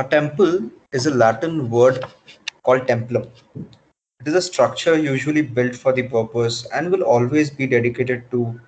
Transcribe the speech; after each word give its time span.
A 0.00 0.04
temple 0.04 0.70
is 0.92 1.04
a 1.04 1.14
Latin 1.14 1.68
word 1.68 2.02
called 2.62 2.86
templum. 2.86 3.28
It 4.20 4.28
is 4.28 4.34
a 4.34 4.40
structure 4.40 4.98
usually 4.98 5.42
built 5.42 5.76
for 5.76 5.92
the 5.92 6.04
purpose 6.04 6.66
and 6.72 6.90
will 6.90 7.02
always 7.02 7.50
be 7.50 7.66
dedicated 7.66 8.30
to 8.30 8.58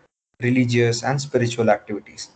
religious 0.43 1.03
and 1.03 1.19
spiritual 1.19 1.71
activities. 1.71 2.33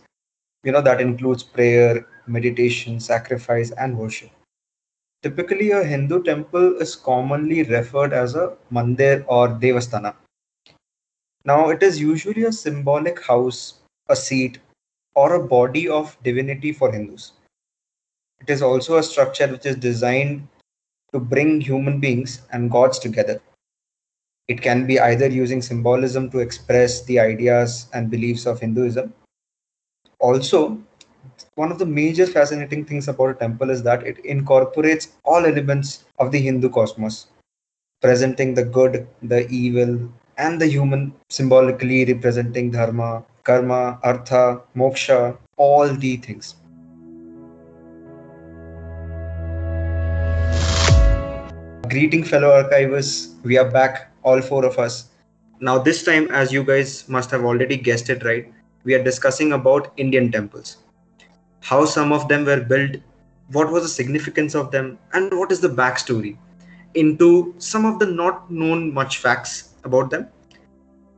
You 0.63 0.71
know, 0.71 0.81
that 0.81 0.99
includes 0.99 1.43
prayer, 1.43 2.07
meditation, 2.25 2.99
sacrifice, 2.99 3.69
and 3.69 3.95
worship. 3.95 4.31
Typically, 5.21 5.69
a 5.69 5.83
Hindu 5.83 6.23
temple 6.23 6.77
is 6.81 6.95
commonly 6.95 7.61
referred 7.61 8.13
as 8.13 8.33
a 8.33 8.57
mandir 8.71 9.23
or 9.27 9.49
devasthana. 9.49 10.15
Now, 11.45 11.69
it 11.69 11.83
is 11.83 12.01
usually 12.01 12.45
a 12.45 12.51
symbolic 12.51 13.23
house, 13.23 13.75
a 14.09 14.15
seat, 14.15 14.57
or 15.13 15.35
a 15.35 15.47
body 15.47 15.87
of 15.87 16.17
divinity 16.23 16.71
for 16.71 16.91
Hindus. 16.91 17.33
It 18.41 18.49
is 18.49 18.61
also 18.61 18.97
a 18.97 19.03
structure 19.03 19.47
which 19.47 19.65
is 19.65 19.75
designed 19.75 20.47
to 21.11 21.19
bring 21.19 21.61
human 21.61 21.99
beings 21.99 22.41
and 22.51 22.69
gods 22.71 22.99
together. 22.99 23.41
It 24.47 24.61
can 24.61 24.85
be 24.85 24.99
either 24.99 25.27
using 25.27 25.61
symbolism 25.61 26.29
to 26.31 26.39
express 26.39 27.03
the 27.03 27.19
ideas 27.19 27.87
and 27.93 28.09
beliefs 28.09 28.45
of 28.45 28.59
Hinduism. 28.59 29.13
Also, 30.19 30.81
one 31.55 31.71
of 31.71 31.79
the 31.79 31.85
major 31.85 32.25
fascinating 32.25 32.85
things 32.85 33.07
about 33.07 33.29
a 33.29 33.33
temple 33.33 33.69
is 33.69 33.83
that 33.83 34.05
it 34.05 34.19
incorporates 34.19 35.09
all 35.23 35.45
elements 35.45 36.05
of 36.19 36.31
the 36.31 36.39
Hindu 36.39 36.69
cosmos, 36.69 37.27
presenting 38.01 38.53
the 38.53 38.63
good, 38.63 39.07
the 39.21 39.47
evil, 39.49 40.09
and 40.37 40.61
the 40.61 40.67
human, 40.67 41.13
symbolically 41.29 42.05
representing 42.05 42.71
dharma, 42.71 43.23
karma, 43.43 43.99
artha, 44.03 44.61
moksha, 44.75 45.37
all 45.57 45.87
the 45.93 46.17
things. 46.17 46.55
Greeting, 51.97 52.23
fellow 52.23 52.49
archivists. 52.61 53.41
We 53.43 53.57
are 53.57 53.71
back, 53.71 54.11
all 54.21 54.39
four 54.39 54.63
of 54.63 54.77
us. 54.77 55.09
Now, 55.59 55.79
this 55.79 56.03
time, 56.03 56.29
as 56.29 56.51
you 56.53 56.63
guys 56.63 57.09
must 57.09 57.31
have 57.31 57.43
already 57.43 57.75
guessed 57.75 58.11
it 58.11 58.23
right, 58.23 58.53
we 58.83 58.93
are 58.93 59.03
discussing 59.03 59.53
about 59.53 59.93
Indian 59.97 60.31
temples. 60.31 60.77
How 61.61 61.85
some 61.85 62.13
of 62.13 62.27
them 62.27 62.45
were 62.45 62.61
built, 62.61 62.97
what 63.51 63.71
was 63.71 63.81
the 63.81 63.89
significance 63.89 64.53
of 64.53 64.69
them, 64.69 64.99
and 65.13 65.35
what 65.35 65.51
is 65.51 65.59
the 65.59 65.69
backstory 65.69 66.37
into 66.93 67.55
some 67.57 67.83
of 67.83 67.97
the 67.97 68.05
not 68.05 68.51
known 68.51 68.93
much 68.93 69.17
facts 69.17 69.69
about 69.83 70.11
them. 70.11 70.27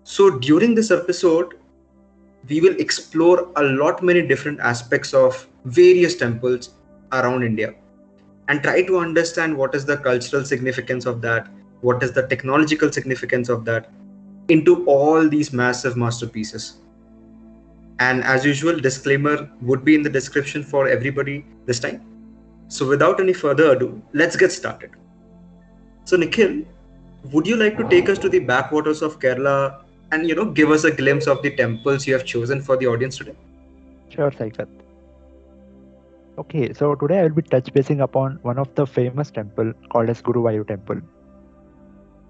So, 0.05 0.29
during 0.39 0.75
this 0.75 0.91
episode, 0.91 1.55
we 2.47 2.61
will 2.61 2.79
explore 2.79 3.51
a 3.57 3.63
lot 3.63 4.01
many 4.01 4.25
different 4.25 4.61
aspects 4.61 5.13
of 5.13 5.45
various 5.65 6.15
temples 6.15 6.69
around 7.11 7.43
India 7.43 7.75
and 8.49 8.63
try 8.63 8.81
to 8.81 8.97
understand 8.97 9.55
what 9.55 9.75
is 9.75 9.85
the 9.85 9.95
cultural 9.95 10.43
significance 10.43 11.05
of 11.05 11.21
that, 11.21 11.47
what 11.81 12.03
is 12.03 12.11
the 12.11 12.23
technological 12.27 12.91
significance 12.91 13.47
of 13.47 13.63
that, 13.63 13.89
into 14.49 14.83
all 14.85 15.29
these 15.29 15.53
massive 15.53 15.95
masterpieces. 15.95 16.79
And 17.99 18.23
as 18.23 18.43
usual, 18.43 18.79
disclaimer 18.79 19.49
would 19.61 19.85
be 19.85 19.93
in 19.93 20.01
the 20.01 20.09
description 20.09 20.63
for 20.63 20.87
everybody 20.87 21.45
this 21.67 21.79
time. 21.79 22.01
So 22.67 22.87
without 22.87 23.19
any 23.19 23.33
further 23.33 23.71
ado, 23.71 24.01
let's 24.13 24.35
get 24.35 24.51
started. 24.51 24.91
So 26.05 26.17
Nikhil, 26.17 26.63
would 27.31 27.45
you 27.45 27.55
like 27.55 27.77
to 27.77 27.87
take 27.87 28.09
us 28.09 28.17
to 28.19 28.29
the 28.29 28.39
backwaters 28.39 29.03
of 29.03 29.19
Kerala 29.19 29.83
and 30.11 30.27
you 30.27 30.33
know 30.33 30.45
give 30.45 30.71
us 30.71 30.85
a 30.85 30.91
glimpse 30.91 31.27
of 31.27 31.43
the 31.43 31.55
temples 31.55 32.07
you 32.07 32.13
have 32.13 32.25
chosen 32.25 32.61
for 32.61 32.77
the 32.77 32.87
audience 32.87 33.17
today? 33.17 33.35
Sure, 34.09 34.31
Saikat. 34.31 34.67
Okay, 36.39 36.71
so 36.71 36.95
today 36.95 37.19
I 37.19 37.23
will 37.23 37.35
be 37.37 37.41
touch 37.41 37.73
basing 37.73 37.99
upon 37.99 38.39
one 38.43 38.57
of 38.57 38.73
the 38.75 38.87
famous 38.87 39.29
temple 39.29 39.73
called 39.89 40.09
as 40.09 40.21
Guruvayur 40.21 40.65
temple. 40.65 41.01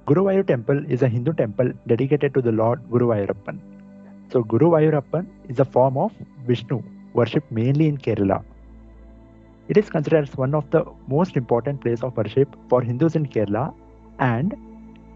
Guruvayur 0.07 0.47
temple 0.47 0.83
is 0.89 1.03
a 1.03 1.07
Hindu 1.07 1.33
temple 1.33 1.71
dedicated 1.85 2.33
to 2.33 2.41
the 2.41 2.51
Lord 2.51 2.81
Guru 2.89 3.09
Guruvayurappan. 3.09 3.59
So 4.31 4.41
Guru 4.41 4.71
Guruvayurappan 4.71 5.27
is 5.47 5.59
a 5.59 5.65
form 5.65 5.95
of 5.95 6.11
Vishnu, 6.47 6.81
worshipped 7.13 7.51
mainly 7.51 7.87
in 7.87 7.99
Kerala. 7.99 8.43
It 9.67 9.77
is 9.77 9.91
considered 9.91 10.27
as 10.27 10.35
one 10.35 10.55
of 10.55 10.67
the 10.71 10.85
most 11.07 11.37
important 11.37 11.81
place 11.81 12.01
of 12.01 12.17
worship 12.17 12.55
for 12.67 12.81
Hindus 12.81 13.15
in 13.15 13.27
Kerala 13.27 13.75
and 14.17 14.55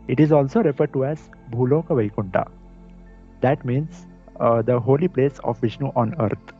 it 0.07 0.19
is 0.19 0.31
also 0.31 0.61
referred 0.61 0.93
to 0.93 1.05
as 1.05 1.31
Bhuloka 1.51 1.97
Vaikunta. 2.01 2.47
That 3.41 3.65
means 3.65 4.05
uh, 4.39 4.61
the 4.61 4.79
holy 4.79 5.07
place 5.07 5.39
of 5.43 5.59
Vishnu 5.61 5.91
on 5.95 6.13
earth. 6.19 6.53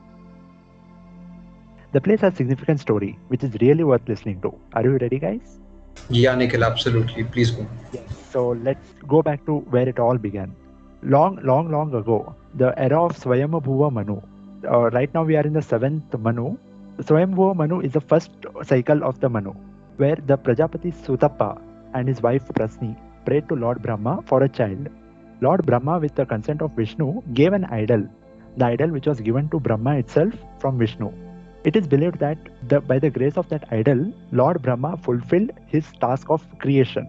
The 1.94 2.02
place 2.02 2.22
has 2.22 2.36
significant 2.36 2.80
story, 2.80 3.20
which 3.28 3.44
is 3.44 3.56
really 3.62 3.84
worth 3.84 4.08
listening 4.08 4.42
to. 4.42 4.54
Are 4.74 4.84
you 4.84 4.98
ready, 4.98 5.20
guys? 5.20 5.60
Yeah, 6.10 6.34
Nikhil, 6.36 6.64
absolutely. 6.64 7.24
Please 7.24 7.52
go. 7.52 7.68
Yes. 7.92 8.04
So 8.32 8.50
let's 8.68 8.94
go 9.08 9.22
back 9.22 9.46
to 9.46 9.60
where 9.74 9.88
it 9.88 10.00
all 10.00 10.18
began. 10.18 10.56
Long, 11.04 11.40
long, 11.44 11.70
long 11.70 11.94
ago, 11.94 12.36
the 12.56 12.74
era 12.80 13.04
of 13.04 13.18
Swayambhuva 13.20 13.92
Manu. 13.92 14.22
Uh, 14.68 14.90
right 14.90 15.14
now 15.14 15.24
we 15.24 15.36
are 15.36 15.44
in 15.44 15.54
the 15.54 15.62
seventh 15.62 16.18
Manu. 16.18 16.58
Swayambhuva 16.98 17.56
Manu 17.56 17.82
is 17.82 17.92
the 17.92 18.02
first 18.02 18.32
cycle 18.64 19.04
of 19.04 19.20
the 19.20 19.30
Manu, 19.30 19.54
where 19.98 20.16
the 20.16 20.38
Prajapati 20.38 20.94
Sutappa 21.06 21.62
and 21.94 22.08
his 22.08 22.22
wife 22.22 22.48
Prasni 22.56 22.98
prayed 23.26 23.48
to 23.50 23.56
Lord 23.56 23.84
Brahma 23.84 24.24
for 24.26 24.42
a 24.42 24.50
child. 24.50 24.88
Lord 25.42 25.64
Brahma, 25.66 26.00
with 26.00 26.16
the 26.16 26.26
consent 26.26 26.64
of 26.64 26.72
Vishnu, 26.76 27.22
gave 27.34 27.54
an 27.54 27.66
idol, 27.66 28.08
the 28.58 28.66
idol 28.66 28.90
which 28.90 29.06
was 29.06 29.22
given 29.22 29.48
to 29.50 29.60
Brahma 29.60 29.98
itself 29.98 30.34
from 30.60 30.80
Vishnu. 30.80 31.12
It 31.64 31.78
is 31.78 31.88
believed 31.88 32.20
that 32.20 32.38
the, 32.68 32.82
by 32.82 33.00
the 33.00 33.10
grace 33.10 33.38
of 33.38 33.48
that 33.48 33.66
idol, 33.72 34.12
Lord 34.34 34.62
Brahma 34.62 34.98
fulfilled 34.98 35.52
his 35.68 35.86
task 36.02 36.30
of 36.30 36.46
creation. 36.60 37.08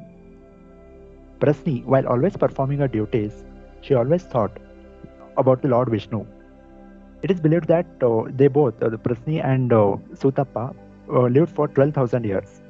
Prasni, 1.41 1.85
while 1.85 2.07
always 2.07 2.37
performing 2.37 2.79
her 2.79 2.87
duties, 2.87 3.45
she 3.81 3.95
always 3.95 4.23
thought 4.23 4.57
about 5.37 5.61
the 5.61 5.69
Lord 5.69 5.89
Vishnu. 5.89 6.25
It 7.23 7.33
is 7.33 7.41
believed 7.41 7.67
that 7.67 7.87
uh, 8.01 8.25
they 8.29 8.47
both, 8.47 8.81
uh, 8.81 8.91
Prasni 8.91 9.45
and 9.45 9.73
uh, 9.73 9.97
Sutappa, 10.13 10.73
uh, 11.09 11.23
lived 11.23 11.53
for 11.53 11.67
12,000 11.67 12.25
years. 12.25 12.61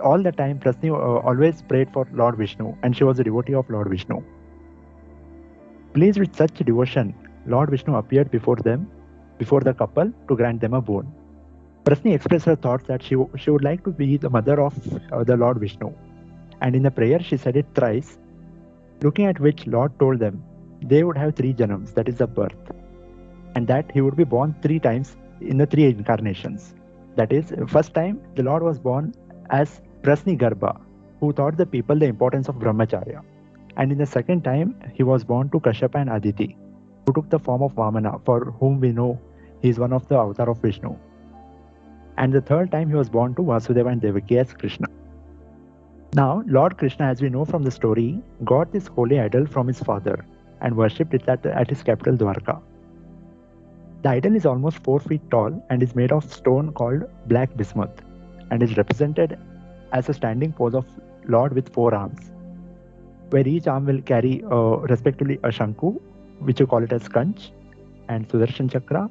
All 0.00 0.22
the 0.22 0.30
time, 0.30 0.60
Prasni 0.60 0.90
uh, 0.90 1.26
always 1.26 1.60
prayed 1.62 1.92
for 1.92 2.06
Lord 2.12 2.36
Vishnu, 2.36 2.76
and 2.84 2.96
she 2.96 3.02
was 3.02 3.18
a 3.18 3.24
devotee 3.24 3.54
of 3.54 3.68
Lord 3.68 3.88
Vishnu. 3.88 4.22
Pleased 5.92 6.20
with 6.20 6.36
such 6.36 6.54
devotion, 6.54 7.14
Lord 7.46 7.70
Vishnu 7.70 7.96
appeared 7.96 8.30
before 8.30 8.56
them 8.56 8.88
before 9.38 9.60
the 9.60 9.74
couple 9.74 10.12
to 10.28 10.36
grant 10.36 10.60
them 10.60 10.74
a 10.74 10.80
boon. 10.80 11.12
Prasni 11.84 12.14
expressed 12.14 12.46
her 12.46 12.56
thoughts 12.56 12.86
that 12.86 13.02
she, 13.02 13.16
she 13.36 13.50
would 13.50 13.64
like 13.64 13.82
to 13.84 13.90
be 13.90 14.16
the 14.16 14.30
mother 14.30 14.60
of 14.60 14.74
uh, 15.12 15.24
the 15.24 15.36
Lord 15.36 15.58
Vishnu. 15.58 15.92
And 16.60 16.76
in 16.76 16.82
the 16.82 16.90
prayer, 16.90 17.20
she 17.20 17.36
said 17.36 17.56
it 17.56 17.66
thrice, 17.74 18.18
looking 19.02 19.26
at 19.26 19.40
which 19.40 19.66
Lord 19.66 19.98
told 19.98 20.20
them 20.20 20.44
they 20.82 21.02
would 21.02 21.16
have 21.16 21.34
three 21.34 21.52
janams, 21.52 21.92
that 21.94 22.08
is, 22.08 22.20
a 22.20 22.26
birth, 22.26 22.70
and 23.56 23.66
that 23.66 23.90
he 23.90 24.00
would 24.00 24.16
be 24.16 24.24
born 24.24 24.54
three 24.62 24.78
times 24.78 25.16
in 25.40 25.58
the 25.58 25.66
three 25.66 25.86
incarnations. 25.86 26.74
That 27.16 27.32
is, 27.32 27.52
first 27.66 27.94
time 27.94 28.20
the 28.36 28.44
Lord 28.44 28.62
was 28.62 28.78
born 28.78 29.14
as 29.50 29.80
Prasni 30.02 30.38
Garba, 30.38 30.80
who 31.20 31.32
taught 31.32 31.56
the 31.56 31.66
people 31.66 31.96
the 31.96 32.06
importance 32.06 32.48
of 32.48 32.56
Brahmacharya. 32.56 33.22
And 33.76 33.90
in 33.90 33.98
the 33.98 34.06
second 34.06 34.44
time, 34.44 34.76
he 34.94 35.02
was 35.02 35.24
born 35.24 35.50
to 35.50 35.58
Kashyapa 35.58 36.00
and 36.00 36.10
Aditi, 36.10 36.56
who 37.06 37.12
took 37.12 37.28
the 37.30 37.38
form 37.38 37.62
of 37.62 37.74
Vamana, 37.74 38.20
for 38.24 38.52
whom 38.60 38.80
we 38.80 38.92
know 38.92 39.18
he 39.60 39.68
is 39.68 39.78
one 39.78 39.92
of 39.92 40.06
the 40.08 40.16
avatar 40.16 40.50
of 40.50 40.60
Vishnu. 40.60 40.96
And 42.18 42.32
the 42.32 42.40
third 42.40 42.70
time 42.70 42.88
he 42.88 42.94
was 42.94 43.08
born 43.08 43.34
to 43.36 43.42
Vasudeva 43.42 43.90
and 43.90 44.00
Devaki 44.00 44.38
as 44.38 44.52
Krishna. 44.52 44.86
Now, 46.14 46.42
Lord 46.46 46.76
Krishna, 46.76 47.06
as 47.06 47.22
we 47.22 47.30
know 47.30 47.44
from 47.44 47.62
the 47.62 47.70
story, 47.70 48.20
got 48.44 48.70
this 48.70 48.86
holy 48.86 49.18
idol 49.18 49.46
from 49.46 49.66
his 49.66 49.80
father 49.80 50.24
and 50.60 50.76
worshipped 50.76 51.14
it 51.14 51.28
at, 51.28 51.44
at 51.46 51.70
his 51.70 51.82
capital 51.82 52.16
Dwarka. 52.16 52.60
The 54.02 54.10
idol 54.10 54.36
is 54.36 54.44
almost 54.44 54.78
4 54.84 55.00
feet 55.00 55.22
tall 55.30 55.64
and 55.70 55.82
is 55.82 55.94
made 55.94 56.12
of 56.12 56.30
stone 56.30 56.72
called 56.72 57.04
black 57.28 57.56
bismuth 57.56 58.02
and 58.50 58.62
is 58.62 58.76
represented 58.76 59.38
as 59.92 60.08
a 60.08 60.14
standing 60.14 60.52
pose 60.52 60.74
of 60.74 60.86
Lord 61.28 61.54
with 61.54 61.72
four 61.72 61.94
arms, 61.94 62.30
where 63.30 63.46
each 63.46 63.66
arm 63.66 63.86
will 63.86 64.02
carry 64.02 64.42
uh, 64.44 64.76
respectively 64.92 65.38
a 65.44 65.48
Shanku, 65.48 66.00
which 66.44 66.60
you 66.60 66.66
call 66.66 66.82
it 66.82 66.92
as 66.92 67.08
conch, 67.08 67.52
and 68.08 68.28
Sudarshan 68.28 68.70
Chakra, 68.70 69.08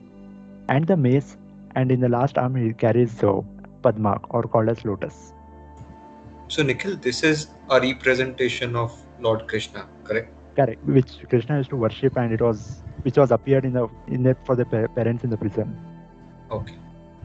and 0.69 0.87
the 0.87 0.97
mace, 0.97 1.37
and 1.75 1.91
in 1.91 1.99
the 1.99 2.09
last 2.09 2.37
arm 2.37 2.55
he 2.55 2.73
carries 2.73 3.15
the 3.15 3.43
Padma 3.81 4.19
or 4.29 4.43
called 4.43 4.69
as 4.69 4.83
lotus. 4.85 5.33
So, 6.47 6.63
Nikhil, 6.63 6.97
this 6.97 7.23
is 7.23 7.47
a 7.69 7.79
representation 7.79 8.75
of 8.75 8.93
Lord 9.19 9.47
Krishna, 9.47 9.87
correct? 10.03 10.33
Correct, 10.55 10.83
which 10.83 11.11
Krishna 11.29 11.57
used 11.57 11.69
to 11.69 11.77
worship, 11.77 12.17
and 12.17 12.33
it 12.33 12.41
was 12.41 12.81
which 13.03 13.17
was 13.17 13.31
appeared 13.31 13.65
in 13.65 13.73
the 13.73 13.87
in 14.07 14.23
that 14.23 14.45
for 14.45 14.55
the 14.55 14.65
parents 14.65 15.23
in 15.23 15.29
the 15.29 15.37
prison. 15.37 15.75
Okay. 16.51 16.75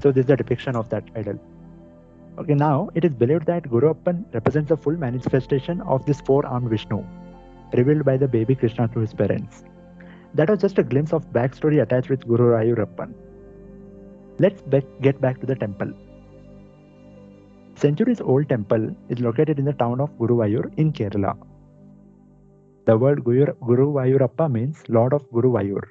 So 0.02 0.12
this 0.12 0.22
is 0.22 0.26
the 0.26 0.36
depiction 0.36 0.76
of 0.76 0.88
that 0.90 1.04
idol. 1.16 1.38
Okay, 2.38 2.54
now 2.54 2.90
it 2.94 3.04
is 3.04 3.14
believed 3.14 3.46
that 3.46 3.68
Guru 3.68 3.94
Appan 3.94 4.24
represents 4.32 4.68
the 4.68 4.76
full 4.76 4.96
manifestation 4.96 5.80
of 5.80 6.04
this 6.06 6.20
four-armed 6.20 6.68
Vishnu, 6.68 7.02
revealed 7.72 8.04
by 8.04 8.16
the 8.16 8.28
baby 8.28 8.54
Krishna 8.54 8.88
to 8.88 9.00
his 9.00 9.14
parents. 9.14 9.64
That 10.36 10.50
was 10.50 10.60
just 10.60 10.78
a 10.78 10.82
glimpse 10.82 11.12
of 11.12 11.30
backstory 11.36 11.82
attached 11.82 12.10
with 12.10 12.26
Guru 12.30 12.48
Vayurappan. 12.54 13.14
Let's 14.38 14.62
be- 14.62 14.88
get 15.06 15.20
back 15.20 15.40
to 15.40 15.46
the 15.46 15.54
temple. 15.54 15.94
centuries 17.80 18.20
old 18.32 18.48
temple 18.50 18.84
is 19.10 19.20
located 19.20 19.58
in 19.58 19.66
the 19.66 19.72
town 19.72 20.00
of 20.00 20.10
Guruvayur 20.18 20.72
in 20.78 20.92
Kerala. 20.92 21.36
The 22.86 22.96
word 22.96 23.24
Guru, 23.24 23.46
Guruvayurappa 23.70 24.50
means 24.50 24.82
Lord 24.88 25.12
of 25.12 25.30
Guru 25.30 25.50
Guruvayur. 25.52 25.82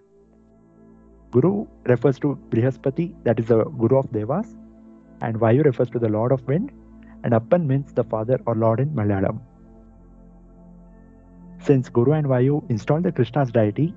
Guru 1.32 1.68
refers 1.86 2.20
to 2.20 2.38
Brihaspati, 2.50 3.14
that 3.24 3.40
is 3.40 3.48
the 3.48 3.64
Guru 3.64 3.98
of 3.98 4.12
Devas, 4.12 4.56
and 5.22 5.40
Vayu 5.40 5.64
refers 5.64 5.90
to 5.90 6.00
the 6.00 6.10
Lord 6.10 6.32
of 6.32 6.48
Wind, 6.48 6.72
and 7.24 7.34
Appan 7.34 7.68
means 7.68 7.94
the 7.94 8.04
father 8.04 8.40
or 8.48 8.56
Lord 8.56 8.80
in 8.80 8.90
Malayalam. 8.90 9.40
Since 11.60 11.90
Guru 11.90 12.14
and 12.14 12.28
Vayu 12.28 12.64
installed 12.70 13.04
the 13.04 13.12
Krishna's 13.12 13.52
deity, 13.52 13.94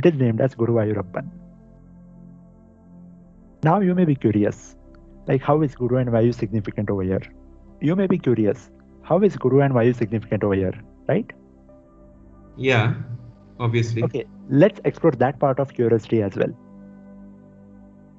it 0.00 0.06
is 0.10 0.18
named 0.24 0.40
as 0.40 0.54
Guru 0.54 0.74
Vayurappan. 0.80 1.30
Now 3.62 3.80
you 3.80 3.94
may 3.94 4.06
be 4.10 4.14
curious, 4.14 4.76
like 5.28 5.42
how 5.42 5.60
is 5.62 5.74
Guru 5.74 5.98
and 6.02 6.10
Vayu 6.16 6.34
significant 6.34 6.90
over 6.90 7.02
here? 7.02 7.22
You 7.80 7.96
may 7.96 8.06
be 8.06 8.18
curious, 8.18 8.70
how 9.02 9.18
is 9.28 9.36
Guru 9.36 9.60
and 9.60 9.74
Vayu 9.74 9.94
significant 9.94 10.44
over 10.44 10.54
here, 10.54 10.74
right? 11.08 11.30
Yeah, 12.56 12.94
obviously. 13.58 14.02
Okay, 14.04 14.24
let's 14.48 14.80
explore 14.84 15.12
that 15.12 15.38
part 15.38 15.60
of 15.60 15.74
curiosity 15.74 16.22
as 16.22 16.36
well. 16.36 16.56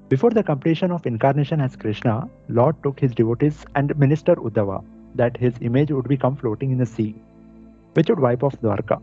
Before 0.10 0.30
the 0.30 0.44
completion 0.44 0.92
of 0.92 1.06
incarnation 1.06 1.62
as 1.62 1.76
Krishna, 1.76 2.30
Lord 2.50 2.76
took 2.84 3.00
his 3.00 3.16
devotees 3.16 3.66
and 3.76 3.98
minister 3.98 4.36
Uddhava 4.36 4.84
that 5.16 5.38
his 5.38 5.56
image 5.62 5.92
would 5.92 6.08
become 6.08 6.36
floating 6.36 6.72
in 6.72 6.78
the 6.78 6.86
sea, 6.86 7.16
which 7.94 8.10
would 8.10 8.20
wipe 8.20 8.44
off 8.44 8.60
Dwarka. 8.62 9.02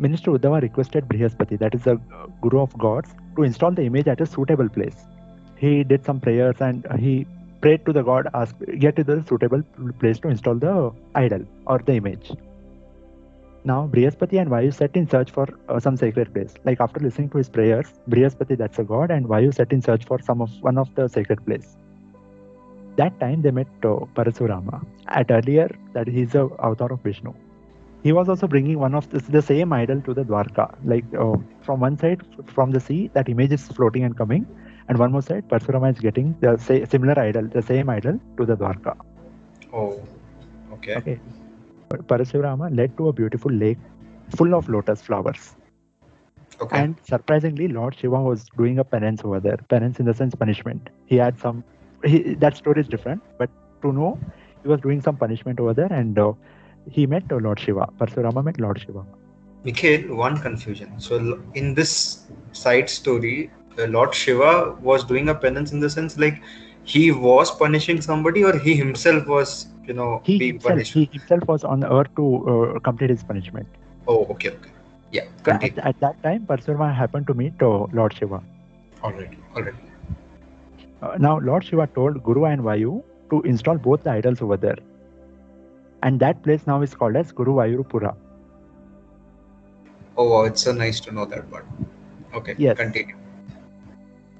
Minister 0.00 0.30
Uddhava 0.30 0.62
requested 0.62 1.08
Brihaspati, 1.08 1.58
that 1.58 1.74
is 1.74 1.82
the 1.82 2.00
guru 2.40 2.60
of 2.60 2.76
gods, 2.78 3.10
to 3.36 3.42
install 3.42 3.72
the 3.72 3.82
image 3.82 4.06
at 4.06 4.20
a 4.20 4.26
suitable 4.26 4.68
place. 4.68 4.94
He 5.56 5.82
did 5.82 6.04
some 6.04 6.20
prayers 6.20 6.56
and 6.60 6.86
he 7.00 7.26
prayed 7.60 7.84
to 7.86 7.92
the 7.92 8.02
god, 8.02 8.28
asked, 8.32 8.54
get 8.78 8.94
to 8.94 9.02
the 9.02 9.24
suitable 9.24 9.62
place 9.98 10.20
to 10.20 10.28
install 10.28 10.54
the 10.54 10.92
idol 11.16 11.44
or 11.66 11.80
the 11.80 11.94
image. 11.94 12.30
Now, 13.64 13.88
Brihaspati 13.88 14.40
and 14.40 14.48
Vayu 14.48 14.72
set 14.72 14.94
in 14.94 15.08
search 15.08 15.32
for 15.32 15.48
uh, 15.68 15.80
some 15.80 15.96
sacred 15.96 16.32
place. 16.32 16.54
Like 16.64 16.80
after 16.80 17.00
listening 17.00 17.30
to 17.30 17.38
his 17.38 17.48
prayers, 17.48 17.92
Brihaspati, 18.08 18.56
that's 18.56 18.78
a 18.78 18.84
god, 18.84 19.10
and 19.10 19.26
Vayu 19.26 19.52
set 19.52 19.72
in 19.72 19.82
search 19.82 20.04
for 20.04 20.22
some 20.22 20.40
of 20.40 20.50
one 20.60 20.78
of 20.78 20.94
the 20.94 21.08
sacred 21.08 21.44
place. 21.44 21.76
That 22.94 23.18
time 23.18 23.42
they 23.42 23.50
met 23.50 23.66
uh, 23.82 24.06
Parasurama. 24.14 24.86
At 25.08 25.32
earlier, 25.32 25.68
that 25.92 26.06
he's 26.06 26.36
a 26.36 26.48
avatar 26.60 26.92
of 26.92 27.02
Vishnu 27.02 27.34
he 28.02 28.12
was 28.12 28.28
also 28.28 28.46
bringing 28.46 28.78
one 28.78 28.94
of 28.94 29.08
the, 29.10 29.18
the 29.18 29.42
same 29.42 29.72
idol 29.72 30.00
to 30.02 30.14
the 30.14 30.22
Dwarka. 30.22 30.74
Like 30.84 31.04
uh, 31.14 31.36
from 31.62 31.80
one 31.80 31.98
side, 31.98 32.22
from 32.46 32.70
the 32.70 32.80
sea, 32.80 33.10
that 33.14 33.28
image 33.28 33.52
is 33.52 33.66
floating 33.68 34.04
and 34.04 34.16
coming, 34.16 34.46
and 34.88 34.98
one 34.98 35.12
more 35.12 35.22
side, 35.22 35.48
Parsurama 35.48 35.92
is 35.92 36.00
getting 36.00 36.36
the 36.40 36.56
say, 36.56 36.84
similar 36.84 37.18
idol, 37.18 37.48
the 37.48 37.62
same 37.62 37.90
idol 37.90 38.20
to 38.36 38.46
the 38.46 38.56
Dwarka. 38.56 38.96
Oh, 39.72 40.02
okay. 40.72 40.96
Okay. 40.96 41.20
Parashurama 41.90 42.74
led 42.76 42.96
to 42.98 43.08
a 43.08 43.12
beautiful 43.12 43.50
lake 43.50 43.78
full 44.36 44.54
of 44.54 44.68
lotus 44.68 45.00
flowers. 45.02 45.54
Okay. 46.60 46.78
And 46.78 46.96
surprisingly, 47.02 47.68
Lord 47.68 47.94
Shiva 47.94 48.20
was 48.20 48.46
doing 48.56 48.78
a 48.78 48.84
penance 48.84 49.22
over 49.24 49.40
there. 49.40 49.58
Penance 49.68 50.00
in 50.00 50.06
the 50.06 50.14
sense 50.14 50.34
punishment. 50.34 50.90
He 51.06 51.16
had 51.16 51.38
some. 51.38 51.64
He, 52.04 52.34
that 52.34 52.56
story 52.56 52.80
is 52.80 52.88
different, 52.88 53.22
but 53.38 53.50
to 53.82 53.92
know, 53.92 54.18
he 54.62 54.68
was 54.68 54.80
doing 54.80 55.00
some 55.00 55.16
punishment 55.16 55.60
over 55.60 55.72
there, 55.72 55.92
and 55.92 56.18
uh, 56.18 56.32
he 56.90 57.06
met 57.06 57.30
Lord 57.30 57.60
Shiva. 57.60 57.88
Parsurama 57.98 58.44
met 58.44 58.58
Lord 58.60 58.80
Shiva. 58.80 59.04
Nikhil, 59.64 60.14
one 60.14 60.38
confusion. 60.38 60.98
So 60.98 61.40
in 61.54 61.74
this 61.74 62.26
side 62.52 62.88
story, 62.88 63.50
uh, 63.78 63.86
Lord 63.86 64.14
Shiva 64.14 64.76
was 64.80 65.04
doing 65.04 65.28
a 65.28 65.34
penance 65.34 65.72
in 65.72 65.80
the 65.80 65.90
sense 65.90 66.16
like 66.18 66.42
he 66.84 67.10
was 67.10 67.50
punishing 67.50 68.00
somebody, 68.00 68.44
or 68.44 68.56
he 68.56 68.74
himself 68.74 69.26
was, 69.26 69.66
you 69.86 69.92
know, 69.92 70.22
He 70.24 70.38
being 70.38 70.52
himself, 70.54 70.72
punished. 70.72 70.92
he 70.94 71.04
himself 71.12 71.42
was 71.46 71.64
on 71.64 71.84
earth 71.84 72.08
to 72.16 72.74
uh, 72.76 72.78
complete 72.80 73.10
his 73.10 73.22
punishment. 73.22 73.66
Oh, 74.06 74.24
okay, 74.26 74.50
okay. 74.50 74.70
Yeah, 75.10 75.24
At, 75.46 75.78
at 75.78 76.00
that 76.00 76.22
time, 76.22 76.46
Parsurama 76.46 76.94
happened 76.94 77.26
to 77.26 77.34
meet 77.34 77.54
uh, 77.62 77.86
Lord 77.92 78.14
Shiva. 78.14 78.42
All 79.02 79.12
right. 79.12 79.30
Uh, 81.02 81.16
now, 81.18 81.38
Lord 81.38 81.64
Shiva 81.64 81.86
told 81.94 82.22
Guru 82.22 82.44
and 82.44 82.62
Vayu 82.62 83.02
to 83.30 83.42
install 83.42 83.76
both 83.78 84.02
the 84.02 84.10
idols 84.10 84.42
over 84.42 84.56
there. 84.56 84.76
And 86.02 86.20
that 86.20 86.42
place 86.42 86.66
now 86.66 86.82
is 86.82 86.94
called 86.94 87.16
as 87.16 87.32
Guru 87.32 87.54
Vayurupura. 87.54 88.14
Oh, 90.16 90.28
wow, 90.30 90.44
it's 90.44 90.62
so 90.62 90.72
nice 90.72 91.00
to 91.00 91.12
know 91.12 91.24
that 91.26 91.50
part. 91.50 91.64
Okay, 92.34 92.56
Yes. 92.56 92.76
continue. 92.76 93.14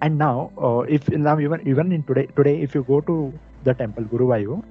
And 0.02 0.18
now, 0.18 0.52
uh, 0.58 0.80
if 0.96 1.08
now 1.10 1.38
even 1.38 1.66
even 1.66 1.92
in 1.92 2.02
today 2.04 2.26
today, 2.36 2.60
if 2.62 2.74
you 2.74 2.82
go 2.84 3.00
to 3.00 3.16
the 3.64 3.74
temple 3.74 4.04
Guru 4.04 4.28
Vayu, 4.32 4.62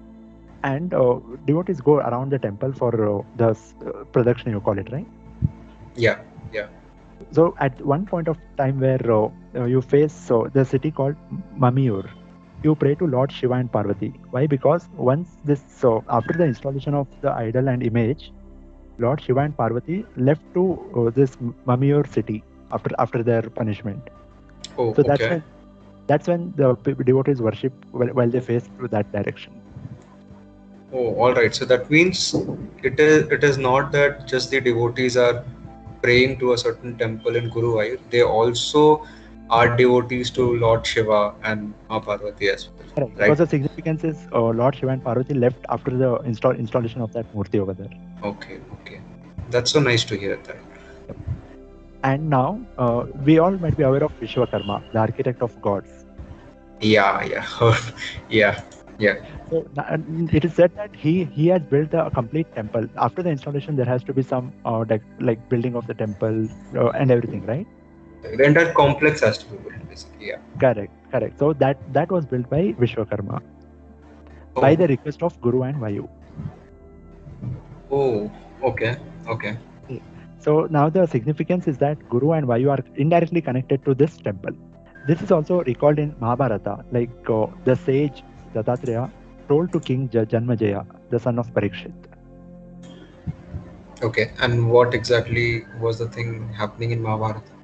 and 0.64 0.94
uh, 0.94 1.20
devotees 1.46 1.82
go 1.82 1.98
around 1.98 2.32
the 2.32 2.40
temple 2.40 2.74
for 2.74 2.92
uh, 3.10 3.22
the 3.36 3.50
uh, 3.50 4.04
pradakshina, 4.14 4.52
you 4.58 4.62
call 4.62 4.78
it 4.80 4.92
right. 4.92 5.08
Yeah, 5.96 6.20
yeah. 6.54 6.68
So 7.32 7.56
at 7.60 7.80
one 7.82 8.06
point 8.06 8.28
of 8.28 8.38
time 8.58 8.80
where 8.80 9.02
uh, 9.12 9.66
you 9.66 9.82
face 9.82 10.30
uh, 10.32 10.44
the 10.54 10.66
city 10.66 10.92
called 10.92 11.16
Mamiur, 11.58 12.10
you 12.64 12.76
pray 12.76 12.96
to 12.96 13.08
Lord 13.08 13.32
Shiva 13.32 13.54
and 13.54 13.72
Parvati. 13.72 14.14
Why? 14.32 14.48
Because 14.48 14.88
once 14.96 15.38
this, 15.46 15.62
so 15.68 16.04
after 16.10 16.34
the 16.34 16.46
installation 16.46 16.94
of 16.94 17.08
the 17.22 17.32
idol 17.32 17.70
and 17.70 17.84
image, 17.84 18.32
Lord 19.00 19.22
Shiva 19.22 19.42
and 19.42 19.56
Parvati 19.56 20.06
left 20.16 20.42
to 20.54 20.64
uh, 20.96 21.10
this 21.10 21.36
Mamiur 21.68 22.08
city 22.12 22.44
after 22.72 22.90
after 23.00 23.24
their 23.24 23.44
punishment. 23.44 24.10
Oh, 24.78 24.94
So 24.94 25.04
that's 25.04 25.22
okay. 25.22 25.30
when 25.30 25.44
that's 26.08 26.28
when 26.28 26.54
the 26.56 26.76
devotees 27.06 27.42
worship 27.42 27.74
while, 27.92 28.08
while 28.10 28.30
they 28.30 28.40
face 28.40 28.70
to 28.80 28.88
that 28.88 29.12
direction. 29.12 29.54
Oh, 30.94 31.14
all 31.16 31.34
right. 31.34 31.54
So 31.54 31.66
that 31.66 31.90
means 31.90 32.34
it 32.84 33.00
is 33.00 33.30
it 33.32 33.44
is 33.44 33.58
not 33.58 33.92
that 33.92 34.28
just 34.28 34.52
the 34.52 34.62
devotees 34.62 35.18
are 35.18 35.44
praying 36.02 36.40
to 36.40 36.54
a 36.54 36.58
certain 36.58 36.98
temple 36.98 37.36
in 37.36 37.50
Guru 37.50 37.74
Guruvayur. 37.76 38.00
They 38.10 38.24
also 38.24 39.06
are 39.50 39.76
devotees 39.76 40.30
to 40.32 40.58
Lord 40.58 40.86
Shiva 40.86 41.34
and 41.44 41.74
Ma 41.90 42.00
Parvati 42.00 42.50
as 42.50 42.70
well. 42.70 42.90
Correct. 42.96 43.12
Right. 43.12 43.26
Because 43.26 43.38
the 43.38 43.48
significance 43.48 44.04
is 44.04 44.28
uh, 44.34 44.42
Lord 44.42 44.76
Shiva 44.76 44.92
and 44.92 45.04
Parvati 45.04 45.34
left 45.34 45.66
after 45.70 45.92
the 45.92 46.16
install 46.18 46.54
installation 46.54 47.02
of 47.02 47.14
that 47.14 47.34
murti 47.36 47.60
over 47.60 47.74
there. 47.74 47.90
Okay, 48.24 48.60
okay. 48.82 49.02
That's 49.50 49.72
so 49.72 49.80
nice 49.80 50.04
to 50.06 50.18
hear 50.18 50.36
that. 50.36 50.58
And 52.04 52.30
now 52.30 52.60
uh, 52.78 53.06
we 53.26 53.40
all 53.40 53.52
might 53.52 53.78
be 53.78 53.84
aware 53.84 54.04
of 54.04 54.12
Vishwakarma, 54.20 54.92
the 54.92 55.00
architect 55.00 55.42
of 55.42 55.60
gods. 55.62 56.06
Yeah, 56.80 57.24
yeah, 57.24 57.46
yeah, 58.30 58.62
yeah. 59.00 59.16
So 59.50 59.66
it 60.32 60.46
is 60.46 60.54
said 60.54 60.76
that 60.76 60.96
he 60.96 61.24
he 61.24 61.48
has 61.48 61.62
built 61.62 61.94
a 61.94 62.12
complete 62.12 62.54
temple. 62.54 62.88
After 62.98 63.24
the 63.24 63.30
installation, 63.30 63.76
there 63.76 63.86
has 63.86 64.04
to 64.04 64.14
be 64.14 64.22
some 64.22 64.54
uh, 64.66 64.86
like, 64.90 65.02
like 65.20 65.50
building 65.50 65.76
of 65.76 65.88
the 65.88 65.94
temple 65.94 66.48
uh, 66.76 66.90
and 66.90 67.10
everything, 67.10 67.46
right? 67.46 67.66
The 68.24 68.44
entire 68.44 68.74
complex 68.74 69.22
has 69.22 69.38
to 69.40 69.46
be 69.46 69.58
built, 69.58 69.90
basically. 69.90 70.28
Yeah. 70.30 70.38
Correct, 70.60 70.92
correct. 71.12 71.40
So 71.40 71.54
that 71.54 71.78
that 71.94 72.12
was 72.12 72.26
built 72.26 72.50
by 72.50 72.74
Vishwakarma 72.82 73.42
by 74.56 74.76
the 74.76 74.88
request 74.88 75.24
of 75.24 75.40
Guru 75.42 75.64
and 75.64 75.78
Vayu. 75.78 76.08
Oh, 77.92 78.32
okay, 78.64 78.98
okay. 79.28 79.58
So 80.40 80.68
now 80.70 80.90
the 80.90 81.06
significance 81.08 81.68
is 81.68 81.78
that 81.80 81.98
Guru 82.10 82.32
and 82.32 82.48
Vayu 82.48 82.70
are 82.72 82.84
indirectly 82.96 83.42
connected 83.42 83.84
to 83.86 83.94
this 83.96 84.18
temple. 84.18 84.52
This 85.08 85.22
is 85.22 85.32
also 85.32 85.64
recalled 85.64 86.00
in 86.00 86.16
Mahabharata, 86.20 86.86
like 86.92 87.10
uh, 87.30 87.48
the 87.66 87.76
sage 87.76 88.24
Dattatreya 88.54 89.10
told 89.48 89.72
to 89.74 89.80
King 89.80 90.10
Ja- 90.12 90.26
Janmajaya, 90.26 90.86
the 91.10 91.20
son 91.20 91.40
of 91.40 91.52
Parikshit. 91.54 91.94
Okay. 94.02 94.32
And 94.40 94.70
what 94.70 94.94
exactly 94.94 95.66
was 95.80 95.98
the 96.00 96.08
thing 96.08 96.50
happening 96.54 96.92
in 96.92 97.02
Mahabharata? 97.02 97.57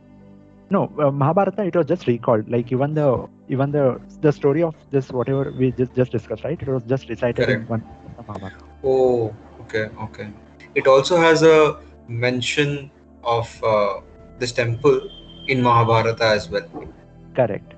No, 0.73 0.81
uh, 0.97 1.11
Mahabharata 1.11 1.63
it 1.69 1.75
was 1.75 1.85
just 1.85 2.07
recalled. 2.07 2.49
Like 2.49 2.71
even 2.71 2.93
the 2.99 3.07
even 3.47 3.71
the 3.71 4.01
the 4.21 4.31
story 4.31 4.63
of 4.67 4.75
this 4.89 5.11
whatever 5.17 5.51
we 5.59 5.71
just 5.79 5.93
just 5.99 6.11
discussed, 6.11 6.43
right? 6.43 6.59
It 6.67 6.71
was 6.75 6.83
just 6.93 7.09
recited 7.09 7.49
in 7.55 7.65
Correct. 7.65 7.69
one 7.73 7.83
Mahabharata. 8.17 8.63
Oh, 8.83 9.35
okay, 9.61 9.83
okay. 10.05 10.27
It 10.73 10.87
also 10.87 11.17
has 11.17 11.43
a 11.43 11.57
mention 12.07 12.89
of 13.23 13.51
uh, 13.63 14.01
this 14.39 14.51
temple 14.51 14.99
in 15.47 15.61
Mahabharata 15.61 16.25
as 16.37 16.49
well. 16.49 16.65
Correct. 17.35 17.75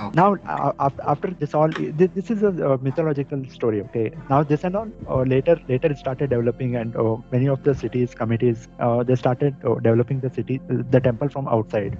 Okay. 0.00 0.10
Now 0.20 0.34
uh, 0.54 0.72
after, 0.80 1.02
after 1.12 1.30
this 1.42 1.54
all 1.54 1.68
this, 1.68 2.10
this 2.14 2.30
is 2.30 2.42
a, 2.42 2.50
uh 2.70 2.78
mythological 2.88 3.44
story. 3.50 3.82
Okay. 3.82 4.10
Now 4.30 4.42
this 4.42 4.64
and 4.64 4.80
all 4.80 4.88
uh, 5.08 5.22
later 5.34 5.56
later 5.68 5.92
it 5.92 5.98
started 5.98 6.30
developing 6.30 6.74
and 6.82 6.96
uh, 6.96 7.16
many 7.36 7.46
of 7.54 7.62
the 7.62 7.74
cities 7.84 8.18
committees 8.22 8.66
uh, 8.80 9.04
they 9.04 9.14
started 9.14 9.54
uh, 9.64 9.74
developing 9.88 10.20
the 10.26 10.32
city 10.40 10.60
the 10.96 11.00
temple 11.08 11.28
from 11.36 11.46
outside. 11.58 11.96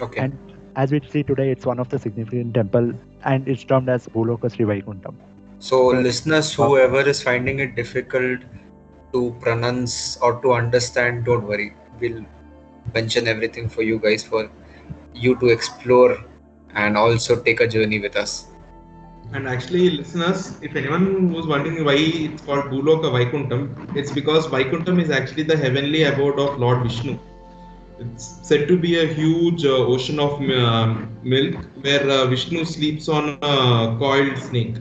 Okay. 0.00 0.20
And 0.20 0.38
as 0.76 0.92
we 0.92 1.00
see 1.08 1.22
today, 1.22 1.50
it's 1.50 1.66
one 1.66 1.78
of 1.78 1.88
the 1.88 1.98
significant 1.98 2.54
temple 2.54 2.92
and 3.24 3.48
it's 3.48 3.64
termed 3.64 3.88
as 3.88 4.06
Bhuloka 4.08 4.54
Sri 4.54 4.64
Vaikuntham. 4.64 5.14
So, 5.58 5.88
listeners, 5.88 6.54
whoever 6.54 7.00
is 7.00 7.20
finding 7.22 7.58
it 7.58 7.74
difficult 7.74 8.40
to 9.12 9.36
pronounce 9.40 10.16
or 10.18 10.40
to 10.42 10.52
understand, 10.52 11.24
don't 11.24 11.46
worry. 11.46 11.74
We'll 12.00 12.24
mention 12.94 13.26
everything 13.26 13.68
for 13.68 13.82
you 13.82 13.98
guys 13.98 14.22
for 14.22 14.50
you 15.14 15.34
to 15.36 15.48
explore 15.48 16.24
and 16.74 16.96
also 16.96 17.42
take 17.42 17.60
a 17.60 17.66
journey 17.66 17.98
with 17.98 18.16
us. 18.16 18.46
And 19.32 19.48
actually, 19.48 19.90
listeners, 19.90 20.56
if 20.62 20.74
anyone 20.74 21.32
was 21.32 21.46
wondering 21.46 21.84
why 21.84 21.96
it's 21.96 22.42
called 22.42 22.66
Bhuloka 22.66 23.10
Vaikuntham, 23.10 23.96
it's 23.96 24.12
because 24.12 24.46
Vaikuntham 24.46 25.02
is 25.02 25.10
actually 25.10 25.42
the 25.42 25.56
heavenly 25.56 26.04
abode 26.04 26.38
of 26.38 26.58
Lord 26.58 26.82
Vishnu. 26.82 27.18
It's 27.98 28.26
said 28.48 28.68
to 28.68 28.78
be 28.78 28.98
a 29.00 29.06
huge 29.06 29.64
uh, 29.64 29.76
ocean 29.94 30.18
of 30.20 30.40
uh, 30.40 30.94
milk 31.22 31.56
where 31.82 32.08
uh, 32.10 32.26
Vishnu 32.26 32.64
sleeps 32.64 33.08
on 33.08 33.38
a 33.42 33.96
coiled 33.98 34.38
snake. 34.38 34.76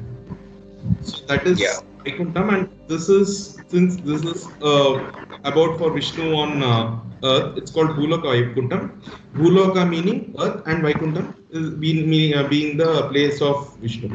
So 1.02 1.26
that 1.28 1.48
is 1.48 1.60
Yeah. 1.60 1.80
Vaikuntham, 2.06 2.54
and 2.54 2.70
this 2.88 3.10
is 3.10 3.64
since 3.68 3.98
this 3.98 4.24
is 4.24 4.48
uh, 4.62 5.00
about 5.44 5.78
for 5.78 5.92
Vishnu 5.94 6.34
on 6.36 6.64
uh, 6.64 7.00
earth, 7.24 7.58
it's 7.58 7.72
called 7.72 7.92
Bhuloka 7.98 8.30
Vaikuntham. 8.36 8.92
Bhuloka 9.36 9.88
meaning 9.90 10.36
earth, 10.40 10.62
and 10.68 10.84
Vaikuntham 10.84 11.34
is 11.52 11.70
being, 11.72 12.10
meaning, 12.10 12.36
uh, 12.36 12.48
being 12.48 12.78
the 12.78 13.08
place 13.10 13.42
of 13.42 13.78
Vishnu. 13.80 14.10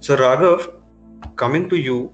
So, 0.00 0.16
Raghav, 0.16 0.72
coming 1.36 1.68
to 1.68 1.76
you, 1.76 2.12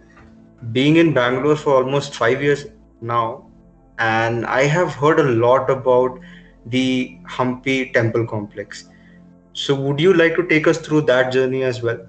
being 0.73 0.97
in 0.97 1.13
Bangalore 1.15 1.57
for 1.57 1.75
almost 1.77 2.15
five 2.15 2.43
years 2.43 2.67
now, 3.01 3.51
and 3.99 4.47
I 4.47 4.65
have 4.65 4.95
heard 4.95 5.21
a 5.21 5.25
lot 5.25 5.71
about 5.71 6.19
the 6.67 7.19
Hampi 7.29 7.93
temple 7.93 8.27
complex. 8.27 8.89
So, 9.53 9.75
would 9.75 10.01
you 10.01 10.15
like 10.15 10.35
to 10.37 10.47
take 10.47 10.67
us 10.67 10.79
through 10.79 11.03
that 11.03 11.33
journey 11.33 11.63
as 11.63 11.83
well? 11.83 12.05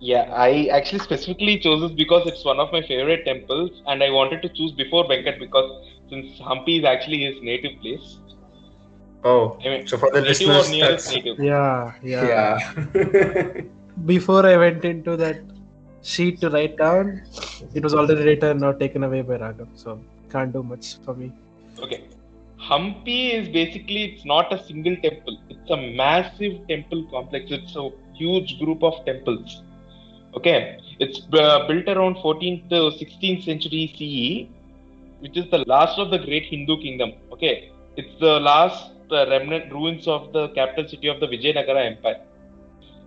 Yeah, 0.00 0.30
I 0.34 0.66
actually 0.66 0.98
specifically 0.98 1.58
chose 1.58 1.80
this 1.80 1.92
because 1.92 2.26
it's 2.26 2.44
one 2.44 2.60
of 2.60 2.70
my 2.72 2.82
favorite 2.82 3.24
temples, 3.24 3.70
and 3.86 4.02
I 4.02 4.10
wanted 4.10 4.42
to 4.42 4.48
choose 4.50 4.72
before 4.72 5.04
Venkat 5.04 5.38
because 5.38 5.86
since 6.10 6.38
Hampi 6.38 6.80
is 6.80 6.84
actually 6.84 7.24
his 7.24 7.42
native 7.42 7.80
place. 7.80 8.18
Oh, 9.24 9.58
I 9.64 9.68
mean, 9.68 9.86
so 9.86 9.96
for 9.96 10.10
the 10.10 10.20
listeners, 10.20 10.70
nearest 10.70 11.06
that's 11.06 11.16
native. 11.16 11.38
Yeah, 11.38 11.94
yeah. 12.02 12.58
yeah. 12.94 13.60
Before 14.04 14.44
I 14.44 14.56
went 14.58 14.84
into 14.84 15.16
that 15.16 15.40
sheet 16.02 16.40
to 16.42 16.50
write 16.50 16.76
down, 16.76 17.22
it 17.72 17.82
was 17.82 17.94
already 17.94 18.24
written 18.24 18.62
or 18.62 18.74
taken 18.74 19.04
away 19.04 19.22
by 19.22 19.38
Raghav, 19.38 19.68
so 19.74 19.98
can't 20.34 20.52
do 20.58 20.62
much 20.62 20.96
for 21.04 21.14
me. 21.14 21.32
Okay. 21.78 22.00
Hampi 22.68 23.18
is 23.38 23.48
basically 23.48 24.02
it's 24.04 24.24
not 24.24 24.52
a 24.56 24.58
single 24.68 24.96
temple. 25.04 25.38
It's 25.48 25.70
a 25.70 25.76
massive 26.02 26.54
temple 26.68 27.04
complex. 27.10 27.50
It's 27.50 27.76
a 27.76 27.90
huge 28.14 28.58
group 28.58 28.82
of 28.82 29.04
temples. 29.04 29.62
Okay. 30.34 30.78
It's 30.98 31.20
uh, 31.32 31.66
built 31.68 31.88
around 31.94 32.16
14th 32.16 32.68
to 32.70 32.78
16th 33.00 33.44
century 33.44 33.84
CE, 33.96 34.48
which 35.20 35.36
is 35.36 35.50
the 35.50 35.62
last 35.74 35.98
of 35.98 36.10
the 36.10 36.18
great 36.18 36.46
Hindu 36.52 36.80
kingdom. 36.80 37.12
Okay. 37.32 37.70
It's 37.96 38.14
the 38.20 38.38
last 38.50 38.92
uh, 39.10 39.26
remnant 39.28 39.72
ruins 39.72 40.06
of 40.08 40.32
the 40.32 40.48
capital 40.60 40.88
city 40.88 41.08
of 41.08 41.20
the 41.20 41.26
Vijayanagara 41.26 41.84
Empire. 41.92 42.20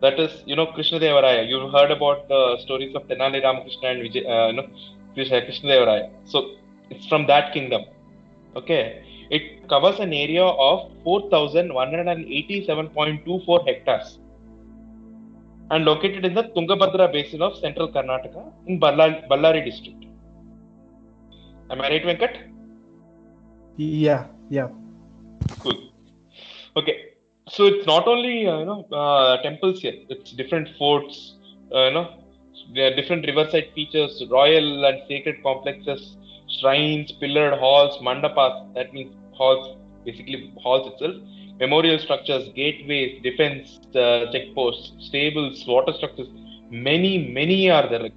That 0.02 0.20
is, 0.20 0.44
you 0.46 0.56
know, 0.56 0.68
Krishna 0.68 1.00
Devaraya. 1.00 1.48
You've 1.50 1.72
heard 1.72 1.92
about 1.92 2.28
the 2.28 2.58
stories 2.64 2.96
of 2.96 3.08
Tenali 3.08 3.44
Ramakrishna 3.44 3.90
and 3.90 4.02
Vijay, 4.04 4.24
uh, 4.34 4.48
you 4.50 4.54
know, 4.58 4.68
Krishna. 5.16 6.10
So 6.26 6.52
it's 6.90 7.06
from 7.08 7.28
that 7.28 7.54
kingdom. 7.54 7.84
Okay. 8.56 9.04
It 9.30 9.68
covers 9.68 10.00
an 10.00 10.14
area 10.14 10.44
of 10.44 10.90
4,187.24 11.06 13.68
hectares 13.68 14.20
and 15.70 15.84
located 15.84 16.24
in 16.26 16.34
the 16.34 16.44
Tungabhadra 16.44 17.12
basin 17.12 17.42
of 17.42 17.58
central 17.58 17.92
Karnataka 17.92 18.54
in 18.68 18.80
Ballari, 18.80 19.28
Ballari 19.28 19.66
district. 19.66 20.06
Am 21.70 21.82
I 21.82 21.90
right, 21.90 22.04
Venkat? 22.04 22.38
Yeah, 23.76 24.28
yeah. 24.50 24.70
Cool. 25.60 25.92
Okay. 26.78 27.04
So 27.50 27.66
it's 27.66 27.86
not 27.86 28.08
only 28.08 28.48
uh, 28.48 28.60
you 28.60 28.66
know 28.66 28.88
uh, 28.92 29.42
temples 29.42 29.82
here. 29.82 29.94
It's 30.10 30.32
different 30.32 30.70
forts. 30.78 31.36
Uh, 31.74 31.86
you 31.86 31.92
know, 31.92 32.24
there 32.74 32.92
are 32.92 32.96
different 32.96 33.26
riverside 33.26 33.70
features, 33.76 34.24
royal 34.30 34.86
and 34.86 35.02
sacred 35.08 35.44
complexes, 35.44 36.18
shrines, 36.60 37.12
pillared 37.12 37.60
halls, 37.60 37.98
mandapas. 38.02 38.74
That 38.76 38.94
means 38.94 39.14
halls, 39.34 39.78
basically 40.06 40.54
halls 40.58 40.94
itself. 40.94 41.16
Memorial 41.60 41.98
structures, 42.00 42.50
gateways, 42.56 43.22
defense 43.24 43.80
uh, 43.96 44.32
checkposts, 44.34 45.02
stables, 45.02 45.66
water 45.68 45.94
structures. 45.94 46.28
Many, 46.70 47.32
many 47.32 47.70
are 47.70 47.90
there. 47.90 48.10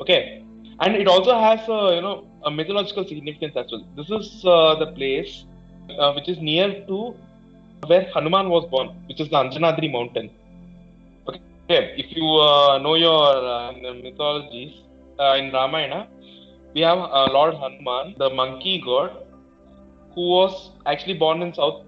Okay, 0.00 0.44
and 0.80 0.94
it 0.94 1.08
also 1.08 1.38
has 1.38 1.60
a 1.68 1.94
you 1.96 2.00
know 2.00 2.26
a 2.44 2.50
mythological 2.50 3.04
significance 3.06 3.54
as 3.56 3.66
well. 3.70 3.84
This 3.96 4.10
is 4.10 4.44
uh, 4.44 4.76
the 4.76 4.92
place 4.92 5.44
uh, 5.98 6.12
which 6.12 6.28
is 6.28 6.38
near 6.38 6.84
to 6.86 7.14
where 7.86 8.08
Hanuman 8.14 8.48
was 8.48 8.64
born, 8.70 8.88
which 9.06 9.20
is 9.20 9.28
the 9.28 9.36
Anjanadri 9.36 9.90
mountain. 9.90 10.30
Okay, 11.28 11.94
if 11.98 12.16
you 12.16 12.24
uh, 12.24 12.78
know 12.78 12.94
your 12.94 13.26
uh, 13.46 13.72
mythologies 14.02 14.80
uh, 15.18 15.34
in 15.34 15.52
Ramayana, 15.52 16.08
we 16.78 16.84
have 16.84 16.98
uh, 16.98 17.28
Lord 17.36 17.54
Hanuman, 17.54 18.14
the 18.18 18.30
monkey 18.40 18.80
god, 18.84 19.10
who 20.14 20.24
was 20.36 20.70
actually 20.86 21.14
born 21.14 21.42
in 21.42 21.52
South 21.52 21.78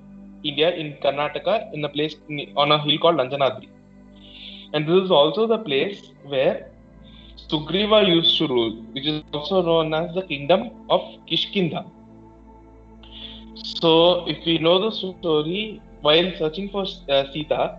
India 0.43 0.71
in 0.83 0.95
Karnataka 1.03 1.73
in 1.75 1.85
a 1.85 1.89
place 1.97 2.17
on 2.57 2.73
a 2.73 2.79
hill 2.85 2.99
called 2.99 3.19
Anjanadri. 3.25 3.69
And 4.73 4.89
this 4.89 5.05
is 5.05 5.11
also 5.11 5.47
the 5.47 5.59
place 5.59 6.01
where 6.25 6.71
Sugriva 7.49 8.01
used 8.09 8.37
to 8.39 8.49
rule, 8.49 8.83
which 8.93 9.07
is 9.07 9.23
also 9.33 9.63
known 9.63 9.95
as 9.95 10.13
the 10.15 10.23
kingdom 10.23 10.71
of 10.89 11.01
Kishkinda. 11.29 11.85
So, 13.63 14.27
if 14.27 14.45
we 14.45 14.59
know 14.59 14.77
the 14.85 14.91
story, 14.97 15.81
while 16.01 16.33
searching 16.39 16.69
for 16.71 16.85
uh, 17.09 17.25
Sita, 17.33 17.79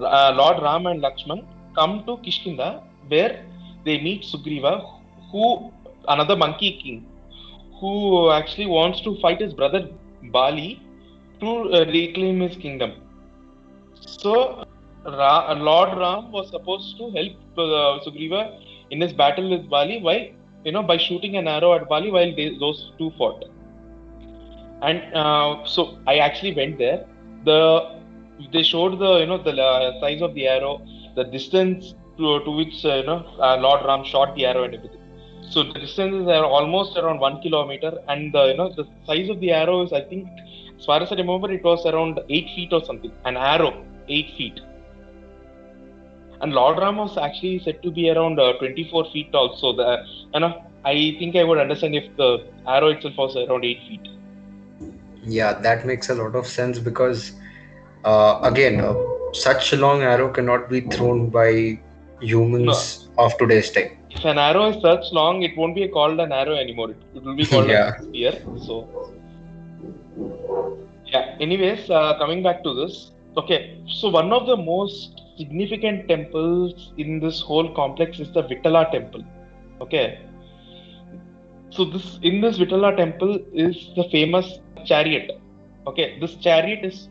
uh, 0.00 0.32
Lord 0.36 0.62
Ram 0.62 0.86
and 0.86 1.02
Lakshman 1.02 1.46
come 1.74 2.04
to 2.04 2.16
Kishkinda 2.18 2.82
where 3.08 3.44
they 3.84 3.98
meet 4.00 4.22
Sugriva, 4.22 4.74
who 5.30 5.72
another 6.08 6.36
monkey 6.36 6.80
king, 6.82 7.06
who 7.80 8.30
actually 8.30 8.66
wants 8.66 9.00
to 9.02 9.18
fight 9.20 9.40
his 9.40 9.54
brother 9.54 9.88
Bali 10.24 10.82
to 11.40 11.72
uh, 11.72 11.84
reclaim 11.86 12.40
his 12.40 12.56
kingdom. 12.56 12.92
So, 14.00 14.64
Ra- 15.04 15.52
Lord 15.52 15.98
Ram 15.98 16.30
was 16.32 16.50
supposed 16.50 16.98
to 16.98 17.10
help 17.10 17.32
uh, 17.58 18.04
Sugriva 18.04 18.60
in 18.90 19.00
his 19.00 19.12
battle 19.12 19.50
with 19.50 19.68
Bali 19.68 20.00
while 20.02 20.26
you 20.64 20.72
know 20.72 20.82
by 20.82 20.96
shooting 20.96 21.36
an 21.36 21.48
arrow 21.48 21.74
at 21.74 21.88
Bali 21.88 22.10
while 22.10 22.34
they, 22.34 22.56
those 22.58 22.92
two 22.98 23.10
fought. 23.16 23.44
And 24.82 25.02
uh, 25.14 25.64
so 25.64 25.98
I 26.06 26.18
actually 26.18 26.54
went 26.54 26.78
there. 26.78 27.06
The 27.44 28.00
they 28.52 28.62
showed 28.62 28.98
the 28.98 29.18
you 29.20 29.26
know 29.26 29.38
the 29.42 29.52
uh, 29.62 30.00
size 30.00 30.22
of 30.22 30.34
the 30.34 30.46
arrow, 30.48 30.82
the 31.16 31.24
distance 31.24 31.94
to, 32.18 32.40
to 32.44 32.50
which 32.50 32.84
uh, 32.84 32.96
you 32.96 33.04
know 33.04 33.24
uh, 33.38 33.56
Lord 33.58 33.84
Ram 33.86 34.04
shot 34.04 34.34
the 34.34 34.46
arrow 34.46 34.64
and 34.64 34.74
everything. 34.74 34.99
So 35.50 35.64
the 35.64 35.80
distances 35.80 36.28
are 36.28 36.44
almost 36.44 36.96
around 36.96 37.18
one 37.20 37.40
kilometer, 37.42 37.92
and 38.08 38.32
the 38.32 38.42
you 38.50 38.56
know 38.56 38.72
the 38.80 38.84
size 39.06 39.28
of 39.28 39.40
the 39.40 39.50
arrow 39.52 39.82
is 39.84 39.92
I 39.92 40.02
think 40.02 40.28
as 40.78 40.86
far 40.86 41.02
as 41.02 41.12
I 41.12 41.16
remember 41.16 41.50
it 41.52 41.64
was 41.64 41.84
around 41.86 42.20
eight 42.28 42.48
feet 42.54 42.72
or 42.72 42.84
something. 42.84 43.12
An 43.24 43.36
arrow, 43.36 43.72
eight 44.08 44.30
feet. 44.36 44.60
And 46.40 46.52
Lord 46.52 46.78
Ram 46.78 46.96
was 46.96 47.18
actually 47.18 47.58
said 47.64 47.82
to 47.82 47.90
be 47.90 48.10
around 48.10 48.40
uh, 48.40 48.52
24 48.58 49.10
feet 49.12 49.32
tall. 49.32 49.56
So 49.56 49.72
the 49.72 49.90
you 50.34 50.40
know 50.40 50.52
I 50.84 50.94
think 51.18 51.36
I 51.36 51.44
would 51.44 51.58
understand 51.58 51.94
if 51.96 52.16
the 52.16 52.30
arrow 52.66 52.88
itself 52.88 53.16
was 53.18 53.36
around 53.36 53.64
eight 53.64 53.80
feet. 53.88 54.08
Yeah, 55.24 55.54
that 55.54 55.84
makes 55.86 56.08
a 56.08 56.14
lot 56.14 56.34
of 56.34 56.46
sense 56.46 56.78
because, 56.78 57.32
uh, 58.04 58.40
again, 58.42 58.80
uh, 58.80 58.94
such 59.32 59.72
a 59.74 59.76
long 59.76 60.02
arrow 60.02 60.30
cannot 60.30 60.70
be 60.70 60.80
thrown 60.80 61.28
by 61.28 61.78
humans 62.20 63.08
of 63.18 63.36
today's 63.36 63.70
time. 63.70 63.99
If 64.10 64.24
an 64.24 64.38
arrow 64.38 64.68
is 64.70 64.80
such 64.82 65.12
long, 65.12 65.42
it 65.42 65.56
won't 65.56 65.74
be 65.74 65.86
called 65.88 66.20
an 66.20 66.32
arrow 66.32 66.54
anymore. 66.56 66.90
It, 66.90 67.02
it 67.14 67.22
will 67.22 67.36
be 67.36 67.46
called 67.46 67.68
Yeah. 67.76 67.92
a 67.98 68.02
spear. 68.02 68.32
So, 68.66 68.88
yeah. 71.06 71.36
Anyways, 71.40 71.90
uh, 71.90 72.18
coming 72.18 72.42
back 72.42 72.62
to 72.64 72.74
this. 72.74 73.12
Okay, 73.36 73.78
so 73.86 74.08
one 74.08 74.32
of 74.32 74.46
the 74.46 74.56
most 74.56 75.20
significant 75.38 76.08
temples 76.08 76.92
in 76.98 77.20
this 77.20 77.40
whole 77.40 77.72
complex 77.74 78.18
is 78.18 78.30
the 78.32 78.42
Vitala 78.42 78.90
temple. 78.90 79.24
Okay. 79.80 80.18
So 81.70 81.84
this 81.84 82.18
in 82.22 82.40
this 82.40 82.58
Vitala 82.58 82.96
temple 82.96 83.38
is 83.52 83.76
the 83.96 84.04
famous 84.10 84.58
chariot. 84.84 85.40
Okay, 85.86 86.18
this 86.20 86.34
chariot 86.36 86.84
is 86.84 87.08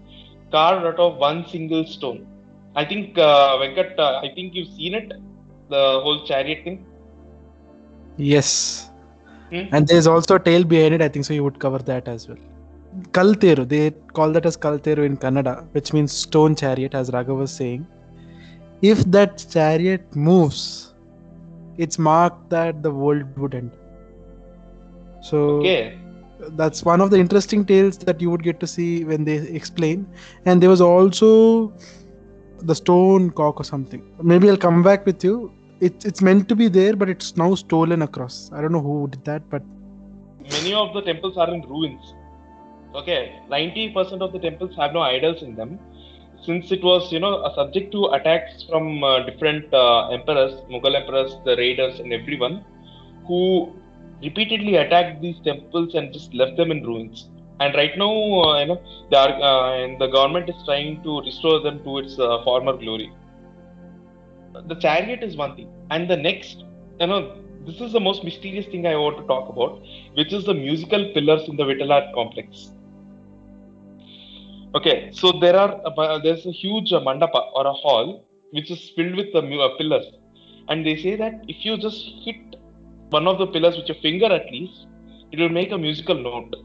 carved 0.52 0.86
out 0.86 1.00
of 1.00 1.18
one 1.18 1.46
single 1.48 1.86
stone. 1.86 2.28
I 2.76 2.86
think 2.86 3.18
uh, 3.18 3.58
Venkat, 3.58 3.98
uh, 3.98 4.20
I 4.24 4.32
think 4.36 4.54
you've 4.54 4.68
seen 4.76 4.94
it, 4.94 5.14
the 5.70 6.00
whole 6.04 6.26
chariot 6.26 6.64
thing. 6.64 6.86
Yes. 8.20 8.92
Hmm? 9.52 9.66
And 9.72 9.88
there's 9.88 10.08
also 10.08 10.36
a 10.36 10.40
tale 10.40 10.64
behind 10.66 10.96
it. 10.96 11.02
I 11.02 11.10
think 11.10 11.26
so. 11.26 11.34
You 11.34 11.44
would 11.46 11.60
cover 11.60 11.80
that 11.80 12.08
as 12.08 12.30
well. 12.30 12.38
Kalteru. 13.12 13.68
They 13.68 13.92
call 14.14 14.32
that 14.34 14.46
as 14.46 14.58
Kalteru 14.58 15.06
in 15.06 15.18
Kannada, 15.18 15.68
which 15.74 15.94
means 15.94 16.14
stone 16.14 16.56
chariot, 16.56 16.96
as 16.96 17.12
Raghav 17.12 17.38
was 17.38 17.52
saying. 17.52 17.88
If 18.82 19.06
that 19.06 19.46
chariot 19.50 20.16
moves, 20.16 20.94
it's 21.78 22.00
marked 22.00 22.50
that 22.52 22.84
the 22.84 22.92
world 22.92 23.38
would 23.38 23.56
end. 23.56 23.72
So 25.22 25.40
Okay. 25.60 26.00
that's 26.52 26.84
one 26.84 27.02
of 27.02 27.12
the 27.12 27.18
interesting 27.18 27.66
tales 27.66 27.98
that 28.00 28.22
you 28.22 28.30
would 28.32 28.44
get 28.44 28.60
to 28.62 28.68
see 28.68 29.06
when 29.06 29.26
they 29.26 29.38
explain. 29.60 30.08
And 30.46 30.62
there 30.62 30.70
was 30.70 30.82
also 30.82 31.74
the 32.62 32.76
stone 32.76 33.32
cock 33.32 33.60
or 33.60 33.64
something. 33.64 34.04
Maybe 34.22 34.50
I'll 34.50 34.58
come 34.58 34.84
back 34.84 35.06
with 35.06 35.24
you. 35.24 35.54
It's 35.82 36.06
it's 36.06 36.22
meant 36.22 36.48
to 36.50 36.56
be 36.56 36.68
there, 36.68 36.96
but 36.96 37.10
it's 37.10 37.36
now 37.38 37.56
stolen 37.56 38.02
across. 38.02 38.52
I 38.54 38.62
don't 38.62 38.72
know 38.72 38.82
who 38.82 39.08
did 39.08 39.24
that, 39.26 39.50
but 39.50 39.64
Many 40.52 40.74
of 40.74 40.94
the 40.94 41.02
temples 41.02 41.38
are 41.38 41.54
in 41.54 41.62
ruins. 41.62 42.14
Okay, 42.96 43.40
90% 43.50 44.22
of 44.22 44.34
the 44.34 44.40
temples 44.40 44.76
have 44.78 44.94
no 44.94 45.02
idols 45.02 45.44
in 45.44 45.56
them. 45.56 45.80
Since 46.44 46.72
it 46.72 46.84
was, 46.84 47.12
you 47.12 47.20
know, 47.20 47.34
subject 47.56 47.92
to 47.92 48.06
attacks 48.18 48.64
from 48.64 49.04
uh, 49.04 49.20
different 49.26 49.72
uh, 49.74 50.08
emperors, 50.10 50.54
Mughal 50.72 50.96
emperors, 50.96 51.36
the 51.46 51.56
raiders, 51.58 52.00
and 52.00 52.12
everyone, 52.14 52.64
who 53.28 53.76
repeatedly 54.24 54.76
attacked 54.78 55.22
these 55.22 55.40
temples 55.44 55.94
and 55.94 56.12
just 56.14 56.34
left 56.34 56.58
them 56.58 56.72
in 56.72 56.84
ruins. 56.84 57.30
And 57.60 57.76
right 57.76 57.96
now, 57.98 58.12
uh, 58.42 58.60
you 58.62 58.68
know, 58.68 58.82
the, 59.12 59.18
ar- 59.18 59.42
uh, 59.42 59.84
and 59.84 60.00
the 60.02 60.08
government 60.08 60.50
is 60.50 60.56
trying 60.66 61.04
to 61.04 61.22
restore 61.22 61.60
them 61.62 61.84
to 61.84 62.00
its 62.00 62.18
uh, 62.18 62.44
former 62.44 62.74
glory. 62.74 63.12
The 64.68 64.76
chariot 64.76 65.24
is 65.24 65.38
one 65.38 65.56
thing, 65.56 65.72
and 65.92 66.10
the 66.10 66.18
next, 66.18 66.64
you 67.00 67.08
know, 67.08 67.38
this 67.66 67.82
is 67.82 67.92
the 67.92 68.00
most 68.00 68.24
mysterious 68.24 68.66
thing 68.66 68.86
I 68.88 68.96
want 68.96 69.18
to 69.18 69.24
talk 69.26 69.50
about, 69.50 69.82
which 70.16 70.34
is 70.34 70.46
the 70.46 70.54
musical 70.54 71.12
pillars 71.14 71.48
in 71.48 71.56
the 71.56 71.64
Vitalat 71.64 72.14
complex. 72.14 72.72
Okay, 74.76 75.10
so 75.12 75.32
there 75.32 75.56
are 75.56 75.82
uh, 75.86 76.20
there's 76.20 76.46
a 76.46 76.52
huge 76.52 76.94
uh, 76.94 77.00
mandapa 77.00 77.52
or 77.54 77.66
a 77.68 77.74
hall 77.74 78.26
which 78.52 78.70
is 78.70 78.92
filled 78.96 79.16
with 79.16 79.34
the 79.34 79.40
uh, 79.40 79.78
pillars, 79.78 80.06
and 80.68 80.86
they 80.86 80.96
say 80.96 81.16
that 81.16 81.44
if 81.48 81.66
you 81.66 81.78
just 81.78 82.06
hit 82.24 82.56
one 83.10 83.28
of 83.28 83.40
the 83.40 83.48
pillars 83.48 83.78
with 83.78 83.88
your 83.88 83.98
finger 84.02 84.28
at 84.28 84.46
least, 84.52 84.88
it 85.32 85.40
will 85.40 85.50
make 85.50 85.72
a 85.72 85.78
musical 85.78 86.16
note. 86.16 86.56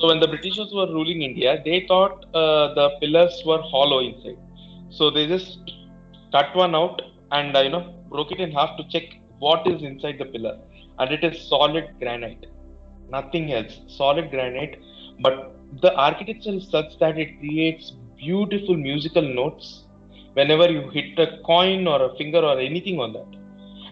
So 0.00 0.08
when 0.08 0.20
the 0.20 0.28
Britishers 0.28 0.72
were 0.74 0.86
ruling 0.86 1.22
India, 1.22 1.62
they 1.64 1.86
thought 1.86 2.26
uh, 2.34 2.74
the 2.74 2.90
pillars 3.00 3.40
were 3.46 3.62
hollow 3.62 4.00
inside, 4.00 4.38
so 4.90 5.10
they 5.10 5.26
just 5.26 5.75
cut 6.32 6.54
one 6.54 6.74
out 6.74 7.02
and 7.32 7.56
uh, 7.56 7.60
you 7.60 7.70
know 7.70 7.94
broke 8.10 8.32
it 8.32 8.40
in 8.40 8.52
half 8.52 8.76
to 8.78 8.88
check 8.88 9.04
what 9.38 9.66
is 9.66 9.82
inside 9.82 10.18
the 10.18 10.24
pillar, 10.24 10.58
and 10.98 11.12
it 11.12 11.22
is 11.24 11.48
solid 11.48 11.88
granite, 12.00 12.46
nothing 13.10 13.52
else, 13.52 13.80
solid 13.88 14.30
granite. 14.30 14.80
But 15.20 15.54
the 15.82 15.94
architecture 15.94 16.50
is 16.50 16.68
such 16.68 16.98
that 16.98 17.18
it 17.18 17.38
creates 17.40 17.92
beautiful 18.16 18.76
musical 18.76 19.22
notes 19.22 19.84
whenever 20.34 20.70
you 20.70 20.88
hit 20.90 21.18
a 21.18 21.38
coin 21.44 21.86
or 21.86 22.02
a 22.02 22.16
finger 22.16 22.38
or 22.38 22.58
anything 22.58 22.98
on 23.00 23.12
that. 23.12 23.26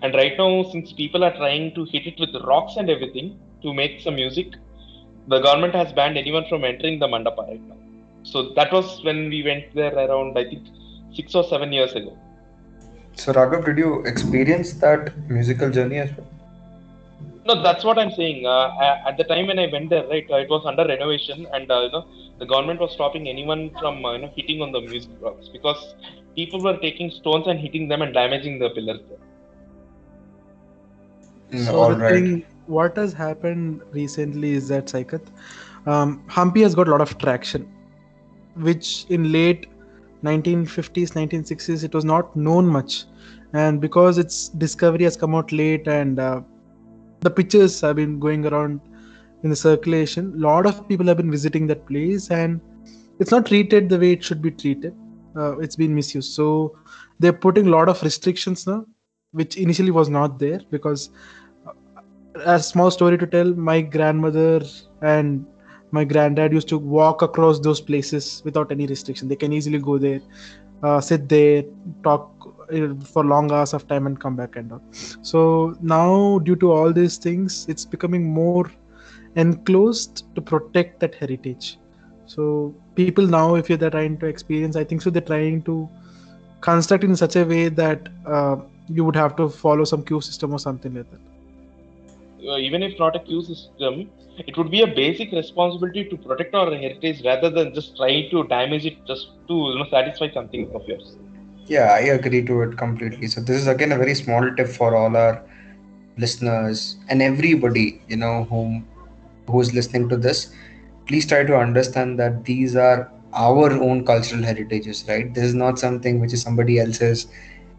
And 0.03 0.15
right 0.15 0.37
now, 0.37 0.65
since 0.71 0.93
people 0.93 1.25
are 1.25 1.35
trying 1.37 1.75
to 1.75 1.85
hit 1.87 2.07
it 2.07 2.19
with 2.19 2.35
rocks 2.45 2.75
and 2.77 2.91
everything 2.91 3.39
to 3.63 3.73
make 3.73 4.01
some 4.01 4.17
music, 4.17 4.49
the 5.29 5.41
government 5.41 5.75
has 5.75 5.93
banned 5.93 6.19
anyone 6.19 6.45
from 6.49 6.65
entering 6.65 6.99
the 6.99 7.07
mandapa 7.07 7.49
right 7.49 7.67
now. 7.69 7.77
So 8.23 8.51
that 8.55 8.73
was 8.73 9.03
when 9.05 9.31
we 9.31 9.43
went 9.43 9.75
there 9.75 9.95
around, 9.95 10.39
I 10.39 10.45
think, 10.45 10.67
six 11.15 11.35
or 11.35 11.45
seven 11.45 11.73
years 11.73 11.93
ago. 11.95 12.19
So 13.17 13.33
Raghav, 13.33 13.65
did 13.65 13.79
you 13.79 14.03
experience 14.05 14.75
that 14.75 15.17
musical 15.29 15.71
journey 15.71 15.99
as 15.99 16.11
well? 16.17 16.27
No, 17.47 17.63
that's 17.63 17.85
what 17.85 17.99
I'm 17.99 18.11
saying. 18.11 18.47
Uh, 18.47 18.71
at 19.07 19.17
the 19.17 19.25
time 19.25 19.47
when 19.47 19.59
I 19.59 19.67
went 19.71 19.91
there, 19.91 20.07
right, 20.09 20.27
uh, 20.31 20.37
it 20.37 20.49
was 20.51 20.65
under 20.67 20.85
renovation, 20.87 21.47
and 21.53 21.71
uh, 21.71 21.81
you 21.83 21.91
know, 21.91 22.07
the 22.39 22.47
government 22.47 22.81
was 22.81 22.93
stopping 22.93 23.29
anyone 23.29 23.71
from 23.79 24.05
uh, 24.05 24.13
you 24.13 24.19
know 24.23 24.31
hitting 24.37 24.61
on 24.63 24.73
the 24.73 24.81
music 24.81 25.13
rocks 25.21 25.49
because 25.53 25.95
people 26.37 26.63
were 26.63 26.77
taking 26.79 27.11
stones 27.11 27.47
and 27.47 27.59
hitting 27.61 27.89
them 27.89 28.03
and 28.03 28.15
damaging 28.15 28.59
the 28.59 28.71
pillars. 28.71 29.01
There. 29.09 29.19
Mm, 31.51 31.71
So 31.71 31.75
all 31.75 31.95
the 31.95 31.97
right. 31.97 32.07
thing, 32.07 32.45
what 32.67 32.97
has 32.97 33.13
happened 33.13 33.83
recently 33.93 34.53
is 34.53 34.69
that 34.69 34.87
Saikat, 34.87 35.27
um, 35.87 36.23
Hampi 36.29 36.63
has 36.63 36.75
got 36.75 36.89
a 36.89 36.91
lot 36.91 37.01
of 37.01 37.17
traction, 37.19 37.69
which 38.55 39.07
in 39.09 39.33
late 39.33 39.67
1950s, 40.25 41.13
1960s, 41.13 41.85
it 41.85 41.95
was 41.95 42.05
not 42.05 42.35
known 42.35 42.67
much, 42.67 43.05
and 43.53 43.81
because 43.81 44.19
its 44.19 44.49
discovery 44.49 45.05
has 45.05 45.17
come 45.17 45.35
out 45.35 45.53
late 45.53 45.87
and 45.87 46.19
uh, 46.19 46.41
the 47.21 47.31
pictures 47.31 47.81
have 47.83 47.97
been 47.97 48.19
going 48.19 48.47
around 48.47 48.81
in 49.43 49.51
the 49.51 49.57
circulation, 49.57 50.33
a 50.37 50.39
lot 50.39 50.67
of 50.67 50.89
people 50.89 51.07
have 51.07 51.19
been 51.19 51.31
visiting 51.31 51.67
that 51.67 51.87
place, 51.87 52.31
and 52.31 52.61
it's 53.21 53.31
not 53.31 53.47
treated 53.47 53.89
the 53.89 53.99
way 53.99 54.13
it 54.13 54.25
should 54.25 54.41
be 54.41 54.51
treated. 54.51 54.95
Uh, 55.37 55.59
it's 55.59 55.77
been 55.77 55.95
misused, 55.95 56.33
so 56.33 56.77
they're 57.19 57.33
putting 57.33 57.67
a 57.67 57.71
lot 57.71 57.89
of 57.89 58.03
restrictions 58.03 58.67
now, 58.67 58.85
which 59.33 59.57
initially 59.57 59.91
was 59.91 60.09
not 60.09 60.39
there 60.39 60.61
because 60.71 61.11
a 62.47 62.59
small 62.59 62.91
story 62.91 63.17
to 63.19 63.27
tell 63.27 63.53
my 63.55 63.81
grandmother 63.81 64.63
and 65.03 65.47
my 65.99 66.05
granddad 66.13 66.53
used 66.59 66.69
to 66.75 66.79
walk 66.97 67.23
across 67.29 67.61
those 67.67 67.81
places 67.81 68.43
without 68.45 68.73
any 68.77 68.87
restriction. 68.87 69.29
They 69.29 69.41
can 69.45 69.53
easily 69.53 69.81
go 69.91 69.99
there 69.99 70.21
uh, 70.83 71.01
sit 71.01 71.29
there 71.29 71.65
talk 72.03 72.31
uh, 72.73 72.95
for 73.13 73.25
long 73.25 73.51
hours 73.51 73.73
of 73.73 73.87
time 73.89 74.07
and 74.07 74.21
come 74.21 74.37
back 74.37 74.57
and 74.57 74.73
all. 74.73 74.83
So 75.23 75.77
now 75.81 76.39
due 76.41 76.57
to 76.57 76.73
all 76.73 76.93
these 76.93 77.17
things 77.17 77.67
it's 77.69 77.85
becoming 77.97 78.25
more 78.43 78.71
enclosed 79.37 80.25
to 80.35 80.41
protect 80.41 81.01
that 81.01 81.15
heritage. 81.15 81.79
So 82.27 82.75
people 82.95 83.27
now 83.27 83.55
if 83.55 83.69
you're 83.69 83.91
trying 83.91 84.19
to 84.19 84.27
experience 84.27 84.77
i 84.77 84.85
think 84.85 85.03
so 85.03 85.11
they're 85.11 85.31
trying 85.31 85.63
to 85.63 85.89
construct 86.61 87.05
in 87.05 87.17
such 87.17 87.37
a 87.37 87.45
way 87.45 87.69
that 87.69 88.09
uh, 88.27 88.57
you 88.89 89.05
would 89.05 89.17
have 89.17 89.37
to 89.37 89.49
follow 89.49 89.85
some 89.85 90.03
queue 90.03 90.21
system 90.21 90.53
or 90.53 90.59
something 90.59 90.95
like 90.95 91.11
that 91.11 91.34
Uh, 92.49 92.57
even 92.59 92.83
if 92.83 92.99
not 92.99 93.17
a 93.17 93.21
queue 93.21 93.43
system, 93.43 94.11
it 94.47 94.57
would 94.57 94.71
be 94.71 94.83
a 94.83 94.87
basic 94.87 95.33
responsibility 95.33 96.05
to 96.09 96.17
protect 96.17 96.55
our 96.55 96.75
heritage 96.75 97.23
rather 97.25 97.51
than 97.51 97.73
just 97.75 97.97
trying 97.97 98.29
to 98.31 98.45
damage 98.49 98.87
it 98.87 98.97
just 99.07 99.29
to 99.49 99.55
you 99.71 99.79
know 99.79 99.87
satisfy 99.91 100.29
something 100.29 100.71
of 100.75 100.83
yours. 100.87 101.17
Yeah, 101.67 101.93
I 101.93 102.01
agree 102.19 102.45
to 102.45 102.63
it 102.63 102.77
completely. 102.77 103.27
So 103.29 103.41
this 103.41 103.57
is 103.57 103.67
again 103.69 103.93
a 103.93 103.99
very 103.99 104.15
small 104.15 104.51
tip 104.57 104.69
for 104.69 104.95
all 104.97 105.17
our 105.17 105.43
listeners 106.17 106.97
and 107.09 107.23
everybody, 107.23 108.01
you 108.09 108.17
know, 108.17 108.45
whom 108.45 108.87
who's 109.49 109.75
listening 109.75 110.09
to 110.11 110.17
this. 110.17 110.55
Please 111.07 111.27
try 111.27 111.45
to 111.45 111.57
understand 111.57 112.19
that 112.19 112.45
these 112.45 112.77
are 112.77 113.11
our 113.35 113.73
own 113.73 114.05
cultural 114.05 114.43
heritages, 114.43 115.05
right? 115.09 115.33
This 115.35 115.45
is 115.45 115.55
not 115.55 115.79
something 115.79 116.21
which 116.21 116.33
is 116.33 116.43
somebody 116.43 116.79
else's. 116.79 117.27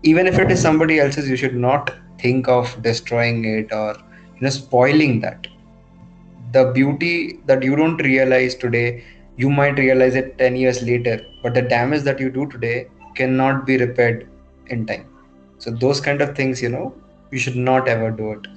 Even 0.03 0.27
if 0.27 0.37
it 0.39 0.51
is 0.51 0.61
somebody 0.61 0.99
else's, 0.99 1.29
you 1.29 1.35
should 1.37 1.55
not 1.55 1.91
think 2.19 2.47
of 2.47 2.81
destroying 2.81 3.45
it 3.45 3.71
or 3.71 3.95
you 4.35 4.41
know 4.41 4.49
spoiling 4.49 5.19
that. 5.21 5.47
The 6.51 6.71
beauty 6.71 7.39
that 7.45 7.63
you 7.63 7.75
don't 7.75 7.97
realize 7.97 8.55
today, 8.55 9.03
you 9.37 9.49
might 9.49 9.77
realize 9.77 10.15
it 10.15 10.37
10 10.37 10.55
years 10.55 10.81
later, 10.83 11.19
but 11.43 11.53
the 11.53 11.61
damage 11.61 12.03
that 12.03 12.19
you 12.19 12.29
do 12.29 12.47
today 12.47 12.87
cannot 13.15 13.65
be 13.65 13.77
repaired 13.77 14.27
in 14.67 14.85
time. 14.85 15.07
So 15.57 15.71
those 15.71 15.99
kind 15.99 16.21
of 16.21 16.35
things, 16.35 16.61
you 16.61 16.69
know, 16.69 16.93
you 17.31 17.39
should 17.39 17.55
not 17.55 17.87
ever 17.87 18.11
do 18.11 18.31
it. 18.33 18.47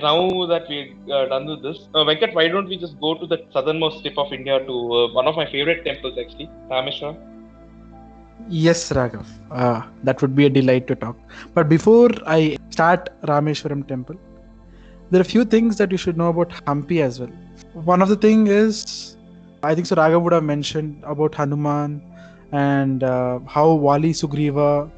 Now 0.00 0.46
that 0.46 0.68
we're 0.68 0.92
uh, 1.14 1.26
done 1.26 1.46
with 1.46 1.62
this, 1.62 1.88
uh, 1.94 2.04
Venkat, 2.04 2.34
why 2.34 2.48
don't 2.48 2.68
we 2.68 2.76
just 2.76 2.98
go 3.00 3.14
to 3.14 3.26
the 3.26 3.46
southernmost 3.52 4.02
tip 4.02 4.18
of 4.18 4.32
India 4.32 4.58
to 4.58 4.72
uh, 4.72 5.12
one 5.12 5.28
of 5.28 5.36
my 5.36 5.46
favorite 5.50 5.84
temples 5.84 6.18
actually, 6.18 6.50
Rameshwar? 6.68 7.16
Yes, 8.48 8.90
Raghav. 8.90 9.26
Uh, 9.50 9.82
that 10.02 10.20
would 10.20 10.34
be 10.34 10.46
a 10.46 10.50
delight 10.50 10.88
to 10.88 10.96
talk. 10.96 11.16
But 11.54 11.68
before 11.68 12.10
I 12.26 12.56
start 12.70 13.08
Rameshwaram 13.22 13.86
temple, 13.86 14.16
there 15.10 15.20
are 15.20 15.22
a 15.22 15.32
few 15.32 15.44
things 15.44 15.76
that 15.78 15.90
you 15.90 15.98
should 15.98 16.16
know 16.16 16.28
about 16.28 16.50
Hampi 16.66 17.00
as 17.02 17.20
well. 17.20 17.30
One 17.72 18.02
of 18.02 18.08
the 18.08 18.16
thing 18.16 18.46
is, 18.46 19.16
I 19.62 19.74
think 19.74 19.86
so 19.86 19.96
Raghav 19.96 20.22
would 20.22 20.32
have 20.32 20.44
mentioned 20.44 21.02
about 21.04 21.34
Hanuman 21.34 22.02
and 22.52 23.02
uh, 23.02 23.40
how 23.46 23.72
Wali 23.72 24.12
Sugriva 24.12 24.90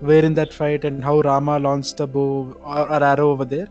were 0.00 0.20
in 0.30 0.34
that 0.34 0.52
fight 0.52 0.84
and 0.84 1.02
how 1.02 1.20
Rama 1.20 1.58
launched 1.58 2.00
a 2.00 2.06
bow 2.06 2.56
or, 2.62 2.90
or 2.90 3.02
arrow 3.02 3.30
over 3.30 3.44
there. 3.44 3.68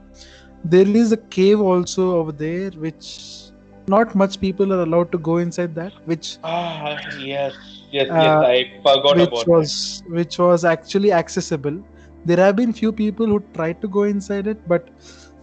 There 0.63 0.87
is 0.87 1.11
a 1.11 1.17
cave 1.17 1.59
also 1.59 2.15
over 2.17 2.31
there, 2.31 2.71
which 2.71 3.51
not 3.87 4.15
much 4.15 4.39
people 4.39 4.73
are 4.73 4.81
allowed 4.81 5.11
to 5.11 5.17
go 5.17 5.37
inside 5.37 5.75
that, 5.75 5.93
which 6.05 6.37
Ah, 6.43 6.97
yes, 7.17 7.53
yes, 7.91 8.09
yes. 8.15 8.35
Uh, 8.35 8.41
I 8.41 8.65
forgot 8.83 9.19
which 9.19 9.29
about 9.29 9.47
was 9.47 10.03
which 10.07 10.37
was 10.37 10.63
actually 10.65 11.11
accessible 11.11 11.77
there 12.25 12.37
have 12.37 12.55
been 12.55 12.73
few 12.73 12.91
people 12.91 13.25
who 13.27 13.39
tried 13.53 13.81
to 13.81 13.87
go 13.87 14.03
inside 14.03 14.47
it 14.47 14.67
but 14.67 14.89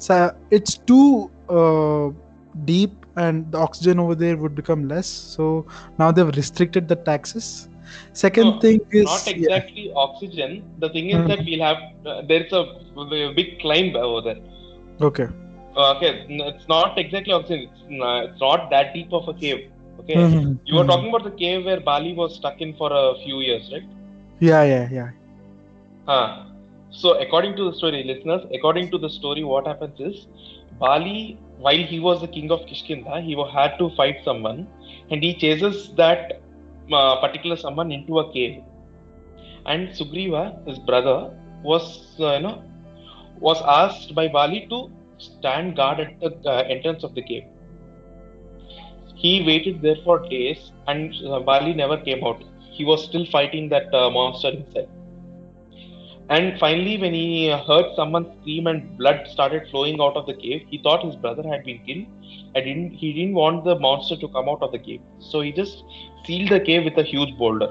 sa- 0.06 0.32
it's 0.50 0.74
too 0.90 1.30
uh, 1.58 2.08
deep 2.64 3.04
and 3.16 3.50
the 3.52 3.58
oxygen 3.58 3.98
over 3.98 4.14
there 4.14 4.36
would 4.36 4.54
become 4.54 4.86
less 4.88 5.08
so 5.36 5.66
now 5.98 6.10
they've 6.12 6.34
restricted 6.42 6.88
the 6.88 6.96
taxes 7.10 7.68
second 8.12 8.60
No, 8.60 8.60
thing 8.60 8.78
is 8.90 9.12
Not 9.12 9.26
yeah, 9.34 9.58
exactly 9.58 9.92
oxygen. 9.94 10.64
The 10.78 10.88
thing 10.90 11.10
is 11.10 11.24
Hmm. 11.24 11.28
that 11.28 11.44
we'll 11.44 11.60
have 11.60 11.78
uh, 12.04 12.22
there's 12.28 12.52
a, 12.52 12.64
a 12.96 13.32
big 13.34 13.58
climb 13.60 13.94
over 13.96 14.20
there. 14.22 14.40
okay 15.00 15.26
Uh, 15.76 15.94
okay, 15.96 16.24
it's 16.28 16.68
not 16.68 16.98
exactly 16.98 17.32
oxygen. 17.32 17.68
It's, 17.70 17.82
n- 17.90 18.00
it's 18.30 18.40
not 18.40 18.70
that 18.70 18.92
deep 18.94 19.12
of 19.12 19.28
a 19.28 19.34
cave. 19.34 19.60
Okay, 20.00 20.30
Mhm, 20.30 20.58
you 20.64 20.74
were 20.74 20.84
mhm. 20.84 20.84
talking 20.84 21.08
about 21.10 21.24
the 21.24 21.36
cave 21.36 21.64
where 21.64 21.80
Bali 21.80 22.14
was 22.14 22.36
stuck 22.36 22.60
in 22.60 22.74
for 22.74 22.90
a 22.92 23.14
few 23.22 23.40
years, 23.40 23.68
right? 23.72 23.82
yeah 24.40 24.62
yeah 24.64 24.88
yeah 24.90 25.10
Huh. 26.06 26.51
So, 26.92 27.18
according 27.20 27.56
to 27.56 27.64
the 27.70 27.72
story, 27.76 28.04
listeners, 28.04 28.42
according 28.54 28.90
to 28.92 28.98
the 28.98 29.08
story, 29.10 29.44
what 29.44 29.66
happens 29.66 29.98
is 30.00 30.26
Bali, 30.78 31.38
while 31.58 31.84
he 31.92 32.00
was 32.00 32.20
the 32.20 32.28
king 32.28 32.50
of 32.50 32.60
Kishkinda, 32.66 33.22
he 33.22 33.36
had 33.52 33.78
to 33.78 33.90
fight 33.96 34.18
someone, 34.24 34.66
and 35.10 35.22
he 35.22 35.34
chases 35.34 35.92
that 35.96 36.40
uh, 36.92 37.16
particular 37.20 37.56
someone 37.56 37.92
into 37.92 38.18
a 38.20 38.32
cave, 38.32 38.62
and 39.66 39.88
Sugriva, 39.90 40.42
his 40.66 40.78
brother, 40.80 41.30
was 41.62 42.16
uh, 42.20 42.34
you 42.34 42.40
know 42.40 42.62
was 43.40 43.60
asked 43.62 44.14
by 44.14 44.28
Bali 44.28 44.66
to 44.70 44.90
stand 45.18 45.76
guard 45.76 46.00
at 46.00 46.20
the 46.20 46.30
uh, 46.48 46.62
entrance 46.68 47.02
of 47.04 47.14
the 47.14 47.22
cave. 47.22 47.44
He 49.16 49.42
waited 49.46 49.80
there 49.82 49.96
for 50.04 50.18
days, 50.28 50.72
and 50.86 51.14
uh, 51.26 51.40
Bali 51.40 51.72
never 51.74 51.96
came 51.98 52.24
out. 52.24 52.42
He 52.72 52.84
was 52.84 53.04
still 53.04 53.24
fighting 53.26 53.68
that 53.70 53.92
uh, 53.94 54.10
monster 54.10 54.48
inside. 54.48 54.88
And 56.34 56.58
finally, 56.58 56.96
when 57.02 57.12
he 57.12 57.50
heard 57.68 57.86
someone 57.94 58.24
scream 58.40 58.66
and 58.66 58.96
blood 58.98 59.26
started 59.32 59.68
flowing 59.70 60.00
out 60.00 60.16
of 60.16 60.26
the 60.26 60.34
cave, 60.34 60.66
he 60.70 60.78
thought 60.78 61.04
his 61.04 61.16
brother 61.16 61.42
had 61.52 61.64
been 61.64 61.80
killed. 61.86 62.06
And 62.54 62.64
didn't 62.66 62.90
he 63.00 63.12
didn't 63.12 63.34
want 63.34 63.64
the 63.64 63.74
monster 63.86 64.16
to 64.22 64.28
come 64.28 64.48
out 64.48 64.62
of 64.62 64.72
the 64.72 64.78
cave, 64.78 65.02
so 65.30 65.40
he 65.40 65.52
just 65.52 65.84
sealed 66.26 66.50
the 66.54 66.60
cave 66.68 66.84
with 66.88 66.96
a 66.98 67.06
huge 67.12 67.36
boulder. 67.36 67.70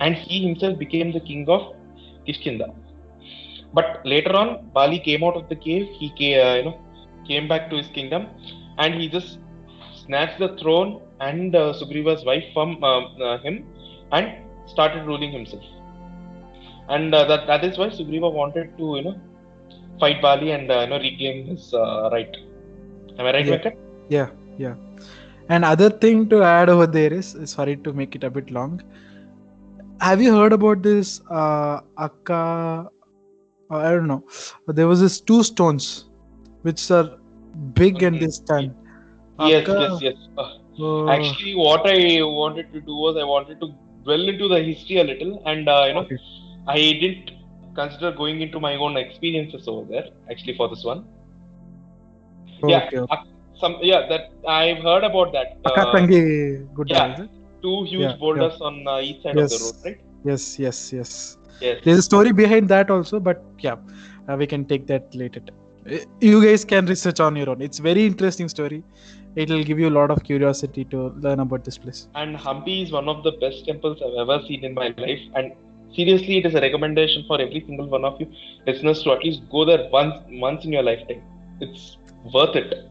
And 0.00 0.14
he 0.14 0.40
himself 0.46 0.78
became 0.78 1.12
the 1.12 1.20
king 1.20 1.44
of 1.48 1.62
Kishkinda. 2.26 2.68
But 3.72 4.00
later 4.04 4.34
on, 4.42 4.70
Bali 4.72 5.00
came 5.00 5.24
out 5.24 5.36
of 5.36 5.48
the 5.48 5.56
cave. 5.56 5.88
He 6.00 6.10
came, 6.20 6.40
uh, 6.46 6.54
you 6.58 6.64
know 6.68 6.76
came 7.28 7.48
back 7.52 7.70
to 7.70 7.76
his 7.76 7.88
kingdom, 7.88 8.28
and 8.78 8.94
he 8.94 9.08
just 9.08 9.38
snatched 10.04 10.38
the 10.38 10.50
throne 10.60 11.00
and 11.20 11.56
uh, 11.56 11.72
Sugriva's 11.78 12.24
wife 12.24 12.44
from 12.54 12.82
uh, 12.82 13.00
uh, 13.28 13.38
him, 13.38 13.64
and 14.12 14.34
started 14.66 15.04
ruling 15.06 15.32
himself. 15.32 15.64
And 16.88 17.14
uh, 17.14 17.24
that 17.24 17.46
that 17.46 17.64
is 17.64 17.78
why 17.78 17.88
Sugriva 17.88 18.32
wanted 18.32 18.76
to 18.78 18.96
you 18.96 19.02
know 19.02 19.20
fight 20.00 20.20
Bali 20.22 20.52
and 20.52 20.70
uh, 20.70 20.80
you 20.80 20.86
know 20.88 20.98
reclaim 20.98 21.46
his 21.46 21.72
uh, 21.74 22.08
right. 22.12 22.36
Am 23.18 23.26
I 23.26 23.32
right, 23.32 23.46
Yeah. 23.46 23.56
Venkat? 23.56 23.76
Yeah, 24.08 24.28
yeah. 24.58 24.74
And 25.48 25.64
other 25.64 25.90
thing 25.90 26.28
to 26.28 26.42
add 26.42 26.68
over 26.68 26.86
there 26.86 27.12
is 27.12 27.36
sorry 27.44 27.76
to 27.76 27.92
make 27.92 28.14
it 28.14 28.24
a 28.24 28.30
bit 28.30 28.50
long. 28.50 28.82
Have 30.00 30.20
you 30.20 30.34
heard 30.36 30.52
about 30.52 30.82
this 30.82 31.20
uh, 31.30 31.80
Akka? 31.98 32.90
uh, 33.70 33.76
I 33.76 33.90
don't 33.90 34.06
know. 34.06 34.24
There 34.68 34.86
was 34.86 35.00
this 35.00 35.20
two 35.20 35.42
stones 35.42 36.04
which 36.62 36.90
are 36.90 37.18
big 37.74 38.02
and 38.02 38.20
they 38.20 38.26
Okay. 38.26 38.70
Yes, 39.38 39.68
Akka- 39.68 39.80
yes, 39.80 40.02
yes. 40.02 40.28
Uh, 40.36 40.52
Uh, 40.78 41.08
Actually, 41.08 41.54
what 41.54 41.86
I 41.86 42.22
wanted 42.22 42.72
to 42.72 42.80
do 42.80 42.94
was 42.94 43.16
I 43.16 43.24
wanted 43.24 43.60
to 43.60 43.68
dwell 44.04 44.28
into 44.28 44.48
the 44.48 44.62
history 44.62 44.98
a 44.98 45.04
little, 45.04 45.42
and 45.46 45.68
uh, 45.68 45.84
you 45.88 45.94
know, 45.94 46.00
Okay. 46.00 46.18
I 46.66 46.76
didn't 46.76 47.30
consider 47.74 48.12
going 48.12 48.40
into 48.40 48.60
my 48.60 48.74
own 48.76 48.96
experiences 48.96 49.68
over 49.68 49.86
there. 49.90 50.06
Actually, 50.30 50.56
for 50.56 50.68
this 50.68 50.84
one, 50.84 51.04
yeah, 52.62 52.86
okay, 52.86 52.98
uh, 53.10 53.16
some 53.60 53.76
yeah 53.82 54.06
that 54.08 54.30
I've 54.48 54.82
heard 54.82 55.04
about 55.04 55.32
that. 55.32 55.58
Uh, 55.64 55.92
Tangi 55.92 56.66
Gudda, 56.74 56.94
yeah. 56.94 57.26
two 57.62 57.84
huge 57.84 58.00
Yeah, 58.02 58.16
boulders 58.16 58.60
on 58.60 58.86
uh, 58.86 59.00
each 59.00 59.22
side 59.22 59.36
of 59.36 59.48
the 59.50 59.54
Yes. 59.54 59.62
road, 59.62 59.74
right? 59.84 60.00
Yes, 60.24 60.58
yes, 60.58 60.92
yes. 60.92 61.38
Yes. 61.60 61.80
There's 61.84 61.98
a 61.98 62.02
story 62.02 62.32
behind 62.32 62.68
that 62.68 62.90
also, 62.90 63.20
but 63.20 63.44
yeah, 63.60 63.76
uh, 64.28 64.36
we 64.36 64.46
can 64.46 64.64
take 64.64 64.86
that 64.88 65.14
later. 65.14 65.40
Uh, 65.90 65.98
You 66.20 66.42
guys 66.44 66.64
can 66.64 66.86
research 66.86 67.20
on 67.20 67.36
your 67.36 67.50
own. 67.50 67.62
It's 67.62 67.78
very 67.78 68.04
interesting 68.04 68.48
story. 68.48 68.82
It 69.36 69.50
will 69.50 69.62
give 69.62 69.78
you 69.78 69.88
a 69.88 69.94
lot 69.98 70.10
of 70.10 70.24
curiosity 70.24 70.84
to 70.86 71.10
learn 71.26 71.40
about 71.40 71.64
this 71.64 71.78
place. 71.78 72.08
And 72.14 72.36
Hampi 72.36 72.82
is 72.82 72.92
one 72.92 73.08
of 73.08 73.22
the 73.22 73.32
best 73.32 73.66
temples 73.66 74.02
I've 74.04 74.18
ever 74.18 74.42
seen 74.48 74.64
in 74.64 74.74
my 74.74 74.92
life. 74.98 75.20
And 75.34 75.52
seriously, 75.94 76.38
it 76.38 76.46
is 76.46 76.54
a 76.54 76.60
recommendation 76.60 77.24
for 77.26 77.40
every 77.40 77.62
single 77.66 77.86
one 77.86 78.04
of 78.04 78.20
you 78.20 78.28
listeners 78.66 79.02
to 79.02 79.12
at 79.12 79.24
least 79.24 79.42
go 79.50 79.64
there 79.64 79.88
once 79.90 80.14
once 80.30 80.64
in 80.64 80.72
your 80.72 80.82
lifetime. 80.82 81.22
It's 81.60 81.96
worth 82.32 82.56
it. 82.56 82.90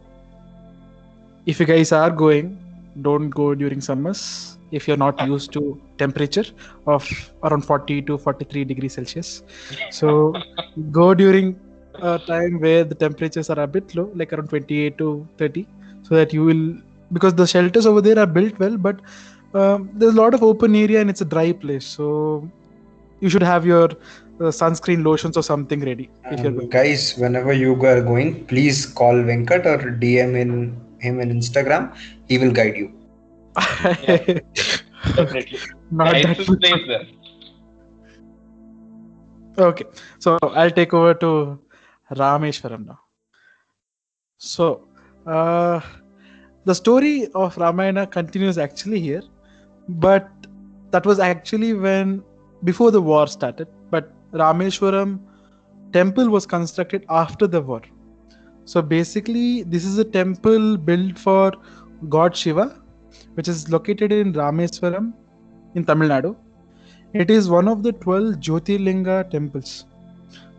If 1.45 1.59
you 1.59 1.65
guys 1.65 1.91
are 1.91 2.09
going, 2.09 2.57
don't 3.01 3.29
go 3.29 3.53
during 3.53 3.81
summers. 3.81 4.57
If 4.71 4.87
you're 4.87 4.97
not 4.97 5.25
used 5.27 5.53
to 5.53 5.79
temperature 5.97 6.45
of 6.87 7.07
around 7.43 7.65
40 7.65 8.01
to 8.03 8.17
43 8.17 8.65
degrees 8.65 8.93
Celsius, 8.93 9.43
so 9.91 10.33
go 10.91 11.13
during 11.13 11.59
a 12.01 12.19
time 12.19 12.59
where 12.59 12.83
the 12.83 12.95
temperatures 12.95 13.49
are 13.49 13.59
a 13.59 13.67
bit 13.67 13.95
low, 13.95 14.11
like 14.15 14.33
around 14.33 14.49
28 14.49 14.97
to 14.97 15.27
30, 15.37 15.67
so 16.03 16.15
that 16.15 16.33
you 16.33 16.43
will 16.43 16.75
because 17.13 17.35
the 17.35 17.45
shelters 17.45 17.85
over 17.85 18.01
there 18.01 18.17
are 18.19 18.25
built 18.25 18.57
well, 18.59 18.77
but 18.77 18.99
um, 19.53 19.89
there's 19.93 20.13
a 20.13 20.17
lot 20.17 20.33
of 20.33 20.43
open 20.43 20.75
area 20.75 20.99
and 20.99 21.09
it's 21.09 21.21
a 21.21 21.25
dry 21.25 21.51
place, 21.51 21.85
so 21.85 22.49
you 23.19 23.29
should 23.29 23.43
have 23.43 23.65
your 23.65 23.85
uh, 23.85 24.51
sunscreen 24.51 25.03
lotions 25.05 25.37
or 25.37 25.43
something 25.43 25.79
ready 25.81 26.09
if 26.31 26.39
you're 26.41 26.51
going. 26.51 26.69
guys, 26.69 27.15
whenever 27.17 27.53
you 27.53 27.73
are 27.85 28.01
going, 28.01 28.45
please 28.45 28.85
call 28.85 29.13
Venkat 29.13 29.65
or 29.65 29.77
DM 29.91 30.35
in 30.39 30.81
him 30.99 31.19
in 31.19 31.29
Instagram. 31.29 31.95
He 32.27 32.37
will 32.37 32.51
guide 32.51 32.75
you. 32.75 32.91
Definitely. 35.15 35.59
Not 35.91 36.13
that 36.13 36.37
place 36.37 36.87
there. 36.87 37.05
Okay, 39.57 39.85
so 40.19 40.37
I'll 40.41 40.71
take 40.71 40.93
over 40.93 41.13
to 41.13 41.59
Rameshwaram 42.11 42.87
now. 42.87 42.99
So, 44.37 44.87
uh, 45.25 45.79
the 46.65 46.75
story 46.75 47.29
of 47.33 47.57
Ramayana 47.57 48.05
continues 48.05 48.57
actually 48.57 48.99
here, 48.99 49.23
but 49.87 50.29
that 50.91 51.05
was 51.05 51.19
actually 51.19 51.73
when 51.73 52.21
before 52.65 52.91
the 52.91 53.01
war 53.01 53.27
started. 53.27 53.67
But 53.89 54.11
Rameshwaram 54.33 55.19
temple 55.93 56.29
was 56.29 56.45
constructed 56.45 57.05
after 57.09 57.47
the 57.47 57.61
war. 57.61 57.81
So 58.65 58.81
basically, 58.81 59.63
this 59.63 59.85
is 59.85 59.97
a 59.97 60.03
temple 60.03 60.77
built 60.77 61.17
for 61.17 61.53
God 62.09 62.35
Shiva, 62.35 62.81
which 63.35 63.47
is 63.47 63.69
located 63.69 64.11
in 64.11 64.33
Rameswaram 64.33 65.13
in 65.75 65.85
Tamil 65.85 66.09
Nadu. 66.09 66.35
It 67.13 67.31
is 67.31 67.49
one 67.49 67.67
of 67.67 67.83
the 67.83 67.93
12 67.93 68.35
Jyotirlinga 68.35 69.29
temples. 69.29 69.85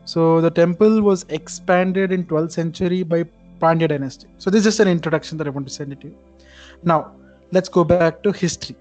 So 0.05 0.41
the 0.41 0.51
temple 0.51 1.03
was 1.03 1.27
expanded 1.29 2.13
in 2.13 2.25
12th 2.25 2.53
century 2.53 3.03
by 3.03 3.25
Pandya 3.61 3.89
dynasty. 3.89 4.29
So 4.39 4.51
this 4.51 4.61
is 4.61 4.65
just 4.65 4.81
an 4.81 4.89
introduction 4.89 5.37
that 5.39 5.47
I 5.47 5.51
want 5.51 5.67
to 5.67 5.75
send 5.75 5.93
it 5.93 6.01
to 6.03 6.09
you. 6.09 6.17
Now, 6.85 7.13
let's 7.51 7.69
go 7.69 7.85
back 7.85 8.23
to 8.23 8.33
history. 8.33 8.77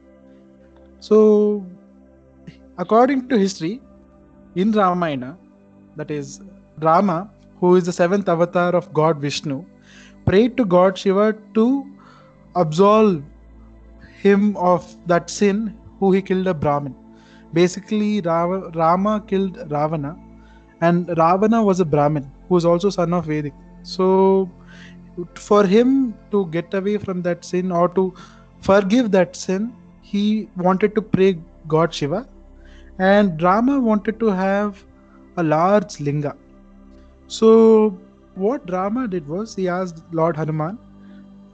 So 0.99 1.65
according 2.77 3.27
to 3.29 3.37
history, 3.37 3.81
in 4.55 4.71
Ramayana, 4.71 5.37
that 5.95 6.11
is 6.11 6.41
Rama, 6.79 7.29
who 7.59 7.75
is 7.75 7.85
the 7.85 7.93
seventh 7.93 8.29
avatar 8.29 8.75
of 8.75 8.93
God 8.93 9.17
Vishnu, 9.19 9.65
prayed 10.25 10.57
to 10.57 10.65
God 10.65 10.97
Shiva 10.97 11.35
to 11.53 11.85
absolve 12.55 13.23
him 14.21 14.55
of 14.57 14.95
that 15.07 15.29
sin 15.29 15.77
who 15.99 16.11
he 16.11 16.21
killed 16.21 16.47
a 16.47 16.53
Brahmin. 16.53 16.95
Basically, 17.53 18.21
Rama 18.21 19.23
killed 19.27 19.57
Ravana, 19.71 20.17
and 20.81 21.07
Ravana 21.17 21.63
was 21.63 21.79
a 21.79 21.85
Brahmin 21.85 22.31
who 22.47 22.55
was 22.55 22.65
also 22.65 22.89
son 22.89 23.13
of 23.13 23.25
Vedic. 23.25 23.53
So, 23.83 24.49
for 25.35 25.65
him 25.65 26.13
to 26.31 26.47
get 26.47 26.73
away 26.73 26.97
from 26.97 27.21
that 27.21 27.45
sin 27.45 27.71
or 27.71 27.87
to 27.89 28.13
forgive 28.61 29.11
that 29.11 29.35
sin, 29.35 29.73
he 30.01 30.49
wanted 30.57 30.95
to 30.95 31.01
pray 31.01 31.37
God 31.67 31.93
Shiva, 31.93 32.27
and 32.99 33.41
Rama 33.41 33.79
wanted 33.79 34.19
to 34.19 34.27
have 34.27 34.83
a 35.37 35.43
large 35.43 35.99
linga. 35.99 36.35
So, 37.27 37.97
what 38.35 38.69
Rama 38.71 39.07
did 39.07 39.27
was 39.27 39.55
he 39.55 39.67
asked 39.67 40.03
Lord 40.11 40.37
Hanuman 40.37 40.77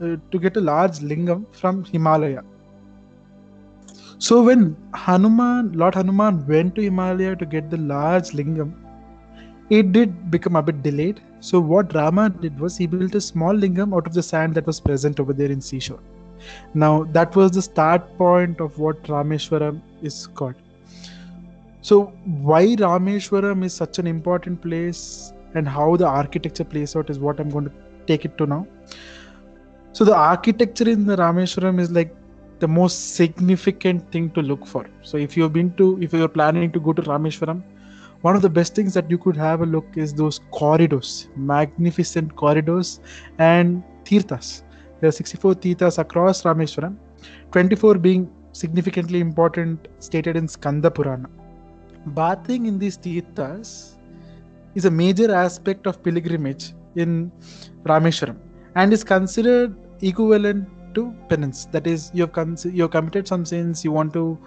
uh, 0.00 0.16
to 0.30 0.38
get 0.38 0.56
a 0.56 0.60
large 0.60 0.98
lingam 0.98 1.44
from 1.54 1.84
Himalaya. 1.84 2.42
So 4.18 4.40
when 4.42 4.76
Hanuman, 4.94 5.72
Lord 5.72 5.96
Hanuman 5.96 6.46
went 6.46 6.76
to 6.76 6.82
Himalaya 6.82 7.34
to 7.34 7.44
get 7.44 7.70
the 7.70 7.76
large 7.76 8.30
lingam, 8.30 8.72
it 9.68 9.90
did 9.90 10.30
become 10.30 10.54
a 10.54 10.62
bit 10.62 10.80
delayed. 10.82 11.20
So 11.40 11.58
what 11.58 11.92
Rama 11.92 12.30
did 12.30 12.60
was 12.60 12.76
he 12.76 12.86
built 12.86 13.16
a 13.16 13.20
small 13.20 13.52
lingam 13.52 13.92
out 13.92 14.06
of 14.06 14.14
the 14.14 14.22
sand 14.22 14.54
that 14.54 14.66
was 14.66 14.78
present 14.78 15.18
over 15.18 15.32
there 15.32 15.50
in 15.50 15.60
seashore. 15.60 15.98
Now 16.72 17.02
that 17.12 17.34
was 17.34 17.50
the 17.50 17.62
start 17.62 18.16
point 18.16 18.60
of 18.60 18.78
what 18.78 19.02
Rameshwaram 19.02 19.82
is 20.02 20.28
called. 20.28 20.54
So 21.82 22.04
why 22.24 22.64
Rameshwaram 22.76 23.64
is 23.64 23.74
such 23.74 23.98
an 23.98 24.06
important 24.06 24.62
place 24.62 25.32
and 25.54 25.68
how 25.68 25.96
the 25.96 26.06
architecture 26.06 26.64
plays 26.64 26.94
out 26.94 27.10
is 27.10 27.18
what 27.18 27.40
I'm 27.40 27.50
going 27.50 27.64
to 27.64 27.72
take 28.06 28.24
it 28.24 28.38
to 28.38 28.46
now. 28.46 28.66
So 29.92 30.04
the 30.04 30.14
architecture 30.14 30.88
in 30.88 31.06
the 31.06 31.16
Rameshwaram 31.16 31.80
is 31.80 31.90
like 31.90 32.14
the 32.60 32.68
most 32.68 33.16
significant 33.16 34.10
thing 34.12 34.30
to 34.30 34.42
look 34.42 34.64
for. 34.64 34.86
So 35.02 35.16
if 35.16 35.36
you've 35.36 35.52
been 35.52 35.74
to, 35.74 36.00
if 36.00 36.12
you're 36.12 36.28
planning 36.28 36.70
to 36.70 36.78
go 36.78 36.92
to 36.92 37.02
Rameshwaram, 37.02 37.62
one 38.20 38.36
of 38.36 38.42
the 38.42 38.48
best 38.48 38.76
things 38.76 38.94
that 38.94 39.10
you 39.10 39.18
could 39.18 39.36
have 39.36 39.62
a 39.62 39.66
look 39.66 39.84
is 39.96 40.14
those 40.14 40.40
corridors, 40.52 41.28
magnificent 41.34 42.36
corridors 42.36 43.00
and 43.38 43.82
tirthas. 44.04 44.62
There 45.00 45.08
are 45.08 45.12
64 45.12 45.56
tirthas 45.56 45.98
across 45.98 46.44
Rameshwaram, 46.44 46.96
24 47.50 47.98
being 47.98 48.30
significantly 48.52 49.18
important 49.18 49.88
stated 49.98 50.36
in 50.36 50.46
Skanda 50.46 50.88
Purana. 50.88 51.28
Bathing 52.06 52.66
in 52.66 52.78
these 52.78 52.96
tirthas 52.98 53.96
is 54.74 54.84
a 54.84 54.90
major 54.90 55.32
aspect 55.32 55.86
of 55.86 56.02
pilgrimage 56.02 56.72
in 56.96 57.30
Rameshwaram 57.84 58.36
and 58.74 58.92
is 58.92 59.04
considered 59.04 59.76
equivalent 60.00 60.68
to 60.94 61.14
penance. 61.28 61.66
That 61.66 61.86
is, 61.86 62.10
you 62.12 62.22
have 62.22 62.32
con- 62.32 62.56
you 62.64 62.82
have 62.82 62.90
committed 62.90 63.28
some 63.28 63.44
sins. 63.44 63.84
You 63.84 63.92
want 63.92 64.12
to 64.14 64.38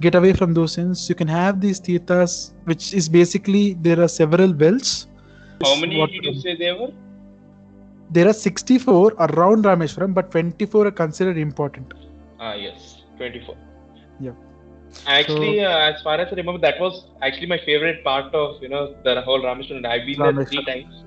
get 0.00 0.14
away 0.14 0.32
from 0.32 0.54
those 0.54 0.72
sins. 0.72 1.08
You 1.08 1.14
can 1.14 1.28
have 1.28 1.60
these 1.60 1.80
tirthas, 1.80 2.52
which 2.64 2.92
is 2.94 3.08
basically 3.08 3.74
there 3.74 4.00
are 4.00 4.08
several 4.08 4.52
wells. 4.52 5.06
How 5.62 5.74
many 5.76 6.06
did 6.06 6.24
you 6.24 6.40
say 6.40 6.56
there 6.56 6.76
were? 6.76 6.92
There 8.10 8.28
are 8.28 8.32
64 8.32 9.14
around 9.18 9.64
Rameshwaram, 9.64 10.14
but 10.14 10.30
24 10.30 10.86
are 10.86 10.90
considered 10.90 11.36
important. 11.36 11.92
Ah, 12.40 12.54
yes, 12.54 13.02
24. 13.16 13.56
Yeah. 14.20 14.32
Actually, 15.06 15.60
uh, 15.60 15.78
as 15.90 16.00
far 16.02 16.18
as 16.20 16.28
I 16.32 16.36
remember, 16.36 16.60
that 16.60 16.78
was 16.80 17.06
actually 17.22 17.46
my 17.46 17.58
favorite 17.64 18.04
part 18.04 18.34
of 18.34 18.56
you 18.60 18.68
know 18.68 18.94
the 19.04 19.20
whole 19.22 19.40
Rameshwaram. 19.40 19.86
I've 19.86 20.06
been 20.06 20.22
there 20.22 20.34
three 20.48 20.64
times, 20.64 21.04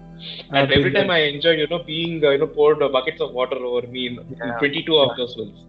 and 0.53 0.71
every 0.71 0.91
time. 0.91 1.09
I 1.09 1.19
enjoyed 1.33 1.59
you 1.59 1.67
know 1.67 1.83
being 1.83 2.23
uh, 2.25 2.31
you 2.31 2.39
know 2.39 2.47
poured 2.47 2.81
uh, 2.81 2.89
buckets 2.89 3.21
of 3.21 3.31
water 3.31 3.57
over 3.57 3.85
me 3.87 4.07
in, 4.07 4.19
Yeah. 4.43 4.57
22 4.59 4.97
of 4.97 5.15
those 5.17 5.35
wells. 5.37 5.65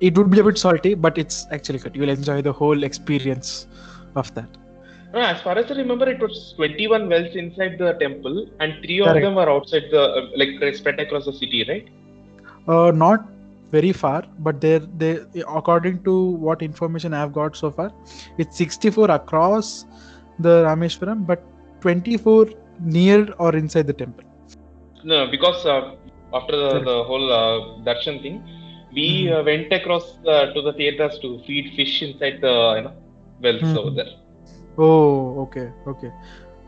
It 0.00 0.16
would 0.16 0.30
be 0.30 0.38
a 0.40 0.44
bit 0.44 0.58
salty, 0.58 0.94
but 0.94 1.18
it's 1.18 1.46
actually 1.50 1.78
good. 1.78 1.96
You'll 1.96 2.08
enjoy 2.10 2.40
the 2.42 2.52
whole 2.52 2.82
experience 2.84 3.66
of 4.14 4.32
that. 4.34 4.48
No, 5.12 5.20
as 5.20 5.40
far 5.40 5.58
as 5.58 5.70
I 5.70 5.74
remember, 5.74 6.08
it 6.08 6.20
was 6.20 6.52
21 6.56 7.08
wells 7.08 7.34
inside 7.34 7.78
the 7.78 7.92
temple, 7.94 8.46
and 8.60 8.74
three 8.84 9.00
of 9.00 9.20
them 9.20 9.34
were 9.34 9.48
outside 9.50 9.84
the 9.90 10.02
uh, 10.02 10.28
like 10.36 10.74
spread 10.74 11.00
across 11.00 11.24
the 11.26 11.32
city, 11.32 11.64
right? 11.68 11.88
Uh, 12.68 12.90
not 12.90 13.26
very 13.70 13.92
far, 13.92 14.22
but 14.38 14.60
they're 14.60 14.80
they 15.02 15.20
according 15.46 16.02
to 16.04 16.14
what 16.46 16.62
information 16.62 17.12
I've 17.14 17.32
got 17.32 17.56
so 17.56 17.70
far, 17.70 17.92
it's 18.38 18.56
64 18.56 19.10
across 19.10 19.86
the 20.38 20.64
Rameshwaram, 20.68 21.26
but 21.26 21.42
24 21.80 22.46
near 22.80 23.28
or 23.38 23.54
inside 23.56 23.86
the 23.86 23.92
temple. 23.92 24.24
No, 25.04 25.26
because 25.30 25.64
uh, 25.66 25.94
after 26.34 26.56
the, 26.56 26.80
the 26.84 27.04
whole 27.04 27.32
uh, 27.32 27.82
darshan 27.88 28.20
thing, 28.22 28.36
we 28.92 29.06
Mhm. 29.08 29.32
uh, 29.38 29.42
went 29.50 29.72
across 29.72 30.06
uh, 30.26 30.46
to 30.54 30.60
the 30.66 30.72
tirthas 30.80 31.20
to 31.22 31.38
feed 31.46 31.72
fish 31.76 31.94
inside 32.06 32.40
the 32.46 32.54
you 32.76 32.82
know 32.86 32.94
wells 33.46 33.70
Mhm. 33.70 33.78
over 33.80 33.90
there. 33.98 34.12
Oh, 34.78 35.40
okay, 35.44 35.68
okay. 35.86 36.10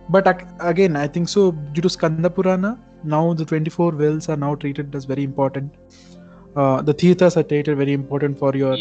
But 0.09 0.27
again, 0.61 0.97
I 0.97 1.07
think 1.09 1.29
so 1.29 1.53
due 1.53 1.83
to 1.83 1.89
Skanda 1.91 2.29
Purana, 2.29 2.71
now 3.03 3.25
the 3.33 3.45
24 3.45 3.91
wells 3.93 4.29
are 4.29 4.37
now 4.37 4.55
treated 4.55 4.95
as 4.95 5.05
very 5.05 5.23
important. 5.23 5.73
Uh, 6.57 6.83
the 6.83 6.93
tirthas 6.93 7.37
are 7.37 7.43
treated 7.43 7.77
very 7.77 7.93
important 7.93 8.39
for 8.39 8.55
your 8.57 8.77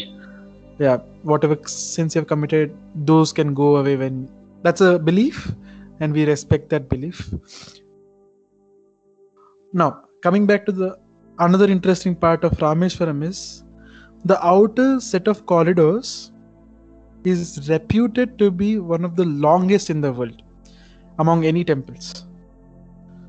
yeah. 0.78 0.96
whatever 1.22 1.56
sins 1.66 2.14
you 2.14 2.20
have 2.20 2.26
committed 2.26 2.76
those 2.94 3.32
can 3.32 3.54
go 3.54 3.76
away 3.76 3.96
when 3.96 4.28
that's 4.62 4.80
a 4.80 4.98
belief 4.98 5.52
and 6.00 6.12
we 6.12 6.24
respect 6.24 6.68
that 6.70 6.88
belief. 6.88 7.32
Now 9.72 10.02
coming 10.22 10.46
back 10.46 10.66
to 10.66 10.72
the 10.72 10.98
another 11.38 11.66
interesting 11.66 12.16
part 12.16 12.42
of 12.44 12.52
rameshwaram 12.58 13.22
is 13.22 13.62
the 14.24 14.44
outer 14.44 15.00
set 15.00 15.28
of 15.28 15.46
corridors 15.46 16.32
is 17.24 17.68
reputed 17.68 18.38
to 18.38 18.50
be 18.50 18.78
one 18.78 19.04
of 19.04 19.14
the 19.14 19.24
longest 19.24 19.90
in 19.90 20.00
the 20.00 20.12
world 20.12 20.42
among 21.18 21.44
any 21.44 21.64
temples. 21.64 22.24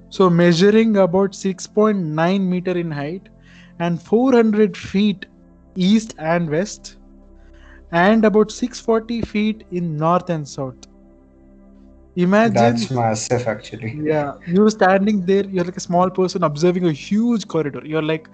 So 0.10 0.30
measuring 0.30 0.98
about 0.98 1.32
6.9 1.32 2.42
meter 2.42 2.78
in 2.78 2.90
height 2.90 3.30
and 3.82 4.02
400 4.02 4.78
feet 4.78 5.26
east 5.76 6.16
and 6.20 6.50
west 6.50 6.98
and 7.92 8.26
about 8.26 8.52
640 8.52 9.22
feet 9.22 9.66
in 9.72 9.98
north 9.98 10.30
and 10.30 10.48
south. 10.48 10.88
Imagine, 12.16 12.76
That's 12.76 12.92
massive, 12.92 13.48
actually. 13.48 14.00
yeah, 14.04 14.34
you're 14.46 14.70
standing 14.70 15.26
there, 15.26 15.46
you're 15.46 15.66
like 15.66 15.78
a 15.78 15.82
small 15.82 16.10
person 16.10 16.44
observing 16.44 16.86
a 16.86 16.92
huge 16.94 17.48
corridor. 17.48 17.82
You're 17.86 18.02
like 18.04 18.28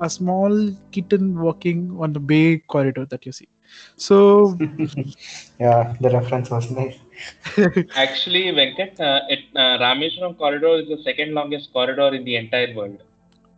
a 0.00 0.10
small 0.10 0.70
kitten 0.92 1.38
walking 1.40 1.96
on 2.00 2.12
the 2.12 2.20
big 2.20 2.66
corridor 2.68 3.06
that 3.06 3.26
you 3.26 3.32
see. 3.32 3.48
So, 3.96 4.56
yeah, 5.60 5.94
the 6.00 6.10
reference 6.10 6.50
was 6.50 6.70
nice. 6.70 6.98
Actually, 7.94 8.44
Venkat, 8.52 9.00
uh, 9.00 9.20
it, 9.28 9.40
uh, 9.56 9.78
Rameshwaram 9.78 10.36
corridor 10.38 10.78
is 10.80 10.88
the 10.88 10.98
second 11.02 11.34
longest 11.34 11.72
corridor 11.72 12.14
in 12.14 12.24
the 12.24 12.36
entire 12.36 12.74
world. 12.74 13.02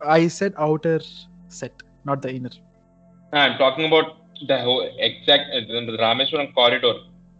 I 0.05 0.27
said 0.27 0.53
outer 0.57 0.99
set, 1.49 1.83
not 2.05 2.21
the 2.21 2.31
inner. 2.31 2.51
I'm 3.33 3.57
talking 3.57 3.85
about 3.85 4.17
the 4.47 4.59
whole 4.59 4.81
exact 4.97 5.53
uh, 5.53 5.59
the 5.61 5.97
Rameshwaram 5.97 6.53
corridor. 6.53 6.93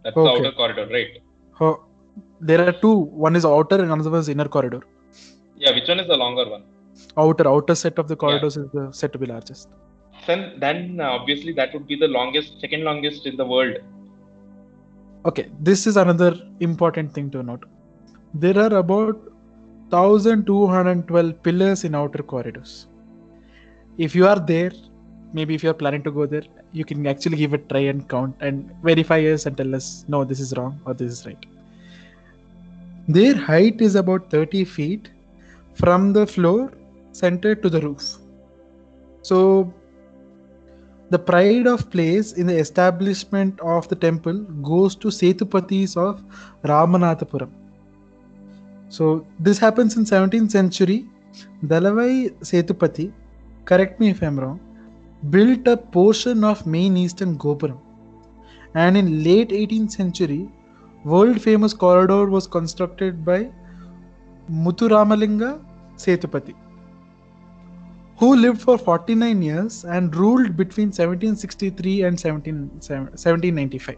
That's 0.04 0.14
the 0.14 0.28
outer 0.28 0.52
corridor, 0.52 0.86
right? 0.90 1.22
Oh, 1.60 1.84
there 2.40 2.66
are 2.66 2.72
two. 2.72 2.94
One 2.94 3.36
is 3.36 3.44
outer 3.44 3.76
and 3.76 3.92
another 3.92 4.10
one 4.10 4.20
is 4.20 4.28
inner 4.28 4.48
corridor. 4.48 4.80
Yeah, 5.56 5.72
which 5.74 5.88
one 5.88 6.00
is 6.00 6.06
the 6.06 6.16
longer 6.16 6.48
one? 6.48 6.64
Outer, 7.16 7.48
outer 7.48 7.74
set 7.74 7.98
of 7.98 8.08
the 8.08 8.16
corridors 8.16 8.56
is 8.56 8.70
the 8.72 8.90
said 8.92 9.12
to 9.12 9.18
be 9.18 9.26
largest. 9.26 9.68
Then, 10.26 10.58
then 10.58 11.00
uh, 11.00 11.10
obviously 11.10 11.52
that 11.54 11.72
would 11.72 11.86
be 11.86 11.96
the 11.96 12.08
longest, 12.08 12.60
second 12.60 12.84
longest 12.84 13.26
in 13.26 13.36
the 13.36 13.44
world. 13.44 13.76
Okay, 15.26 15.50
this 15.60 15.86
is 15.86 15.96
another 15.96 16.34
important 16.60 17.12
thing 17.12 17.30
to 17.30 17.42
note. 17.42 17.64
There 18.34 18.58
are 18.58 18.74
about 18.76 19.16
1212 19.90 21.42
pillars 21.42 21.84
in 21.84 21.94
outer 21.94 22.22
corridors. 22.22 22.86
If 24.06 24.14
you 24.14 24.26
are 24.26 24.38
there, 24.38 24.72
maybe 25.34 25.54
if 25.54 25.62
you 25.62 25.70
are 25.70 25.78
planning 25.80 26.02
to 26.04 26.10
go 26.10 26.24
there, 26.24 26.44
you 26.72 26.84
can 26.86 27.06
actually 27.06 27.36
give 27.36 27.52
a 27.52 27.58
try 27.58 27.80
and 27.80 28.08
count 28.08 28.34
and 28.40 28.70
verify 28.82 29.18
us 29.32 29.44
and 29.44 29.56
tell 29.56 29.74
us 29.74 30.06
no, 30.08 30.24
this 30.24 30.40
is 30.40 30.54
wrong 30.56 30.80
or 30.86 30.94
this 30.94 31.12
is 31.12 31.26
right. 31.26 31.44
Their 33.08 33.34
height 33.36 33.82
is 33.82 33.96
about 33.96 34.30
30 34.30 34.64
feet 34.64 35.10
from 35.74 36.14
the 36.14 36.26
floor 36.26 36.72
center 37.12 37.54
to 37.54 37.68
the 37.68 37.80
roof. 37.82 38.16
So 39.20 39.70
the 41.10 41.18
pride 41.18 41.66
of 41.66 41.90
place 41.90 42.32
in 42.32 42.46
the 42.46 42.56
establishment 42.56 43.60
of 43.60 43.86
the 43.88 43.96
temple 43.96 44.38
goes 44.72 44.96
to 44.96 45.08
Setupatis 45.08 45.96
of 45.98 46.22
Ramanathapuram. 46.64 47.50
So 48.88 49.26
this 49.40 49.58
happens 49.58 49.96
in 49.98 50.04
17th 50.04 50.52
century. 50.52 51.06
Dalavai 51.64 52.30
Setupati, 52.40 53.12
correct 53.70 54.00
me 54.00 54.10
if 54.14 54.22
I'm 54.22 54.38
wrong, 54.38 54.60
built 55.30 55.66
a 55.74 55.76
portion 55.98 56.44
of 56.52 56.66
main 56.66 56.96
eastern 56.96 57.36
Gopuram. 57.38 57.78
And 58.74 58.96
in 58.96 59.24
late 59.24 59.50
18th 59.50 59.92
century, 59.92 60.48
world 61.04 61.40
famous 61.40 61.74
corridor 61.74 62.26
was 62.26 62.46
constructed 62.46 63.24
by 63.24 63.38
Muthuramalinga 64.50 65.52
Setupati 65.96 66.54
who 68.20 68.36
lived 68.36 68.60
for 68.60 68.76
49 68.76 69.40
years 69.40 69.84
and 69.84 70.14
ruled 70.14 70.54
between 70.54 70.88
1763 70.88 72.02
and 72.02 72.20
17, 72.20 72.68
1795. 72.68 73.96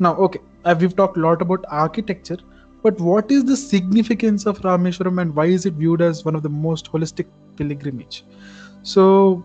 Now, 0.00 0.16
okay, 0.16 0.40
uh, 0.64 0.74
we've 0.80 0.96
talked 0.96 1.16
a 1.16 1.20
lot 1.20 1.40
about 1.40 1.64
architecture, 1.70 2.38
but 2.82 3.00
what 3.00 3.30
is 3.30 3.44
the 3.44 3.56
significance 3.56 4.46
of 4.46 4.58
Rameshwaram 4.62 5.22
and 5.22 5.36
why 5.36 5.46
is 5.46 5.64
it 5.64 5.74
viewed 5.74 6.02
as 6.02 6.24
one 6.24 6.34
of 6.34 6.42
the 6.42 6.48
most 6.48 6.90
holistic 6.90 7.26
pilgrimage? 7.56 8.24
So, 8.82 9.44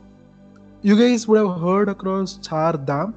you 0.82 0.96
guys 0.98 1.28
would 1.28 1.38
have 1.40 1.60
heard 1.62 1.90
across 1.90 2.38
Char 2.38 2.74
Dham 2.74 3.14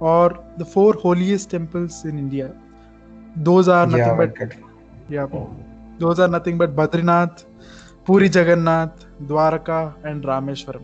or 0.00 0.38
the 0.58 0.64
four 0.64 0.94
holiest 0.94 1.50
temples 1.50 2.04
in 2.04 2.18
India. 2.18 2.52
Those 3.36 3.68
are 3.68 3.86
nothing 3.86 3.98
Yeah, 3.98 4.14
but 4.14 4.34
Venkat. 4.34 4.56
yeah, 5.08 5.26
those 5.98 6.18
are 6.20 6.28
nothing 6.28 6.58
but 6.58 6.74
Badrinath, 6.76 7.44
Puri 8.04 8.28
Jagannath, 8.28 9.06
Dwaraka, 9.26 9.94
and 10.04 10.22
Rameshwaram. 10.24 10.82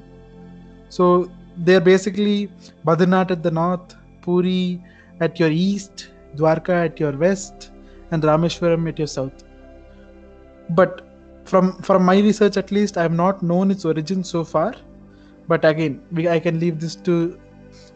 So 0.89 1.31
they're 1.57 1.81
basically 1.81 2.51
Badrinath 2.87 3.31
at 3.31 3.43
the 3.43 3.51
north, 3.51 3.95
Puri 4.23 4.83
at 5.21 5.39
your 5.39 5.51
east, 5.51 6.11
Dwarka 6.37 6.87
at 6.87 6.99
your 6.99 7.13
west, 7.13 7.71
and 8.11 8.23
Rameshwaram 8.23 8.89
at 8.89 8.99
your 8.99 9.07
south. 9.09 9.45
But 10.71 11.10
from 11.45 11.73
from 11.83 12.05
my 12.05 12.19
research, 12.19 12.57
at 12.57 12.71
least, 12.71 12.97
I 12.97 13.03
have 13.03 13.13
not 13.13 13.43
known 13.43 13.71
its 13.71 13.85
origin 13.85 14.25
so 14.25 14.45
far. 14.45 14.75
But 15.49 15.65
again, 15.65 16.01
we, 16.13 16.29
I 16.29 16.39
can 16.39 16.61
leave 16.61 16.81
this 16.81 16.95
to 16.97 17.39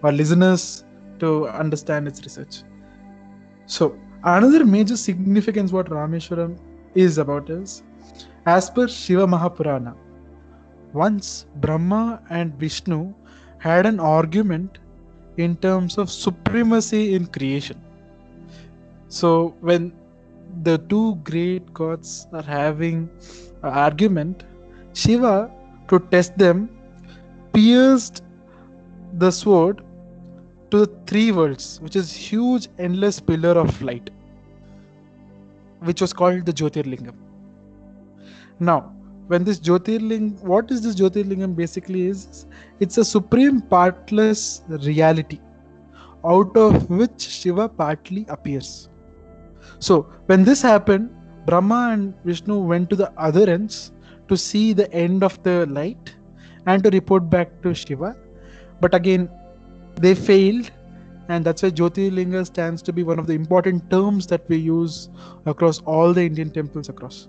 our 0.03 0.13
listeners 0.13 0.85
to 1.21 1.49
understand 1.49 2.09
its 2.09 2.23
research. 2.23 2.63
So 3.67 3.97
another 4.25 4.65
major 4.65 4.97
significance 4.97 5.73
what 5.73 5.87
Rameshwaram 5.87 6.59
is 6.95 7.19
about 7.19 7.51
is 7.51 7.83
as 8.47 8.71
per 8.71 8.89
Shiva 8.89 9.27
Mahapurana, 9.27 9.95
once 10.93 11.47
Brahma 11.57 12.23
and 12.31 12.55
Vishnu 12.59 13.15
had 13.59 13.87
an 13.87 14.01
argument 14.01 14.79
in 15.37 15.57
terms 15.57 15.99
of 15.99 16.11
supremacy 16.11 17.15
in 17.15 17.27
creation. 17.27 17.81
So, 19.09 19.55
when 19.61 19.93
the 20.63 20.79
two 20.79 21.17
great 21.25 21.73
gods 21.75 22.27
are 22.33 22.43
having 22.43 23.11
an 23.63 23.71
argument, 23.71 24.45
Shiva, 24.93 25.51
to 25.89 25.99
test 26.11 26.37
them, 26.39 26.69
pierced 27.53 28.23
the 29.19 29.31
sword 29.31 29.83
to 30.71 30.87
the 30.87 30.87
three 31.07 31.33
worlds, 31.33 31.81
which 31.81 31.97
is 31.97 32.13
huge, 32.13 32.69
endless 32.79 33.21
pillar 33.21 33.59
of 33.59 33.81
light, 33.83 34.11
which 35.81 36.01
was 36.01 36.13
called 36.13 36.47
the 36.47 36.53
Jyotirlingam. 36.53 37.15
Now, 38.61 38.93
when 39.27 39.45
this 39.45 39.59
Jyotirling, 39.59 40.41
what 40.43 40.71
is 40.71 40.83
this 40.83 40.95
Jyotirlingam 40.95 41.57
basically 41.57 42.07
is? 42.07 42.47
It's 42.81 42.99
a 42.99 43.05
supreme 43.05 43.61
partless 43.63 44.63
reality 44.69 45.41
out 46.25 46.57
of 46.57 46.89
which 46.91 47.21
Shiva 47.21 47.69
partly 47.69 48.25
appears. 48.29 48.89
So 49.79 50.03
when 50.27 50.45
this 50.45 50.63
happened, 50.63 51.11
Brahma 51.47 51.91
and 51.93 52.15
Vishnu 52.25 52.59
went 52.59 52.91
to 52.91 52.97
the 52.97 53.13
other 53.19 53.49
ends 53.51 53.93
to 54.29 54.37
see 54.37 54.73
the 54.73 54.91
end 54.93 55.23
of 55.23 55.43
the 55.43 55.67
light 55.67 56.15
and 56.67 56.83
to 56.83 56.91
report 56.91 57.29
back 57.29 57.63
to 57.63 57.75
Shiva. 57.75 58.17
But 58.81 58.95
again, 58.95 59.29
they 59.97 60.15
failed, 60.15 60.71
and 61.29 61.45
that's 61.45 61.63
why 61.63 61.71
Jyotirlinga 61.71 62.47
stands 62.47 62.83
to 62.83 62.93
be 62.93 63.03
one 63.03 63.19
of 63.19 63.27
the 63.27 63.35
important 63.35 63.91
terms 63.91 64.27
that 64.29 64.49
we 64.49 64.57
use 64.57 65.09
across 65.47 65.81
all 65.83 66.13
the 66.13 66.25
Indian 66.25 66.51
temples 66.51 66.89
across. 66.89 67.29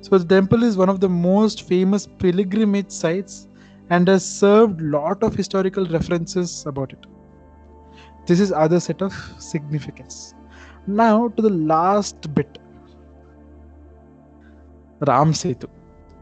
So 0.00 0.18
the 0.18 0.24
temple 0.24 0.62
is 0.64 0.76
one 0.76 0.88
of 0.88 1.00
the 1.00 1.08
most 1.08 1.62
famous 1.62 2.06
pilgrimage 2.06 2.90
sites 2.90 3.48
and 3.90 4.08
has 4.08 4.24
served 4.28 4.80
lot 4.80 5.22
of 5.22 5.34
historical 5.34 5.86
references 5.86 6.66
about 6.66 6.92
it. 6.92 7.06
This 8.26 8.40
is 8.40 8.52
other 8.52 8.80
set 8.80 9.02
of 9.02 9.14
significance. 9.38 10.33
Now 10.86 11.28
to 11.28 11.42
the 11.42 11.50
last 11.50 12.34
bit. 12.34 12.58
Ram 15.00 15.32
Setu. 15.32 15.68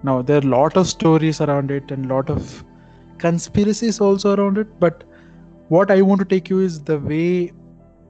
Now 0.03 0.22
there 0.22 0.37
are 0.37 0.46
a 0.46 0.48
lot 0.48 0.77
of 0.77 0.88
stories 0.88 1.40
around 1.40 1.70
it 1.70 1.90
and 1.90 2.09
lot 2.09 2.31
of 2.31 2.64
conspiracies 3.18 4.01
also 4.01 4.35
around 4.37 4.59
it, 4.59 4.68
but 4.81 5.05
what 5.68 5.90
I 5.90 6.03
want 6.03 6.20
to 6.20 6.25
take 6.25 6.51
you 6.51 6.61
is 6.61 6.81
the 6.83 6.98
way 6.98 7.53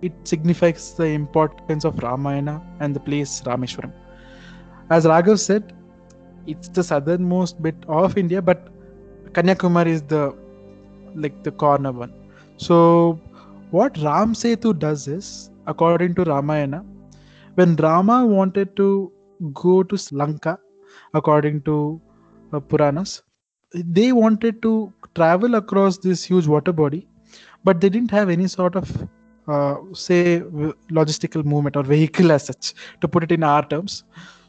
it 0.00 0.12
signifies 0.24 0.94
the 0.94 1.04
importance 1.04 1.84
of 1.84 2.02
Ramayana 2.02 2.62
and 2.80 2.94
the 2.94 3.00
place 3.00 3.40
Rameshwaram. 3.42 3.92
As 4.90 5.04
Raghav 5.04 5.38
said, 5.38 5.72
it's 6.46 6.68
the 6.68 6.82
southernmost 6.82 7.62
bit 7.62 7.76
of 7.88 8.18
India, 8.18 8.42
but 8.42 8.68
Kanyakumari 9.32 9.88
is 9.88 10.02
the 10.02 10.34
like 11.14 11.42
the 11.44 11.52
corner 11.52 11.92
one. 11.92 12.12
So 12.56 13.20
what 13.70 13.96
Ram 13.98 14.34
Setu 14.34 14.78
does 14.78 15.08
is, 15.08 15.50
according 15.66 16.14
to 16.16 16.24
Ramayana, 16.24 16.84
when 17.54 17.76
Rama 17.76 18.26
wanted 18.26 18.76
to 18.76 19.12
go 19.52 19.82
to 19.82 19.98
Lanka, 20.12 20.58
according 21.14 21.62
to 21.62 22.00
uh, 22.52 22.60
Puranas, 22.60 23.22
they 23.74 24.12
wanted 24.12 24.62
to 24.62 24.92
travel 25.14 25.54
across 25.54 25.98
this 25.98 26.24
huge 26.24 26.46
water 26.46 26.72
body, 26.72 27.08
but 27.64 27.80
they 27.80 27.88
didn't 27.88 28.10
have 28.10 28.28
any 28.28 28.46
sort 28.46 28.76
of 28.76 29.08
uh, 29.48 29.76
say 29.92 30.40
logistical 30.90 31.44
movement 31.44 31.76
or 31.76 31.82
vehicle 31.82 32.30
as 32.32 32.46
such, 32.46 32.74
to 33.00 33.08
put 33.08 33.24
it 33.24 33.32
in 33.32 33.42
our 33.42 33.66
terms. 33.66 34.04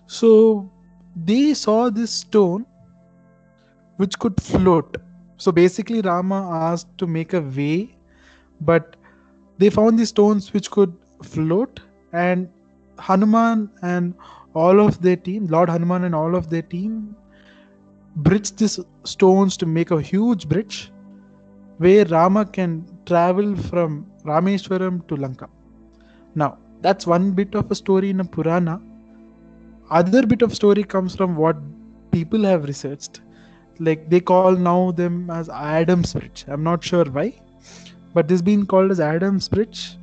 So 0.07 0.69
they 1.15 1.53
saw 1.53 1.89
this 1.89 2.11
stone 2.11 2.65
which 3.97 4.17
could 4.19 4.41
float. 4.41 4.97
So 5.37 5.51
basically, 5.51 6.01
Rama 6.01 6.49
asked 6.51 6.97
to 6.97 7.07
make 7.07 7.33
a 7.33 7.41
way, 7.41 7.95
but 8.61 8.95
they 9.57 9.69
found 9.69 9.99
these 9.99 10.09
stones 10.09 10.53
which 10.53 10.69
could 10.71 10.93
float, 11.23 11.79
and 12.11 12.49
Hanuman 12.99 13.69
and 13.81 14.13
all 14.53 14.79
of 14.79 15.01
their 15.01 15.15
team, 15.15 15.47
Lord 15.47 15.69
Hanuman 15.69 16.03
and 16.03 16.13
all 16.13 16.35
of 16.35 16.49
their 16.49 16.61
team, 16.61 17.15
bridge 18.17 18.51
these 18.55 18.79
stones 19.03 19.57
to 19.57 19.65
make 19.65 19.91
a 19.91 20.01
huge 20.01 20.47
bridge 20.47 20.91
where 21.79 22.05
Rama 22.05 22.45
can 22.45 22.85
travel 23.05 23.55
from 23.55 24.05
Rameshwaram 24.23 25.07
to 25.07 25.15
Lanka. 25.15 25.49
Now, 26.35 26.57
that's 26.81 27.07
one 27.07 27.31
bit 27.31 27.55
of 27.55 27.71
a 27.71 27.75
story 27.75 28.09
in 28.11 28.19
a 28.19 28.25
Purana. 28.25 28.79
Other 29.89 30.25
bit 30.25 30.41
of 30.41 30.53
story 30.53 30.83
comes 30.83 31.15
from 31.15 31.35
what 31.35 31.57
people 32.11 32.43
have 32.43 32.65
researched. 32.65 33.21
Like 33.79 34.09
they 34.09 34.19
call 34.19 34.51
now 34.55 34.91
them 34.91 35.29
as 35.31 35.49
Adam's 35.49 36.13
Bridge. 36.13 36.45
I'm 36.47 36.63
not 36.63 36.83
sure 36.83 37.05
why, 37.05 37.41
but 38.13 38.27
this 38.27 38.41
being 38.41 38.65
called 38.65 38.91
as 38.91 38.99
Adam's 38.99 39.49
Bridge, 39.49 39.97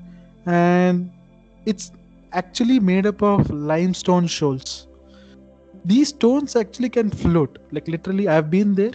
and 0.46 1.10
it's 1.66 1.92
actually 2.32 2.78
made 2.80 3.06
up 3.06 3.22
of 3.22 3.50
limestone 3.50 4.26
shoals. 4.26 4.88
These 5.84 6.08
stones 6.08 6.56
actually 6.56 6.90
can 6.90 7.10
float. 7.10 7.58
Like 7.72 7.88
literally, 7.88 8.28
I've 8.28 8.50
been 8.50 8.74
there. 8.74 8.92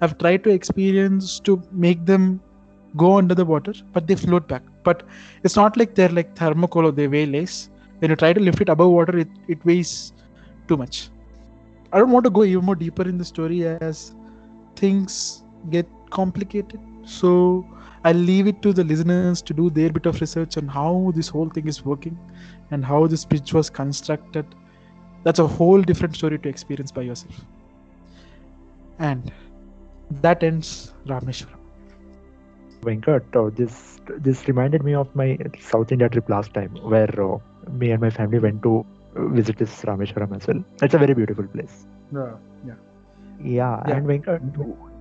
I've 0.00 0.18
tried 0.18 0.44
to 0.44 0.50
experience 0.50 1.40
to 1.40 1.62
make 1.72 2.04
them 2.06 2.40
go 2.96 3.16
under 3.18 3.34
the 3.34 3.44
water, 3.44 3.72
but 3.92 4.06
they 4.06 4.14
float 4.16 4.48
back. 4.48 4.62
But 4.84 5.02
it's 5.42 5.56
not 5.56 5.76
like 5.76 5.94
they're 5.94 6.08
like 6.08 6.34
thermocol 6.34 6.84
or 6.84 6.92
they 6.92 7.08
weigh 7.08 7.26
less. 7.26 7.68
When 7.98 8.10
you 8.10 8.16
try 8.16 8.32
to 8.32 8.40
lift 8.40 8.60
it 8.60 8.68
above 8.68 8.90
water, 8.90 9.18
it, 9.18 9.28
it 9.48 9.64
weighs 9.64 10.12
too 10.68 10.76
much. 10.76 11.10
I 11.92 11.98
don't 11.98 12.10
want 12.10 12.24
to 12.24 12.30
go 12.30 12.44
even 12.44 12.64
more 12.64 12.74
deeper 12.74 13.08
in 13.08 13.18
the 13.18 13.24
story 13.24 13.66
as 13.66 14.14
things 14.76 15.44
get 15.70 15.86
complicated. 16.10 16.80
So 17.04 17.66
I'll 18.06 18.24
leave 18.32 18.54
it 18.54 18.70
to 18.72 18.82
the 18.82 18.92
listeners 18.94 19.42
to 19.50 19.54
do 19.60 19.74
their 19.74 19.94
bit 19.94 20.10
of 20.10 20.22
research 20.24 20.62
on 20.62 20.72
how 20.74 21.12
this 21.18 21.34
whole 21.34 21.54
thing 21.54 21.72
is 21.74 21.86
working 21.88 22.20
and 22.72 22.86
how 22.90 23.08
this 23.08 23.26
bridge 23.26 23.54
was 23.62 23.70
constructed. 23.70 24.56
That's 25.24 25.40
a 25.40 25.48
whole 25.48 25.82
different 25.84 26.16
story 26.16 26.38
to 26.44 26.50
experience 26.50 26.92
by 26.92 27.02
yourself. 27.12 27.46
And 28.98 29.32
that 30.22 30.44
ends 30.44 30.94
Rameshwaram. 31.06 31.60
Venkat, 32.84 33.36
uh, 33.36 33.50
this 33.54 34.00
this 34.26 34.48
reminded 34.48 34.84
me 34.84 34.94
of 34.94 35.14
my 35.16 35.38
South 35.60 35.92
India 35.92 36.08
trip 36.08 36.28
last 36.30 36.54
time, 36.54 36.76
where 36.94 37.12
uh, 37.26 37.38
me 37.72 37.90
and 37.92 38.00
my 38.00 38.10
family 38.10 38.40
went 38.40 38.62
to 38.62 38.84
uh, 39.16 39.28
visit 39.38 39.58
this 39.58 39.82
Rameshwaram 39.84 40.36
as 40.36 40.46
well. 40.46 40.62
It's 40.82 40.94
a 40.94 40.98
very 40.98 41.14
beautiful 41.14 41.46
place. 41.48 41.86
Yeah, 42.12 42.36
yeah. 42.66 42.74
Yeah, 43.42 43.82
Yeah. 43.84 43.96
and 43.96 44.06
Venkat, 44.06 44.42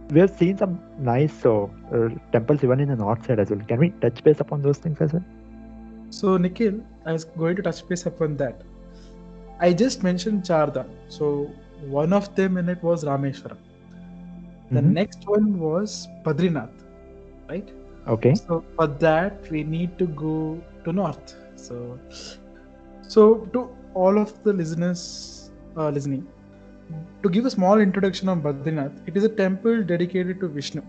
we 0.10 0.20
have 0.20 0.30
seen 0.32 0.58
some 0.58 0.80
nice 0.98 1.46
uh, 1.46 1.64
uh, 1.94 2.10
temples 2.32 2.64
even 2.64 2.80
in 2.80 2.90
the 2.90 2.96
north 2.96 3.26
side 3.26 3.40
as 3.40 3.50
well. 3.50 3.60
Can 3.68 3.80
we 3.80 3.90
touch 4.02 4.24
base 4.24 4.40
upon 4.42 4.62
those 4.62 4.78
things 4.80 5.02
as 5.02 5.14
well? 5.14 5.24
So 6.10 6.38
Nikhil, 6.38 6.82
I 7.06 7.14
was 7.14 7.26
going 7.26 7.56
to 7.58 7.62
touch 7.64 7.88
base 7.88 8.06
upon 8.06 8.38
that. 8.38 8.64
I 9.60 9.74
just 9.74 10.04
mentioned 10.04 10.44
Chardham. 10.44 10.88
So 11.08 11.56
one 11.80 12.14
of 12.14 12.34
them 12.36 12.58
in 12.58 12.70
it 12.70 12.82
was 12.84 13.04
Rameshwaram. 13.04 13.58
The 14.72 14.82
Mhm. 14.82 14.96
next 14.96 15.24
one 15.26 15.60
was 15.60 16.08
Badrinath, 16.24 16.84
right? 17.50 17.72
Okay. 18.08 18.40
So 18.48 18.64
for 18.76 18.88
that 18.88 19.50
we 19.50 19.64
need 19.64 19.98
to 20.00 20.08
go 20.08 20.64
to 20.84 20.92
north. 20.94 21.36
So, 21.56 22.00
so 23.02 23.46
to 23.54 23.70
all 23.94 24.18
of 24.20 24.32
the 24.44 24.54
listeners 24.54 25.52
uh, 25.78 25.90
listening, 25.90 26.28
to 27.24 27.30
give 27.30 27.46
a 27.46 27.50
small 27.50 27.80
introduction 27.80 28.30
on 28.30 28.42
Badrinath, 28.42 29.08
it 29.08 29.18
is 29.18 29.24
a 29.24 29.30
temple 29.30 29.84
dedicated 29.84 30.40
to 30.42 30.48
Vishnu, 30.48 30.82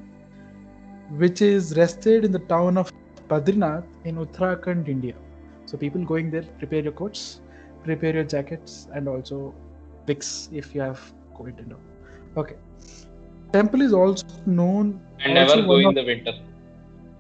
which 1.16 1.40
is 1.42 1.76
rested 1.76 2.24
in 2.24 2.32
the 2.32 2.40
town 2.40 2.76
of 2.76 2.92
Badrinath 3.28 3.85
in 4.04 4.16
Uttarakhand, 4.16 4.88
India. 4.88 5.14
So 5.66 5.76
people 5.76 6.04
going 6.04 6.30
there, 6.30 6.42
prepare 6.59 6.80
your 6.80 6.92
coats, 6.92 7.40
prepare 7.85 8.14
your 8.14 8.24
jackets, 8.24 8.88
and 8.94 9.09
also 9.09 9.54
wicks 10.06 10.48
if 10.52 10.74
you 10.74 10.80
have 10.80 11.00
COVID 11.35 11.59
and 11.59 11.72
all. 11.72 12.42
Okay. 12.42 12.56
Temple 13.52 13.80
is 13.80 13.92
also 13.92 14.26
known. 14.44 15.00
And 15.20 15.38
also 15.38 15.56
never 15.56 15.66
go 15.66 15.76
in 15.78 15.87
of- 15.87 15.94
the 15.94 16.04
winter. 16.04 16.32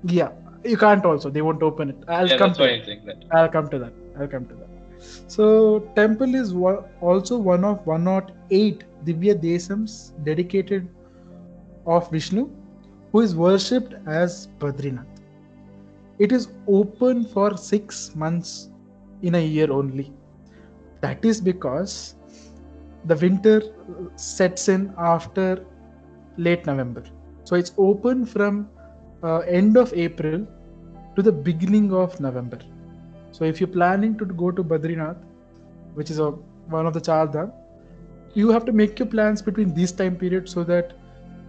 Yeah, 0.04 0.30
you 0.64 0.76
can't 0.76 1.04
also. 1.04 1.30
They 1.30 1.42
won't 1.42 1.62
open 1.62 1.90
it. 1.90 1.96
I'll 2.06 2.28
yeah, 2.28 2.36
come 2.36 2.52
to. 2.52 2.64
I'm 2.64 3.06
that. 3.06 3.24
I'll 3.32 3.48
come 3.48 3.68
to 3.70 3.78
that. 3.78 3.92
I'll 4.18 4.28
come 4.28 4.46
to 4.46 4.54
that. 4.54 4.65
So 4.98 5.80
temple 5.94 6.34
is 6.34 6.54
one, 6.54 6.84
also 7.00 7.36
one 7.38 7.64
of 7.64 7.86
108 7.86 8.84
Divya 9.04 9.34
Desams 9.34 10.12
dedicated 10.24 10.88
of 11.86 12.10
Vishnu, 12.10 12.50
who 13.12 13.20
is 13.20 13.34
worshipped 13.34 13.94
as 14.06 14.48
Badrinath. 14.58 15.06
It 16.18 16.32
is 16.32 16.48
open 16.66 17.24
for 17.24 17.56
six 17.56 18.14
months 18.14 18.70
in 19.22 19.34
a 19.34 19.44
year 19.44 19.70
only. 19.70 20.12
That 21.00 21.24
is 21.24 21.40
because 21.40 22.14
the 23.04 23.16
winter 23.16 23.62
sets 24.16 24.68
in 24.68 24.92
after 24.98 25.64
late 26.36 26.66
November. 26.66 27.04
So 27.44 27.54
it's 27.54 27.72
open 27.78 28.26
from 28.26 28.68
uh, 29.22 29.38
end 29.40 29.76
of 29.76 29.92
April 29.94 30.46
to 31.14 31.22
the 31.22 31.32
beginning 31.32 31.92
of 31.92 32.18
November. 32.20 32.58
So 33.36 33.44
if 33.44 33.60
you're 33.60 33.68
planning 33.68 34.16
to 34.16 34.24
go 34.24 34.50
to 34.50 34.64
Badrinath, 34.64 35.18
which 35.92 36.10
is 36.10 36.18
a, 36.18 36.30
one 36.74 36.86
of 36.86 36.94
the 36.94 37.00
Char 37.00 37.26
Dham, 37.28 37.52
you 38.32 38.48
have 38.48 38.64
to 38.64 38.72
make 38.72 38.98
your 38.98 39.08
plans 39.08 39.42
between 39.42 39.74
these 39.74 39.92
time 39.92 40.16
periods 40.16 40.52
so 40.52 40.64
that 40.64 40.94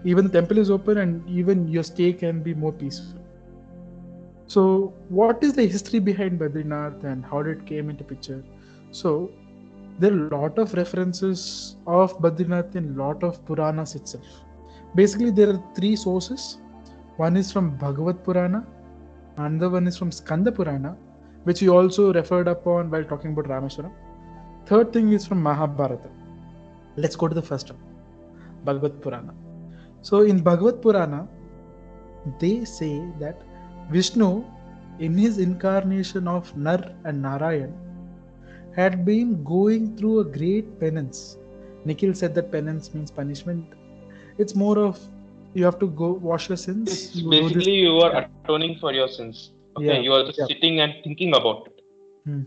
even 0.03 0.25
the 0.25 0.31
temple 0.31 0.57
is 0.57 0.69
open 0.69 0.97
and 0.97 1.29
even 1.29 1.65
your 1.69 1.83
stay 1.83 2.11
can 2.11 2.43
be 2.43 2.53
more 2.53 2.73
peaceful. 2.73 3.21
So 4.47 4.93
what 5.07 5.41
is 5.41 5.53
the 5.53 5.65
history 5.65 5.99
behind 5.99 6.41
Badrinath 6.41 7.05
and 7.05 7.23
how 7.23 7.41
did 7.41 7.59
it 7.59 7.65
came 7.65 7.89
into 7.89 8.03
picture? 8.03 8.43
So 8.91 9.31
there 9.97 10.11
are 10.11 10.27
a 10.27 10.37
lot 10.37 10.59
of 10.59 10.73
references 10.73 11.77
of 11.87 12.19
Badrinath 12.19 12.75
in 12.75 12.97
lot 12.97 13.23
of 13.23 13.45
Puranas 13.45 13.95
itself. 13.95 14.27
Basically, 14.93 15.31
there 15.31 15.51
are 15.51 15.63
three 15.73 15.95
sources. 15.95 16.57
One 17.15 17.37
is 17.37 17.49
from 17.49 17.77
Bhagavad 17.77 18.25
Purana, 18.25 18.65
another 19.37 19.69
one 19.69 19.87
is 19.87 19.97
from 19.97 20.11
Skanda 20.11 20.51
Purana, 20.51 20.97
which 21.47 21.61
we 21.61 21.69
also 21.69 22.11
referred 22.19 22.47
upon 22.53 22.91
while 22.91 23.05
talking 23.11 23.31
about 23.31 23.45
Rameshwaram. 23.53 23.91
Third 24.69 24.91
thing 24.91 25.13
is 25.13 25.25
from 25.25 25.41
Mahabharata. 25.41 26.09
Let's 26.97 27.15
go 27.15 27.27
to 27.29 27.35
the 27.39 27.41
first 27.49 27.71
one. 27.71 27.79
Bhagavad 28.65 29.01
Purana. 29.01 29.33
So 30.01 30.21
in 30.31 30.41
Bhagavad 30.41 30.81
Purana, 30.81 31.25
they 32.39 32.65
say 32.65 33.01
that 33.19 33.41
Vishnu, 33.89 34.43
in 34.99 35.17
his 35.17 35.37
incarnation 35.37 36.27
of 36.27 36.55
Nar 36.57 36.79
and 37.05 37.21
Narayan, 37.21 37.73
had 38.75 39.05
been 39.05 39.43
going 39.43 39.95
through 39.97 40.19
a 40.19 40.25
great 40.25 40.79
penance. 40.81 41.37
Nikhil 41.85 42.13
said 42.13 42.35
that 42.35 42.51
penance 42.51 42.93
means 42.93 43.09
punishment. 43.09 43.65
It's 44.37 44.53
more 44.53 44.77
of 44.79 44.99
you 45.53 45.63
have 45.63 45.79
to 45.79 45.87
go 45.87 46.11
wash 46.11 46.49
your 46.49 46.57
sins. 46.57 47.15
You 47.15 47.29
basically 47.29 47.77
you 47.85 47.99
are 47.99 48.27
atoning 48.43 48.79
for 48.79 48.91
your 48.91 49.07
sins. 49.07 49.51
Okay, 49.77 49.85
Yeah, 49.85 49.99
you 49.99 50.13
are 50.13 50.23
just 50.25 50.39
yeah. 50.39 50.45
sitting 50.47 50.79
and 50.79 50.93
thinking 51.03 51.35
about 51.35 51.67
it. 51.67 51.81
Hmm. 52.25 52.41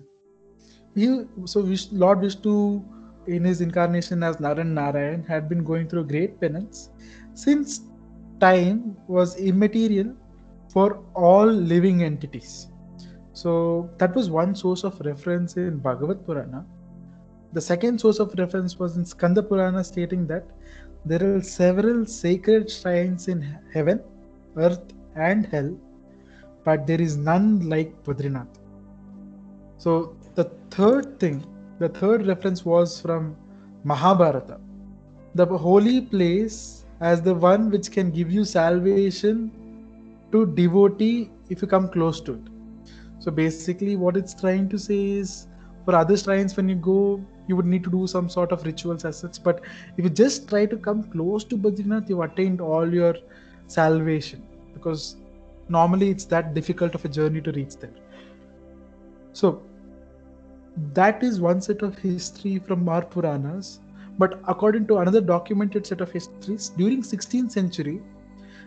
He, 0.95 1.24
so 1.45 1.61
Lord 1.93 2.20
Vishnu, 2.20 2.83
in 3.26 3.45
his 3.45 3.61
incarnation 3.61 4.22
as 4.22 4.37
Naran 4.37 4.72
Narayan, 4.78 5.22
had 5.24 5.49
been 5.49 5.62
going 5.62 5.89
through 5.89 6.05
great 6.05 6.41
penance 6.41 6.91
since 7.35 7.81
time 8.41 8.97
was 9.07 9.39
immaterial 9.39 10.14
for 10.72 11.03
all 11.14 11.47
living 11.47 12.03
entities. 12.03 12.68
So 13.33 13.91
that 13.99 14.14
was 14.14 14.31
one 14.31 14.55
source 14.55 14.85
of 14.85 15.01
reference 15.01 15.57
in 15.57 15.78
Bhagavad 15.78 16.26
Purana. 16.26 16.66
The 17.53 17.61
second 17.61 18.01
source 18.01 18.18
of 18.18 18.35
reference 18.39 18.78
was 18.78 18.97
in 18.97 19.05
Skanda 19.05 19.43
Purana, 19.43 19.85
stating 19.85 20.26
that 20.26 20.47
there 21.05 21.37
are 21.37 21.43
several 21.43 22.07
sacred 22.07 22.70
shrines 22.70 23.28
in 23.28 23.41
heaven, 23.72 24.01
earth, 24.57 24.93
and 25.16 25.47
hell, 25.47 25.76
but 26.65 26.87
there 26.87 27.01
is 27.01 27.17
none 27.17 27.69
like 27.69 28.03
Badrinath. 28.05 28.49
So 29.79 30.17
the 30.35 30.45
third 30.71 31.19
thing, 31.19 31.45
the 31.79 31.89
third 31.89 32.27
reference 32.27 32.65
was 32.65 33.01
from 33.01 33.37
Mahabharata. 33.85 34.61
The 35.35 35.47
holy 35.47 36.03
place 36.03 36.85
as 37.01 37.23
the 37.23 37.35
one 37.35 37.71
which 37.71 37.91
can 37.91 38.11
give 38.11 38.31
you 38.31 38.45
salvation 38.45 39.51
to 40.33 40.47
devotee 40.47 41.31
if 41.49 41.63
you 41.63 41.69
come 41.69 41.89
close 41.89 42.21
to 42.23 42.35
it. 42.35 42.43
So 43.21 43.31
basically, 43.31 43.97
what 43.97 44.17
it's 44.17 44.35
trying 44.35 44.69
to 44.69 44.79
say 44.79 45.13
is 45.13 45.47
for 45.85 45.95
other 45.95 46.17
shrines, 46.17 46.57
when 46.57 46.69
you 46.69 46.75
go, 46.75 47.25
you 47.49 47.57
would 47.57 47.67
need 47.67 47.83
to 47.85 47.91
do 47.91 48.07
some 48.07 48.29
sort 48.29 48.53
of 48.53 48.65
rituals 48.65 49.05
as 49.05 49.19
such. 49.19 49.43
But 49.43 49.63
if 49.97 50.05
you 50.05 50.11
just 50.11 50.49
try 50.49 50.67
to 50.67 50.77
come 50.77 51.03
close 51.05 51.45
to 51.45 51.57
Badrinath, 51.57 52.09
you've 52.09 52.21
attained 52.21 52.61
all 52.61 52.93
your 52.93 53.15
salvation 53.67 54.43
because 54.73 55.17
normally 55.71 56.11
it's 56.11 56.25
that 56.27 56.55
difficult 56.55 56.95
of 56.95 57.05
a 57.05 57.09
journey 57.09 57.41
to 57.41 57.53
reach 57.53 57.77
there. 57.77 57.95
So 59.33 59.62
that 60.95 61.23
is 61.23 61.41
one 61.41 61.61
set 61.61 61.83
of 61.83 61.97
history 61.99 62.59
from 62.59 62.89
our 62.89 63.03
Puranas. 63.03 63.81
But 64.18 64.41
according 64.47 64.87
to 64.89 64.99
another 64.99 65.21
documented 65.21 65.87
set 65.87 66.01
of 66.01 66.11
histories, 66.11 66.71
during 66.71 67.03
16th 67.03 67.53
century, 67.53 68.01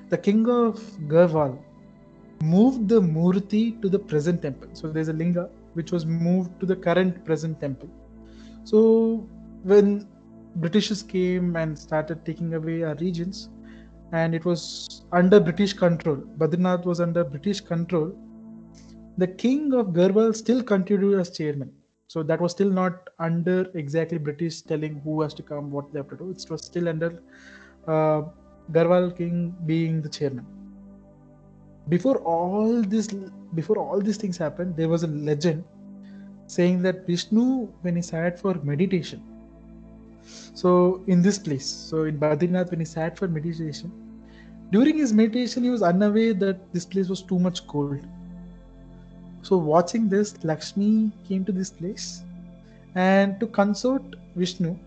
the 0.10 0.18
king 0.18 0.50
of 0.50 0.80
Garhwal 1.08 1.60
moved 2.42 2.90
the 2.90 3.02
Murti 3.02 3.82
to 3.82 3.90
the 3.90 4.00
present 4.00 4.42
temple. 4.42 4.70
So 4.74 4.90
there's 4.90 5.10
a 5.10 5.14
linga 5.14 5.50
which 5.74 5.92
was 5.92 6.06
moved 6.06 6.60
to 6.60 6.66
the 6.66 6.76
current 6.76 7.24
present 7.26 7.60
temple. 7.60 7.90
So 8.64 9.28
when 9.64 10.08
Britishers 10.56 11.02
came 11.04 11.56
and 11.56 11.78
started 11.78 12.26
taking 12.26 12.54
away 12.54 12.84
our 12.84 12.96
regions, 12.96 13.50
and 14.14 14.36
it 14.36 14.46
was 14.46 15.04
under 15.12 15.40
British 15.40 15.74
control, 15.74 16.18
Badrinath 16.38 16.86
was 16.86 17.02
under 17.02 17.24
British 17.24 17.60
control, 17.62 18.16
the 19.18 19.28
king 19.28 19.74
of 19.74 19.88
Garhwal 19.88 20.36
still 20.36 20.62
continued 20.62 21.20
as 21.20 21.32
chairman. 21.32 21.72
So 22.08 22.22
that 22.22 22.40
was 22.40 22.52
still 22.52 22.70
not 22.70 23.10
under 23.18 23.72
exactly 23.74 24.20
British 24.20 24.62
telling 24.62 25.02
who 25.04 25.22
has 25.22 25.34
to 25.34 25.42
come, 25.42 25.72
what 25.72 25.92
they 25.92 26.00
have 26.00 26.10
to 26.10 26.16
do. 26.16 26.30
It 26.30 26.46
was 26.48 26.64
still 26.64 26.88
under 26.88 27.24
uh, 27.88 28.22
Garhwal 28.72 29.18
king 29.18 29.56
being 29.66 30.02
the 30.04 30.10
chairman. 30.10 30.46
Before 31.90 32.18
all 32.20 32.84
this, 32.84 33.08
before 33.56 33.78
all 33.80 34.00
these 34.00 34.18
things 34.18 34.38
happened, 34.38 34.78
there 34.78 34.90
was 34.90 35.04
a 35.04 35.08
legend 35.08 35.64
saying 36.46 36.84
that 36.84 37.08
Vishnu, 37.08 37.68
when 37.82 37.96
he 37.96 38.04
sat 38.04 38.40
for 38.40 38.54
meditation, 38.64 39.24
so 40.54 41.04
in 41.08 41.22
this 41.22 41.40
place, 41.40 41.66
so 41.66 42.04
in 42.04 42.20
Badrinath, 42.20 42.70
when 42.70 42.80
he 42.80 42.86
sat 42.86 43.18
for 43.18 43.28
meditation, 43.28 43.92
during 44.72 44.98
his 44.98 45.14
meditation, 45.14 45.64
he 45.64 45.70
was 45.70 45.84
unaware 45.84 46.34
that 46.34 46.74
this 46.74 46.86
place 46.86 47.10
was 47.10 47.22
too 47.22 47.40
much 47.40 47.68
cold. 47.68 48.00
So 49.42 49.58
watching 49.58 50.10
this, 50.10 50.44
Lakshmi 50.44 51.12
came 51.28 51.46
to 51.46 51.52
this 51.52 51.70
place, 51.70 52.24
and 52.96 53.40
to 53.40 53.48
consort 53.48 54.04
Vishnu, 54.36 54.78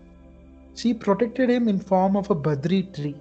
she 0.75 0.93
protected 0.93 1.49
him 1.49 1.67
in 1.67 1.79
form 1.79 2.15
of 2.15 2.29
a 2.29 2.35
Badri 2.35 2.93
tree. 2.93 3.15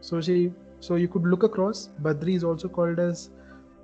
So 0.00 0.20
she, 0.20 0.52
so 0.80 0.94
you 0.94 1.08
could 1.08 1.24
look 1.24 1.42
across. 1.42 1.90
Badri 2.02 2.36
is 2.36 2.44
also 2.44 2.68
called 2.68 2.98
as 2.98 3.30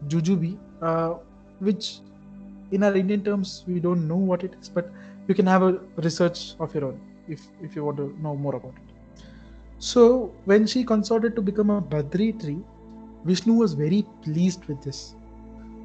jujube, 0.09 0.59
uh, 0.82 1.14
which 1.59 1.98
in 2.70 2.82
our 2.82 2.94
Indian 2.94 3.22
terms 3.24 3.64
we 3.66 3.80
don't 3.80 4.07
know 4.07 4.16
what 4.16 4.44
it 4.44 4.54
is, 4.61 4.68
but 4.68 4.90
you 5.28 5.34
can 5.34 5.46
have 5.46 5.62
a 5.62 5.80
research 5.96 6.54
of 6.61 6.74
your 6.74 6.86
own 6.86 7.00
if 7.28 7.40
if 7.62 7.74
you 7.76 7.84
want 7.84 7.96
to 7.98 8.14
know 8.22 8.34
more 8.36 8.54
about 8.57 8.74
it. 8.76 8.86
So 9.78 10.32
when 10.44 10.66
she 10.66 10.84
consorted 10.84 11.36
to 11.36 11.42
become 11.42 11.70
a 11.70 11.80
Badri 11.80 12.40
tree, 12.40 12.64
Vishnu 13.24 13.54
was 13.54 13.74
very 13.74 14.06
pleased 14.22 14.64
with 14.66 14.82
this. 14.82 15.14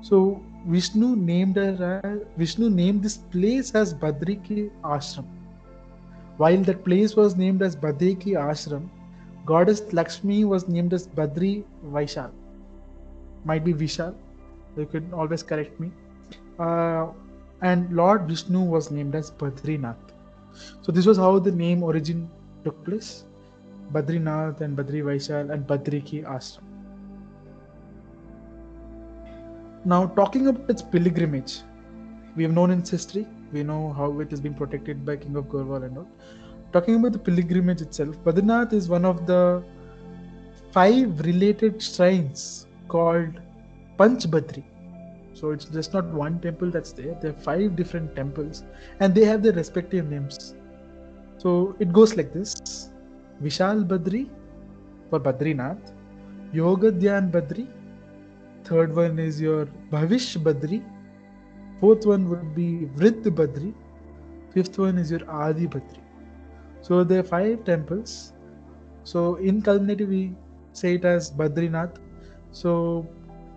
So 0.01 0.41
Vishnu 0.67 1.15
named 1.15 1.57
her 1.57 2.25
Vishnu 2.37 2.69
named 2.69 3.03
this 3.03 3.17
place 3.17 3.73
as 3.75 3.93
Badriki 3.93 4.71
Ashram. 4.83 5.25
While 6.37 6.61
that 6.63 6.83
place 6.83 7.15
was 7.15 7.35
named 7.35 7.61
as 7.61 7.75
Badriki 7.75 8.33
Ashram, 8.33 8.89
goddess 9.45 9.81
Lakshmi 9.93 10.45
was 10.45 10.67
named 10.67 10.93
as 10.93 11.07
Badri 11.07 11.63
Vaishal. 11.85 12.31
Might 13.45 13.63
be 13.63 13.73
Vishal. 13.73 14.15
You 14.77 14.85
can 14.85 15.13
always 15.13 15.43
correct 15.43 15.79
me. 15.79 15.91
Uh, 16.59 17.07
and 17.61 17.91
Lord 17.95 18.27
Vishnu 18.27 18.63
was 18.63 18.91
named 18.91 19.15
as 19.15 19.31
Badrinath. 19.31 19.97
So 20.81 20.91
this 20.91 21.05
was 21.05 21.17
how 21.17 21.39
the 21.39 21.51
name 21.51 21.83
origin 21.83 22.29
took 22.63 22.83
place. 22.85 23.25
Badrinath 23.91 24.61
and 24.61 24.77
Badri 24.77 25.03
Vaishal 25.03 25.51
and 25.51 25.67
Badriki 25.67 26.23
Ashram. 26.23 26.63
Now, 29.83 30.07
talking 30.07 30.47
about 30.47 30.69
its 30.69 30.81
pilgrimage, 30.81 31.61
we 32.35 32.43
have 32.43 32.53
known 32.53 32.71
its 32.71 32.89
history. 32.89 33.27
We 33.51 33.63
know 33.63 33.93
how 33.93 34.19
it 34.19 34.29
has 34.31 34.39
been 34.39 34.53
protected 34.53 35.05
by 35.05 35.17
King 35.17 35.35
of 35.35 35.45
Garhwal 35.45 35.83
and 35.85 35.97
all. 35.97 36.07
Talking 36.71 36.95
about 36.95 37.13
the 37.13 37.19
pilgrimage 37.19 37.81
itself, 37.81 38.15
Badrinath 38.23 38.73
is 38.73 38.87
one 38.87 39.03
of 39.03 39.25
the 39.25 39.63
five 40.71 41.19
related 41.21 41.81
shrines 41.81 42.67
called 42.87 43.41
Panchbadri. 43.97 44.63
So 45.33 45.51
it's 45.51 45.65
just 45.65 45.93
not 45.93 46.05
one 46.05 46.39
temple 46.39 46.69
that's 46.71 46.93
there. 46.93 47.17
There 47.21 47.31
are 47.31 47.41
five 47.41 47.75
different 47.75 48.15
temples, 48.15 48.63
and 48.99 49.15
they 49.15 49.25
have 49.25 49.41
their 49.41 49.53
respective 49.53 50.09
names. 50.09 50.53
So 51.39 51.75
it 51.79 51.91
goes 51.91 52.15
like 52.15 52.31
this: 52.31 52.90
Vishal 53.43 53.87
Badri 53.87 54.29
for 55.09 55.19
Badrinath, 55.19 55.91
Yoga 56.53 56.91
Dhyan 56.91 57.31
Badri, 57.31 57.67
third 58.63 58.95
one 58.95 59.19
is 59.19 59.41
your 59.41 59.65
Bhavish 59.91 60.37
Badri, 60.37 60.83
fourth 61.79 62.05
one 62.05 62.29
would 62.29 62.53
be 62.55 62.87
Vridd 62.95 63.23
Badri, 63.23 63.73
fifth 64.53 64.77
one 64.77 64.97
is 64.97 65.11
your 65.11 65.21
Adi 65.29 65.67
Badri. 65.67 66.01
So 66.81 67.03
there 67.03 67.19
are 67.19 67.23
five 67.23 67.63
temples. 67.63 68.33
So 69.03 69.35
in 69.35 69.61
culminative 69.61 70.09
we 70.09 70.35
say 70.73 70.95
it 70.95 71.05
as 71.05 71.31
Badrinath. 71.31 71.95
So 72.51 73.07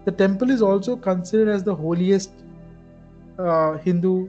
the 0.05 0.12
temple 0.12 0.51
is 0.51 0.62
also 0.62 0.97
considered 0.97 1.49
as 1.49 1.62
the 1.64 1.74
holiest 1.74 2.30
uh, 3.39 3.78
Hindu 3.78 4.28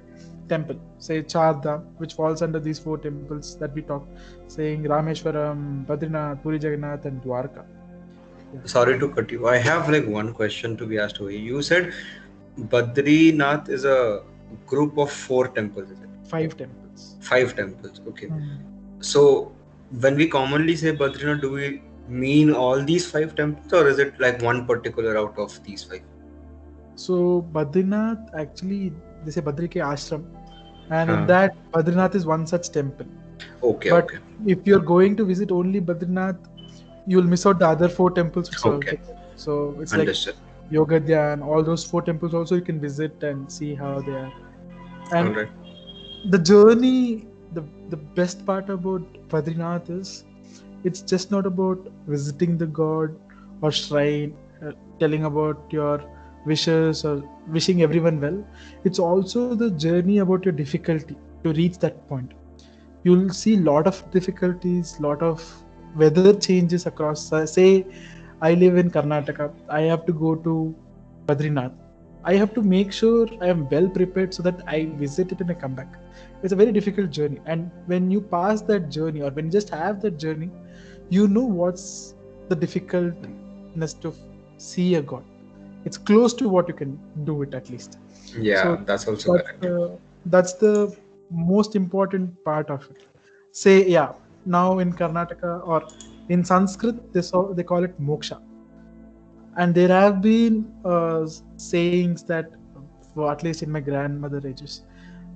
temple, 0.50 0.80
say 1.00 1.22
Chardham, 1.22 1.84
which 1.98 2.14
falls 2.14 2.42
under 2.42 2.60
these 2.60 2.80
four 2.80 2.98
temples 2.98 3.58
that 3.58 3.74
we 3.74 3.82
talked, 3.82 4.10
saying 4.48 4.84
Rameshwaram, 4.84 5.86
Badrinath, 5.86 6.42
Puri 6.44 6.60
Jagannath, 6.60 7.06
and 7.06 7.22
Dwarka. 7.22 7.66
Sorry 8.66 8.98
to 9.00 9.10
cut 9.10 9.32
you. 9.32 9.48
I 9.48 9.58
have 9.58 9.90
like 9.90 10.08
one 10.08 10.34
question 10.34 10.78
to 10.78 10.86
be 10.86 10.98
asked 10.98 11.20
over. 11.20 11.32
You 11.32 11.62
said 11.62 11.94
Badrinath 12.60 13.70
is 13.70 13.86
a 13.86 14.24
group 14.66 14.98
of 14.98 15.12
four 15.12 15.48
temples, 15.50 15.92
is 15.92 16.00
it? 16.00 16.10
Five 16.24 16.56
temples. 16.58 17.16
Five 17.20 17.56
temples. 17.56 18.02
Okay. 18.08 18.28
Hmm. 18.28 18.56
So 19.02 19.52
when 20.00 20.16
we 20.16 20.28
commonly 20.28 20.76
say 20.76 20.96
Badrinath, 20.96 21.42
do 21.42 21.52
we 21.52 21.82
mean 22.08 22.54
all 22.54 22.84
these 22.84 23.10
five 23.10 23.36
temples 23.36 23.74
or 23.74 23.88
is 23.88 24.00
it 24.00 24.20
like 24.20 24.42
one 24.42 24.66
particular 24.66 25.18
out 25.18 25.38
of 25.38 25.62
these 25.64 25.84
five? 25.84 26.04
So 26.96 27.46
Badrinath 27.52 28.34
actually 28.38 28.94
they 29.26 29.32
say 29.32 29.42
Badri 29.42 29.70
ke 29.76 29.82
ashram, 29.94 30.26
and 30.90 31.10
Ah. 31.10 31.16
in 31.20 31.26
that 31.28 31.56
Badrinath 31.74 32.16
is 32.16 32.26
one 32.26 32.46
such 32.48 32.72
temple. 32.72 33.08
Okay, 33.64 33.92
But 33.92 34.06
okay. 34.06 34.18
If 34.46 34.66
you're 34.68 34.86
going 34.88 35.16
to 35.18 35.26
visit 35.26 35.52
only 35.52 35.82
Badrinath, 35.82 36.40
you'll 37.08 37.30
miss 37.34 37.46
out 37.46 37.60
the 37.60 37.68
other 37.68 37.90
four 37.90 38.12
temples. 38.12 38.52
Which 38.52 38.66
Okay. 38.66 39.00
So 39.36 39.76
it's 39.82 39.96
like 39.96 40.02
Understood. 40.02 40.36
Yoga 40.70 41.00
Dhyan, 41.00 41.46
all 41.46 41.64
those 41.64 41.84
four 41.86 42.02
temples 42.02 42.34
also 42.34 42.56
you 42.56 42.62
can 42.62 42.80
visit 42.80 43.24
and 43.24 43.52
see 43.52 43.76
how 43.76 44.02
they 44.02 44.14
are. 44.14 44.34
And 45.12 45.38
the 46.26 46.40
journey, 46.40 47.28
the 47.54 47.64
the 47.90 47.98
best 48.20 48.46
part 48.46 48.70
about 48.70 49.02
Badrinath 49.30 49.90
is 49.90 50.26
it's 50.84 51.02
just 51.02 51.32
not 51.32 51.46
about 51.46 51.88
visiting 52.08 52.58
the 52.58 52.68
god 52.68 53.16
or 53.62 53.72
shrine, 53.72 54.36
uh, 54.66 54.72
telling 55.00 55.26
about 55.26 55.72
your 55.72 56.02
wishes 56.46 57.04
or 57.06 57.24
wishing 57.48 57.82
everyone 57.82 58.20
well. 58.22 58.44
It's 58.84 59.00
also 59.00 59.56
the 59.56 59.72
journey 59.72 60.20
about 60.20 60.46
your 60.46 60.54
difficulty 60.54 61.16
to 61.44 61.54
reach 61.54 61.80
that 61.80 62.08
point. 62.08 62.34
You'll 63.04 63.30
see 63.30 63.56
a 63.56 63.60
lot 63.60 63.88
of 63.88 64.10
difficulties, 64.12 65.00
lot 65.00 65.22
of 65.22 65.44
weather 65.96 66.34
changes 66.34 66.86
across. 66.86 67.32
Uh, 67.32 67.46
say, 67.46 67.86
I 68.42 68.54
live 68.54 68.78
in 68.78 68.92
Karnataka. 68.92 69.52
I 69.70 69.82
have 69.82 70.06
to 70.06 70.14
go 70.14 70.36
to 70.36 70.76
Badrinath. 71.28 71.74
I 72.24 72.34
have 72.36 72.54
to 72.56 72.64
make 72.64 72.92
sure 72.92 73.28
I 73.40 73.48
am 73.48 73.70
well 73.70 73.88
prepared 73.88 74.34
so 74.34 74.42
that 74.44 74.62
I 74.68 74.86
visit 74.96 75.32
it 75.32 75.42
and 75.42 75.52
I 75.52 75.54
come 75.54 75.76
back. 75.76 75.94
It's 76.42 76.54
a 76.54 76.56
very 76.56 76.72
difficult 76.72 77.12
journey. 77.12 77.40
And 77.46 77.70
when 77.86 78.10
you 78.10 78.20
pass 78.20 78.62
that 78.64 78.90
journey 78.90 79.22
or 79.22 79.30
when 79.30 79.46
you 79.46 79.52
just 79.52 79.70
have 79.70 80.02
that 80.02 80.18
journey, 80.18 80.50
you 81.10 81.28
know 81.28 81.44
what's 81.44 82.16
the 82.50 82.56
difficultness 82.56 83.94
to 83.94 84.14
see 84.58 84.96
a 84.96 85.02
god. 85.04 85.24
It's 85.86 85.98
close 85.98 86.34
to 86.36 86.50
what 86.50 86.68
you 86.68 86.74
can 86.74 87.00
do 87.24 87.44
it 87.44 87.54
at 87.54 87.70
least. 87.70 88.00
Yeah, 88.38 88.62
So 88.64 88.84
that's 88.86 89.08
also 89.08 89.38
uh, 89.38 89.90
that's 90.26 90.54
the 90.54 90.96
most 91.32 91.76
important 91.76 92.44
part 92.44 92.70
of 92.70 92.90
it. 92.90 92.98
Say, 93.52 93.88
yeah, 93.88 94.14
now 94.46 94.80
in 94.80 94.94
Karnataka 94.94 95.66
or 95.66 95.84
in 96.30 96.44
Sanskrit, 96.44 97.14
they, 97.14 97.22
so, 97.22 97.54
they 97.56 97.64
call 97.64 97.84
it 97.84 98.00
moksha. 98.02 98.42
And 99.58 99.74
there 99.74 99.90
have 99.90 100.22
been 100.22 100.74
uh, 100.84 101.28
sayings 101.58 102.24
that, 102.24 102.52
at 103.30 103.44
least 103.44 103.64
in 103.64 103.72
my 103.72 103.80
grandmother 103.80 104.42
ages, 104.46 104.82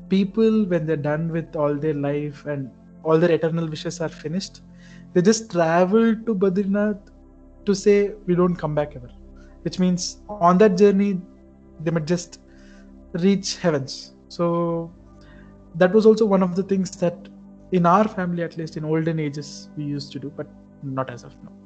people, 0.10 0.66
when 0.66 0.86
they're 0.86 0.98
done 0.98 1.32
with 1.32 1.56
all 1.56 1.76
their 1.76 1.94
life 1.94 2.46
and 2.46 2.70
all 3.04 3.18
their 3.18 3.32
eternal 3.32 3.68
wishes 3.68 4.02
are 4.02 4.10
finished, 4.10 4.62
they 5.14 5.22
just 5.22 5.52
travel 5.52 6.16
to 6.16 6.36
Badrinath 6.36 7.00
to 7.66 7.76
say, 7.76 8.12
we 8.26 8.36
don't 8.36 8.56
come 8.56 8.76
back 8.76 8.96
ever. 8.96 9.10
Which 9.70 9.90
means 9.90 10.32
on 10.42 10.68
that 10.68 10.90
journey, 10.90 11.30
they 11.90 12.02
might 12.02 12.18
just 12.18 12.46
reach 13.26 13.68
heavens. 13.68 14.24
So 14.40 15.00
that 15.86 16.04
was 16.06 16.18
also 16.18 16.38
one 16.38 16.56
of 16.56 16.66
the 16.68 16.76
things 16.76 17.00
that 17.04 17.38
in 17.78 17.96
our 17.96 18.16
family, 18.16 18.54
at 18.54 18.68
least 18.68 18.86
in 18.88 18.96
olden 18.96 19.30
ages, 19.30 19.80
we 19.86 19.96
used 19.96 20.18
to 20.24 20.28
do, 20.28 20.44
but 20.46 20.64
not 20.98 21.22
as 21.22 21.36
of 21.36 21.46
now. 21.54 21.58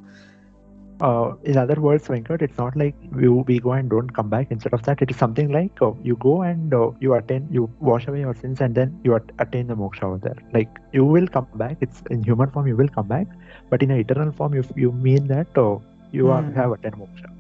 Uh, 1.02 1.36
in 1.44 1.58
other 1.58 1.82
words, 1.82 2.08
Venkat, 2.08 2.42
it's 2.42 2.58
not 2.58 2.76
like 2.78 2.96
you 3.22 3.44
we 3.48 3.60
go 3.60 3.74
and 3.74 3.90
don't 3.90 4.14
come 4.14 4.30
back. 4.30 4.52
Instead 4.52 4.74
of 4.74 4.84
that, 4.84 5.02
it 5.02 5.12
is 5.12 5.18
something 5.18 5.52
like 5.52 5.82
uh, 5.82 5.94
you 6.10 6.16
go 6.18 6.44
and 6.44 6.74
uh, 6.74 6.92
you 7.02 7.14
attain, 7.16 7.48
you 7.52 7.70
wash 7.80 8.08
away 8.08 8.22
your 8.22 8.36
sins, 8.36 8.62
and 8.62 8.76
then 8.76 9.00
you 9.04 9.16
at- 9.16 9.32
attain 9.40 9.68
the 9.68 9.76
moksha 9.76 10.04
over 10.04 10.20
there. 10.28 10.38
Like 10.54 10.80
you 11.02 11.06
will 11.06 11.28
come 11.38 11.48
back. 11.56 11.78
It's 11.82 12.04
in 12.12 12.24
human 12.24 12.52
form, 12.52 12.68
you 12.68 12.78
will 12.78 12.90
come 13.00 13.08
back, 13.08 13.28
but 13.70 13.84
in 13.84 13.92
an 13.92 14.00
eternal 14.06 14.32
form, 14.42 14.54
you 14.54 14.64
you 14.86 14.92
mean 15.10 15.28
that 15.36 15.58
uh, 15.68 15.78
you 16.12 16.30
are 16.40 16.44
Hmm. 16.44 16.58
have 16.62 16.72
attained 16.80 16.96
moksha. 17.04 17.34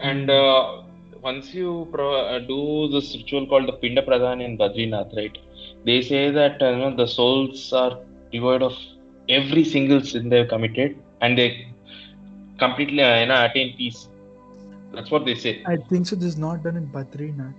And 0.00 0.30
uh, 0.30 0.82
once 1.22 1.54
you 1.54 1.88
pro- 1.92 2.26
uh, 2.26 2.38
do 2.40 2.88
this 2.88 3.14
ritual 3.16 3.46
called 3.46 3.68
the 3.68 3.72
Pinda 3.72 4.02
Pradhan 4.02 4.44
in 4.44 4.58
Badrinath, 4.58 5.14
right? 5.16 5.36
They 5.84 6.02
say 6.02 6.30
that 6.30 6.62
uh, 6.62 6.70
you 6.70 6.76
know, 6.78 6.96
the 6.96 7.06
souls 7.06 7.72
are 7.72 7.98
devoid 8.32 8.62
of 8.62 8.74
every 9.28 9.64
single 9.64 10.00
sin 10.00 10.28
they've 10.28 10.48
committed, 10.48 11.02
and 11.20 11.38
they 11.38 11.66
completely 12.58 13.02
uh, 13.02 13.20
you 13.20 13.26
know, 13.26 13.44
attain 13.44 13.76
peace. 13.76 14.08
That's 14.92 15.10
what 15.10 15.24
they 15.24 15.34
say. 15.34 15.62
I 15.66 15.76
think 15.76 16.06
so. 16.06 16.16
This 16.16 16.30
is 16.30 16.36
not 16.38 16.62
done 16.62 16.76
in 16.76 16.86
Badrinath. 16.88 17.54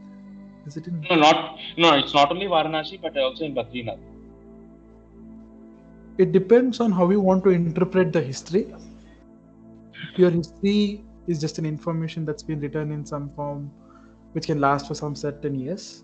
Is 0.68 0.78
it 0.78 0.88
in? 0.88 1.02
No, 1.10 1.16
not 1.16 1.58
no. 1.78 1.94
It's 1.96 2.14
not 2.14 2.32
only 2.32 2.48
Varanasi, 2.48 3.02
but 3.02 3.18
also 3.18 3.46
in 3.46 3.56
Badrinath. 3.56 4.00
It 6.18 6.32
depends 6.32 6.80
on 6.80 6.92
how 6.92 7.10
you 7.10 7.20
want 7.20 7.44
to 7.44 7.50
interpret 7.50 8.14
the 8.14 8.22
history. 8.22 8.74
Your 10.16 10.32
history 10.32 11.04
is 11.28 11.40
just 11.40 11.58
an 11.60 11.66
information 11.66 12.26
that's 12.26 12.44
been 12.44 12.60
written 12.60 12.92
in 12.92 13.06
some 13.06 13.30
form, 13.36 13.72
which 14.34 14.48
can 14.48 14.60
last 14.60 14.88
for 14.88 14.96
some 14.96 15.16
certain 15.16 15.56
years, 15.56 16.04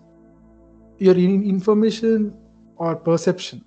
your 0.98 1.16
information 1.16 2.34
or 2.76 2.96
perception 2.96 3.64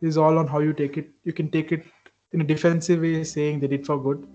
is 0.00 0.16
all 0.16 0.38
on 0.38 0.46
how 0.46 0.60
you 0.60 0.72
take 0.72 0.96
it. 0.96 1.10
You 1.24 1.32
can 1.32 1.50
take 1.50 1.72
it 1.72 1.84
in 2.32 2.40
a 2.40 2.44
defensive 2.44 3.00
way, 3.00 3.24
saying 3.24 3.60
they 3.60 3.66
did 3.66 3.84
for 3.84 4.00
good, 4.00 4.26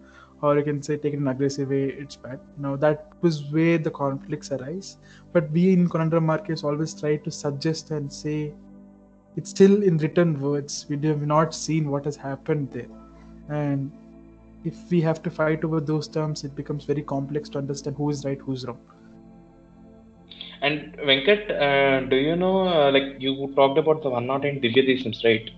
or 0.41 0.58
you 0.58 0.64
can 0.64 0.82
say 0.84 0.97
take 0.97 1.14
it 1.14 1.18
in 1.18 1.24
an 1.24 1.28
aggressive 1.30 1.70
way, 1.70 1.86
it's 1.86 2.16
bad. 2.16 2.39
Now 2.58 2.76
that 2.76 3.10
was 3.22 3.43
where 3.51 3.78
the 3.78 3.89
conflicts 3.89 4.51
arise. 4.51 4.97
But 5.34 5.49
we 5.51 5.74
in 5.74 5.89
Conundrum 5.89 6.26
Markets 6.26 6.64
always 6.64 6.93
try 6.93 7.18
to 7.18 7.32
suggest 7.32 7.91
and 7.91 8.12
say 8.12 8.53
it's 9.38 9.49
still 9.49 9.84
in 9.84 9.97
written 9.97 10.39
words. 10.39 10.86
We 10.89 10.97
have 11.08 11.26
not 11.26 11.53
seen 11.53 11.89
what 11.89 12.06
has 12.06 12.16
happened 12.16 12.72
there. 12.72 12.88
And 13.49 13.91
if 14.66 14.91
we 14.91 14.99
have 15.01 15.22
to 15.24 15.30
fight 15.30 15.63
over 15.63 15.80
those 15.80 16.07
terms, 16.07 16.43
it 16.43 16.55
becomes 16.55 16.86
very 16.86 17.03
complex 17.03 17.49
to 17.49 17.59
understand 17.59 17.95
who 17.95 18.09
is 18.09 18.26
right, 18.26 18.39
who's 18.39 18.66
wrong. 18.66 18.80
And 20.61 20.97
Venkat, 20.97 21.51
uh, 21.51 22.09
do 22.09 22.16
you 22.16 22.36
know, 22.36 22.68
uh, 22.68 22.91
like 22.91 23.18
you 23.20 23.53
talked 23.55 23.78
about 23.78 24.01
the 24.01 24.09
108 24.09 24.61
Divya 24.61 24.84
Desams, 24.89 25.24
right? 25.24 25.49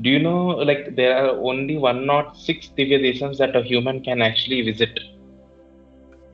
Do 0.00 0.10
you 0.10 0.18
know, 0.18 0.46
like 0.70 0.96
there 0.96 1.16
are 1.16 1.30
only 1.50 1.78
106 1.78 2.72
Divya 2.76 2.98
Desams 3.04 3.38
that 3.38 3.54
a 3.54 3.62
human 3.62 4.02
can 4.02 4.20
actually 4.22 4.62
visit? 4.62 4.98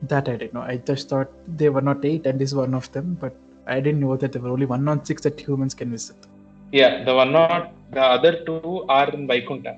That 0.01 0.27
I 0.27 0.37
didn't 0.37 0.53
know. 0.53 0.61
I 0.61 0.77
just 0.77 1.09
thought 1.09 1.31
they 1.47 1.69
were 1.69 1.81
not 1.81 2.03
eight, 2.03 2.25
and 2.25 2.39
this 2.39 2.49
is 2.49 2.55
one 2.55 2.73
of 2.73 2.91
them. 2.91 3.17
But 3.21 3.35
I 3.67 3.79
didn't 3.79 4.01
know 4.01 4.17
that 4.17 4.31
there 4.31 4.41
were 4.41 4.49
only 4.49 4.65
one 4.65 4.87
on 4.87 5.05
six 5.05 5.21
that 5.21 5.39
humans 5.39 5.73
can 5.73 5.91
visit. 5.91 6.17
Yeah, 6.71 7.03
the 7.03 7.13
one 7.13 7.31
not 7.31 7.73
the 7.91 8.01
other 8.01 8.43
two 8.45 8.85
are 8.89 9.09
in 9.11 9.27
Vaikuntha. 9.27 9.77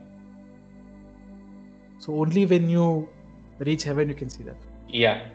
So 2.05 2.15
only 2.21 2.45
when 2.45 2.69
you 2.69 3.09
reach 3.59 3.83
heaven 3.83 4.09
you 4.09 4.15
can 4.15 4.29
see 4.29 4.43
that. 4.43 4.57
Yeah. 4.87 5.27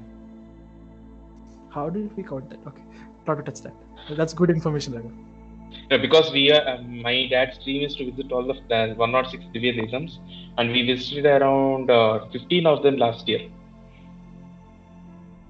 How 1.71 1.91
did 1.91 2.17
we 2.17 2.23
count 2.23 2.49
that? 2.51 2.61
Okay, 2.67 2.83
not 3.27 3.39
to 3.39 3.43
touch 3.43 3.63
that. 3.63 3.75
That's 4.17 4.33
good 4.33 4.51
information, 4.51 4.93
Raghav. 4.93 5.13
Yeah, 5.91 5.99
because 5.99 6.31
we 6.33 6.53
are, 6.53 6.69
um, 6.69 7.03
my 7.03 7.27
dad's 7.29 7.59
dream 7.65 7.85
is 7.85 7.97
to 7.97 8.11
visit 8.11 8.31
all 8.31 8.49
of 8.51 8.57
the 8.69 8.95
106 8.97 9.45
Divya 9.53 9.81
Desams, 9.81 10.19
and 10.59 10.71
we 10.71 10.87
visited 10.87 11.27
around 11.27 11.91
uh, 11.91 12.27
15 12.33 12.67
of 12.67 12.83
them 12.85 12.97
last 12.99 13.29
year. 13.29 13.51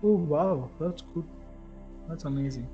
Oh 0.02 0.14
wow, 0.34 0.70
that's 0.80 1.02
good. 1.14 1.24
That's 2.08 2.24
amazing. 2.24 2.66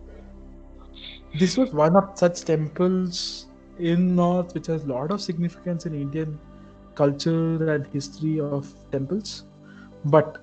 This 1.36 1.56
was 1.56 1.72
one 1.72 1.96
of 1.96 2.10
such 2.14 2.42
temples 2.42 3.46
in 3.78 4.14
North 4.14 4.54
which 4.54 4.68
has 4.68 4.84
a 4.84 4.86
lot 4.86 5.10
of 5.10 5.20
significance 5.20 5.84
in 5.84 5.94
Indian 5.94 6.38
culture 6.96 7.72
and 7.74 7.86
history 7.92 8.40
of 8.40 8.72
temples. 8.90 9.44
But 10.04 10.38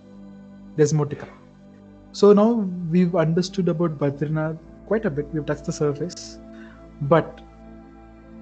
there's 0.77 0.93
more 0.93 1.05
to 1.05 1.15
come. 1.15 1.29
So 2.11 2.33
now 2.33 2.51
we've 2.89 3.15
understood 3.15 3.69
about 3.69 3.97
Badrinath 3.97 4.57
quite 4.87 5.05
a 5.05 5.09
bit. 5.09 5.27
We've 5.33 5.45
touched 5.45 5.65
the 5.65 5.73
surface. 5.73 6.39
But 7.01 7.41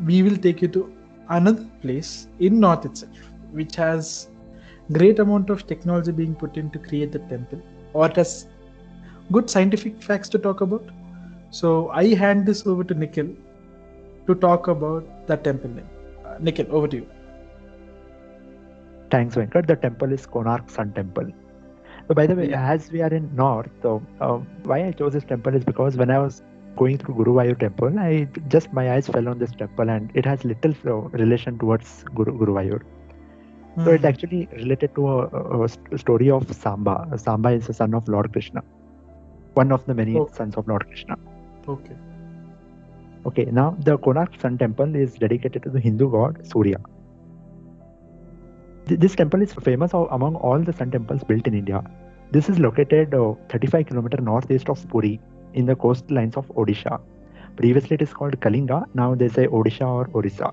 we 0.06 0.24
will 0.24 0.38
take 0.38 0.62
you 0.62 0.68
to 0.70 0.94
another 1.30 1.66
place 1.82 2.28
in 2.40 2.60
North 2.60 2.86
itself, 2.86 3.18
which 3.52 3.76
has 3.76 4.30
great 4.94 5.20
amount 5.20 5.50
of 5.50 5.68
technology 5.68 6.12
being 6.12 6.36
put 6.36 6.58
in 6.58 6.70
to 6.72 6.80
create 6.80 7.12
the 7.12 7.20
temple 7.20 7.62
or 7.94 8.08
it 8.08 8.16
has 8.16 8.48
good 9.32 9.50
scientific 9.50 10.02
facts 10.02 10.30
to 10.30 10.40
talk 10.40 10.62
about. 10.62 10.84
So 11.50 11.90
I 11.90 12.14
hand 12.16 12.46
this 12.46 12.66
over 12.66 12.84
to 12.84 12.94
Nikhil 12.94 13.30
to 14.28 14.36
talk 14.36 14.68
about 14.68 15.28
the 15.28 15.38
temple 15.38 15.70
name. 15.70 15.90
Uh, 16.26 16.38
Nikhil, 16.40 16.68
over 16.72 16.88
to 16.88 16.98
you. 16.98 17.08
Thanks, 19.12 19.36
Venkat. 19.36 19.68
The 19.68 19.76
temple 19.76 20.14
is 20.14 20.26
Konark 20.26 20.70
Sun 20.70 20.94
Temple. 20.94 21.28
So, 22.08 22.16
by 22.20 22.26
the 22.28 22.36
way, 22.36 22.50
Yeah. 22.50 22.70
as 22.76 22.92
we 22.92 23.02
are 23.02 23.14
in 23.20 23.26
North, 23.36 23.70
so 23.82 24.02
uh, 24.20 24.38
why 24.72 24.78
I 24.86 24.92
chose 24.92 25.14
this 25.14 25.24
temple 25.32 25.56
is 25.56 25.64
because 25.66 25.98
when 25.98 26.10
I 26.10 26.20
was 26.20 26.42
going 26.78 26.98
through 26.98 27.16
Guruvayur 27.16 27.60
temple, 27.60 28.00
I 28.00 28.28
just 28.48 28.72
my 28.74 28.92
eyes 28.94 29.08
fell 29.08 29.28
on 29.34 29.38
this 29.40 29.52
temple, 29.52 29.90
and 29.90 30.12
it 30.22 30.26
has 30.26 30.46
little 30.46 30.74
relation 31.24 31.60
towards 31.60 32.04
Guru, 32.16 32.38
Guruvayur. 32.44 32.82
So 33.84 33.92
it's 33.92 34.04
actually 34.04 34.48
related 34.54 34.94
to 34.96 35.08
a, 35.08 35.18
a- 35.66 35.98
story 35.98 36.30
of 36.30 36.54
Samba. 36.54 36.96
Samba 37.18 37.52
is 37.52 37.68
the 37.68 37.74
son 37.74 37.94
of 37.94 38.08
Lord 38.10 38.32
Krishna, 38.34 38.62
one 39.54 39.72
of 39.72 39.86
the 39.86 39.94
many 39.94 40.16
sons 40.34 40.58
of 40.58 40.68
Lord 40.68 40.86
Krishna. 40.88 41.16
Okay. 41.68 41.96
Okay, 43.26 43.46
now 43.46 43.78
the 43.86 43.98
Konark 43.98 44.40
Sun 44.42 44.58
Temple 44.58 44.96
is 44.96 45.14
dedicated 45.14 45.64
to 45.64 45.70
the 45.70 45.80
Hindu 45.80 46.10
god 46.12 46.46
Surya. 46.46 46.80
Th- 48.88 49.00
This 49.00 49.16
temple 49.16 49.42
is 49.42 49.54
famous 49.54 49.94
among 49.94 50.36
all 50.36 50.60
the 50.60 50.74
sun 50.74 50.92
temples 50.92 51.24
built 51.24 51.48
in 51.48 51.54
India. 51.56 51.84
This 52.32 52.50
is 52.50 52.60
located 52.60 53.14
uh, 53.14 53.34
35 53.50 53.86
km 53.88 54.22
northeast 54.22 54.70
of 54.70 54.88
Puri 54.90 55.20
in 55.54 55.66
the 55.66 55.76
coastlines 55.76 56.38
of 56.38 56.48
Odisha. 56.56 57.00
Previously, 57.58 57.96
it 57.96 58.02
is 58.02 58.14
called 58.14 58.40
Kalinga. 58.40 58.86
Now 58.94 59.14
they 59.16 59.30
say 59.30 59.48
Odisha 59.48 59.88
or 59.88 60.10
Orissa. 60.14 60.52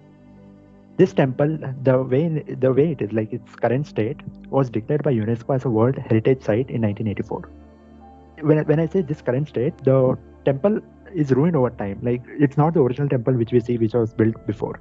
This 0.96 1.12
temple, 1.14 1.58
the 1.82 2.02
way 2.02 2.28
the 2.64 2.72
way 2.72 2.90
it 2.92 3.00
is, 3.02 3.12
like 3.12 3.32
its 3.32 3.54
current 3.56 3.86
state, 3.86 4.20
was 4.50 4.68
declared 4.70 5.02
by 5.02 5.12
UNESCO 5.14 5.54
as 5.54 5.64
a 5.64 5.70
World 5.70 5.96
Heritage 5.96 6.42
Site 6.42 6.70
in 6.70 6.82
1984. 6.82 7.42
When 8.42 8.64
when 8.66 8.80
I 8.80 8.86
say 8.86 9.02
this 9.02 9.22
current 9.22 9.48
state, 9.48 9.76
the 9.84 10.16
temple 10.44 10.80
is 11.14 11.32
ruined 11.32 11.56
over 11.56 11.70
time. 11.70 11.98
Like 12.02 12.22
it's 12.46 12.56
not 12.56 12.74
the 12.74 12.82
original 12.82 13.08
temple 13.08 13.34
which 13.34 13.52
we 13.52 13.60
see, 13.60 13.78
which 13.78 13.94
was 13.94 14.14
built 14.14 14.44
before. 14.46 14.80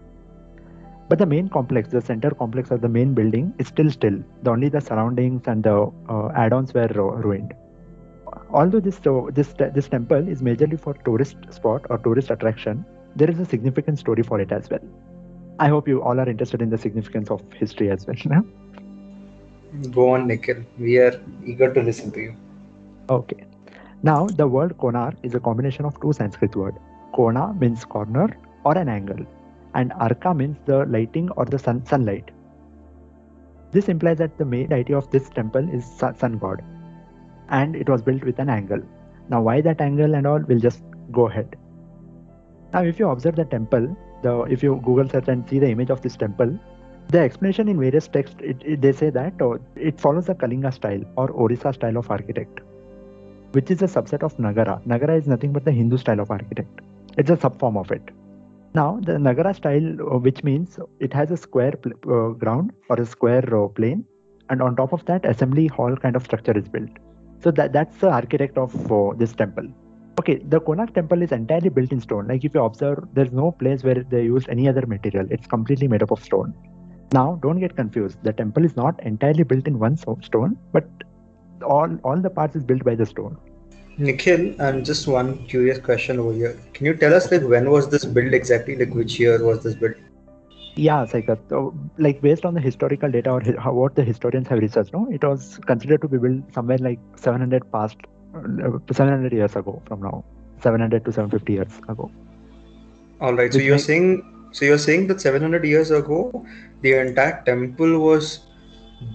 But 1.10 1.20
the 1.20 1.26
main 1.26 1.48
complex, 1.50 1.90
the 1.90 2.02
center 2.02 2.32
complex 2.32 2.72
of 2.72 2.82
the 2.82 2.90
main 2.90 3.14
building, 3.14 3.54
is 3.60 3.68
still 3.68 3.90
still. 3.92 4.18
The 4.44 4.52
only 4.52 4.70
the 4.70 4.82
surroundings 4.82 5.48
and 5.48 5.64
the 5.64 5.92
uh, 6.10 6.30
add-ons 6.36 6.74
were 6.74 6.88
ru- 6.96 7.16
ruined. 7.16 7.54
Although 8.52 8.80
this 8.82 9.00
so 9.04 9.30
this 9.34 9.54
this 9.78 9.88
temple 9.88 10.28
is 10.28 10.42
majorly 10.42 10.80
for 10.80 10.94
tourist 11.06 11.38
spot 11.50 11.86
or 11.90 11.98
tourist 12.00 12.30
attraction, 12.32 12.86
there 13.16 13.30
is 13.30 13.40
a 13.40 13.46
significant 13.46 14.00
story 14.00 14.24
for 14.24 14.40
it 14.40 14.52
as 14.52 14.70
well. 14.70 14.86
I 15.60 15.70
hope 15.70 15.88
you 15.88 16.02
all 16.04 16.20
are 16.20 16.30
interested 16.30 16.62
in 16.62 16.70
the 16.70 16.78
significance 16.78 17.30
of 17.32 17.42
history 17.54 17.90
as 17.90 18.06
well. 18.08 18.18
Now, 18.26 18.44
Go 19.92 20.10
on, 20.10 20.28
Nikhil. 20.28 20.64
We 20.78 20.98
are 20.98 21.20
eager 21.46 21.74
to 21.74 21.82
listen 21.82 22.12
to 22.12 22.20
you. 22.22 22.36
Okay. 23.10 23.46
Now, 24.04 24.28
the 24.28 24.48
word 24.48 24.78
Konark 24.78 25.16
is 25.24 25.36
a 25.36 25.40
combination 25.40 25.86
of 25.86 26.00
two 26.02 26.14
Sanskrit 26.14 26.56
words. 26.56 26.78
Kona 27.14 27.54
means 27.54 27.86
corner 27.86 28.28
or 28.64 28.78
an 28.78 28.90
angle, 28.90 29.26
and 29.78 29.92
arka 30.08 30.36
means 30.36 30.58
the 30.66 30.86
lighting 30.88 31.30
or 31.38 31.46
the 31.46 31.60
sun, 31.60 31.86
sunlight. 31.86 32.32
This 33.72 33.88
implies 33.90 34.18
that 34.18 34.38
the 34.38 34.46
main 34.46 34.68
deity 34.70 34.94
of 34.94 35.10
this 35.12 35.30
temple 35.30 35.70
is 35.74 35.86
sun, 35.86 36.38
god, 36.38 36.64
and 37.50 37.76
it 37.76 37.90
was 37.90 38.02
built 38.02 38.24
with 38.24 38.40
an 38.40 38.50
angle. 38.50 38.82
Now, 39.30 39.42
why 39.42 39.62
that 39.62 39.82
angle 39.82 40.16
and 40.16 40.28
all, 40.28 40.40
we'll 40.40 40.60
just 40.60 40.84
go 41.12 41.28
ahead. 41.28 41.56
Now, 42.74 42.84
if 42.84 43.00
you 43.00 43.10
observe 43.10 43.36
the 43.36 43.46
temple, 43.46 43.96
the 44.24 44.42
if 44.44 44.64
you 44.64 44.76
Google 44.86 45.10
search 45.10 45.28
and 45.28 45.48
see 45.50 45.60
the 45.60 45.70
image 45.70 45.90
of 45.90 46.02
this 46.02 46.16
temple, 46.18 46.58
the 47.10 47.20
explanation 47.20 47.68
in 47.70 47.80
various 47.80 48.08
texts, 48.08 48.38
it, 48.42 48.58
it- 48.66 48.82
they 48.82 48.92
say 48.94 49.10
that 49.12 49.42
uh, 49.42 49.58
it 49.76 50.00
follows 50.00 50.28
the 50.28 50.36
Kalinga 50.36 50.74
style 50.74 51.04
or 51.18 51.30
Orissa 51.32 51.74
style 51.74 51.98
of 51.98 52.10
architect 52.12 52.62
which 53.54 53.72
is 53.72 53.82
a 53.82 53.86
subset 53.86 54.24
of 54.24 54.36
Nagara. 54.38 54.82
Nagara 54.86 55.18
is 55.18 55.28
nothing 55.28 55.54
but 55.54 55.66
the 55.66 55.72
Hindu 55.72 55.98
style 55.98 56.20
of 56.20 56.32
architect. 56.32 56.82
It's 57.18 57.30
a 57.30 57.38
subform 57.38 57.78
of 57.80 57.92
it. 57.92 58.12
Now, 58.78 59.00
the 59.08 59.14
Nagara 59.14 59.56
style, 59.56 59.88
uh, 60.02 60.18
which 60.26 60.44
means 60.44 60.78
it 61.00 61.14
has 61.14 61.32
a 61.32 61.38
square 61.38 61.74
pl- 61.84 61.94
uh, 62.16 62.30
ground 62.44 62.72
or 62.90 62.98
a 63.02 63.06
square 63.06 63.46
uh, 63.60 63.68
plane, 63.70 64.06
and 64.50 64.62
on 64.62 64.76
top 64.76 64.94
of 64.98 65.04
that, 65.06 65.26
assembly 65.26 65.68
hall 65.68 65.96
kind 66.04 66.16
of 66.16 66.24
structure 66.30 66.56
is 66.62 66.68
built. 66.68 66.90
So 67.44 67.52
that 67.52 67.74
that's 67.74 67.98
the 67.98 68.10
architect 68.10 68.58
of 68.58 68.72
this 69.18 69.34
temple. 69.42 69.68
Okay, 70.20 70.38
the 70.54 70.60
Konark 70.68 70.94
temple 70.94 71.22
is 71.22 71.32
entirely 71.32 71.70
built 71.70 71.92
in 71.92 72.00
stone. 72.02 72.28
Like 72.28 72.46
if 72.46 72.54
you 72.54 72.64
observe, 72.64 73.04
there's 73.14 73.32
no 73.32 73.52
place 73.64 73.84
where 73.84 74.04
they 74.14 74.24
used 74.24 74.50
any 74.50 74.70
other 74.70 74.86
material. 74.94 75.28
It's 75.32 75.48
completely 75.48 75.88
made 75.88 76.04
up 76.04 76.12
of 76.12 76.24
stone. 76.24 76.54
Now, 77.14 77.28
don't 77.42 77.60
get 77.60 77.76
confused. 77.76 78.24
The 78.24 78.34
temple 78.34 78.66
is 78.66 78.76
not 78.76 79.04
entirely 79.04 79.44
built 79.44 79.68
in 79.68 79.80
one 79.80 79.98
stone, 79.98 80.58
but 80.72 80.88
all 81.76 82.00
all 82.04 82.26
the 82.30 82.34
parts 82.42 82.56
is 82.56 82.64
built 82.64 82.84
by 82.84 82.96
the 83.04 83.08
stone. 83.14 83.38
Nikhil, 83.98 84.60
and 84.62 84.86
just 84.86 85.08
one 85.08 85.46
curious 85.48 85.80
question 85.80 86.20
over 86.20 86.34
here. 86.34 86.58
Can 86.74 86.86
you 86.86 86.94
tell 86.94 87.14
us 87.14 87.32
like 87.32 87.42
when 87.42 87.70
was 87.70 87.90
this 87.90 88.06
built 88.06 88.34
exactly? 88.34 88.76
Like 88.76 88.94
which 88.94 89.20
year 89.20 89.44
was 89.44 89.64
this 89.64 89.74
built? 89.76 89.96
Yeah. 90.76 91.06
So, 91.06 91.74
like 91.98 92.22
based 92.22 92.46
on 92.46 92.54
the 92.54 92.62
historical 92.62 93.10
data 93.10 93.32
or 93.32 93.42
how, 93.60 93.74
what 93.74 93.96
the 93.96 94.04
historians 94.04 94.48
have 94.50 94.60
researched, 94.60 94.94
no, 94.94 95.08
it 95.12 95.24
was 95.24 95.60
considered 95.66 96.02
to 96.02 96.08
be 96.08 96.20
built 96.20 96.44
somewhere 96.54 96.78
like 96.78 97.00
700 97.16 97.72
past, 97.72 97.98
uh, 98.36 98.78
700 98.92 99.34
years 99.34 99.56
ago 99.56 99.82
from 99.88 100.02
now, 100.04 100.24
700 100.62 101.04
to 101.06 101.12
750 101.12 101.54
years 101.54 101.80
ago. 101.90 102.12
All 103.20 103.34
right. 103.34 103.52
So 103.52 103.58
Which 103.58 103.66
you're 103.66 103.76
makes- 103.76 103.86
saying 103.86 104.34
so 104.52 104.66
you're 104.66 104.78
saying 104.78 105.08
that 105.08 105.20
700 105.22 105.66
years 105.66 105.90
ago, 105.92 106.46
the 106.82 106.94
entire 106.94 107.42
temple 107.46 108.00
was 108.00 108.42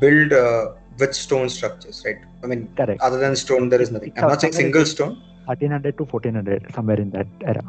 built 0.00 0.32
uh, 0.32 0.72
with 1.02 1.14
stone 1.14 1.48
structures, 1.58 2.02
right? 2.06 2.18
I 2.42 2.46
mean, 2.46 2.62
Correct. 2.80 3.00
other 3.00 3.18
than 3.18 3.36
stone, 3.44 3.68
there 3.68 3.82
is 3.86 3.90
nothing. 3.90 4.12
I'm 4.16 4.28
not 4.32 4.40
saying 4.40 4.54
single 4.62 4.86
stone. 4.94 5.14
1300 5.46 5.98
to 5.98 6.04
1400, 6.04 6.74
somewhere 6.74 7.00
in 7.04 7.10
that 7.10 7.26
era. 7.52 7.64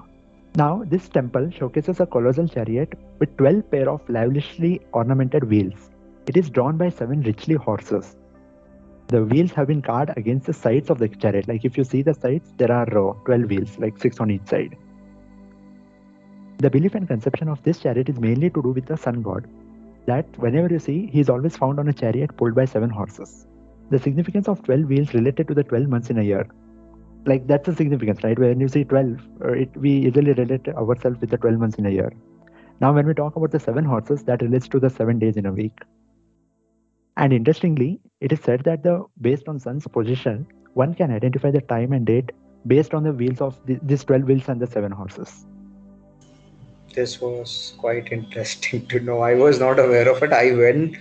Now, 0.56 0.84
this 0.86 1.10
temple 1.10 1.50
showcases 1.50 2.00
a 2.00 2.06
colossal 2.06 2.48
chariot 2.48 2.94
with 3.20 3.36
12 3.38 3.72
pair 3.72 3.90
of 3.90 4.08
lavishly 4.08 4.74
ornamented 4.92 5.46
wheels. 5.46 5.90
It 6.28 6.38
is 6.38 6.50
drawn 6.50 6.78
by 6.78 6.90
seven 6.90 7.22
richly 7.22 7.56
horses. 7.56 8.16
The 9.08 9.24
wheels 9.24 9.52
have 9.54 9.68
been 9.68 9.82
carved 9.82 10.12
against 10.16 10.46
the 10.46 10.54
sides 10.54 10.92
of 10.92 11.00
the 11.00 11.08
chariot. 11.08 11.48
Like 11.48 11.66
if 11.66 11.78
you 11.78 11.84
see 11.84 12.04
the 12.04 12.14
sides, 12.14 12.54
there 12.58 12.72
are 12.72 12.88
uh, 12.98 13.14
12 13.26 13.50
wheels, 13.50 13.78
like 13.80 13.98
six 13.98 14.20
on 14.20 14.30
each 14.30 14.46
side. 14.46 14.78
The 16.60 16.70
belief 16.70 16.96
and 16.96 17.08
conception 17.08 17.50
of 17.50 17.62
this 17.64 17.80
chariot 17.80 18.10
is 18.10 18.20
mainly 18.20 18.50
to 18.52 18.62
do 18.62 18.70
with 18.70 18.86
the 18.86 18.96
sun 18.96 19.22
god. 19.22 19.48
That 20.06 20.26
whenever 20.38 20.68
you 20.68 20.80
see, 20.80 21.08
he 21.08 21.20
is 21.20 21.30
always 21.30 21.56
found 21.56 21.80
on 21.80 21.88
a 21.88 21.94
chariot 21.94 22.36
pulled 22.36 22.56
by 22.56 22.66
seven 22.66 22.90
horses. 22.90 23.48
The 23.90 24.00
significance 24.00 24.48
of 24.48 24.64
12 24.64 24.86
wheels 24.86 25.14
related 25.14 25.48
to 25.48 25.54
the 25.54 25.64
12 25.64 25.88
months 25.88 26.10
in 26.10 26.18
a 26.18 26.24
year. 26.24 26.48
Like 27.26 27.48
that's 27.48 27.66
the 27.68 27.76
significance 27.76 28.24
right? 28.24 28.38
When 28.38 28.60
you 28.60 28.68
see 28.68 28.84
12 28.84 29.18
uh, 29.42 29.52
it 29.54 29.78
we 29.78 29.92
easily 29.92 30.34
relate 30.34 30.68
ourselves 30.68 31.22
with 31.22 31.30
the 31.30 31.38
12 31.38 31.58
months 31.58 31.78
in 31.78 31.86
a 31.86 31.90
year. 31.90 32.12
Now 32.82 32.92
when 32.94 33.08
we 33.08 33.14
talk 33.14 33.38
about 33.38 33.52
the 33.52 33.60
seven 33.60 33.86
horses 33.86 34.24
that 34.24 34.42
relates 34.42 34.68
to 34.70 34.80
the 34.80 34.90
seven 34.90 35.20
days 35.20 35.38
in 35.38 35.46
a 35.46 35.54
week. 35.54 35.80
And 37.16 37.32
interestingly 37.32 38.02
it 38.20 38.34
is 38.34 38.42
said 38.42 38.64
that 38.66 38.84
the 38.84 39.06
based 39.22 39.48
on 39.48 39.60
sun's 39.60 39.88
position 39.88 40.48
one 40.74 40.94
can 40.94 41.12
identify 41.12 41.52
the 41.52 41.62
time 41.62 41.94
and 41.94 42.06
date 42.06 42.32
based 42.68 42.94
on 42.94 43.04
the 43.04 43.14
wheels 43.14 43.40
of 43.40 43.58
the, 43.66 43.80
these 43.84 44.04
12 44.04 44.24
wheels 44.24 44.50
and 44.50 44.60
the 44.60 44.68
seven 44.68 44.92
horses 44.92 45.46
This 46.94 47.20
was 47.20 47.74
quite 47.78 48.12
interesting 48.12 48.86
to 48.92 49.00
know. 49.00 49.20
I 49.20 49.34
was 49.36 49.60
not 49.60 49.80
aware 49.80 50.10
of 50.10 50.22
it. 50.24 50.34
I 50.34 50.54
went 50.54 50.98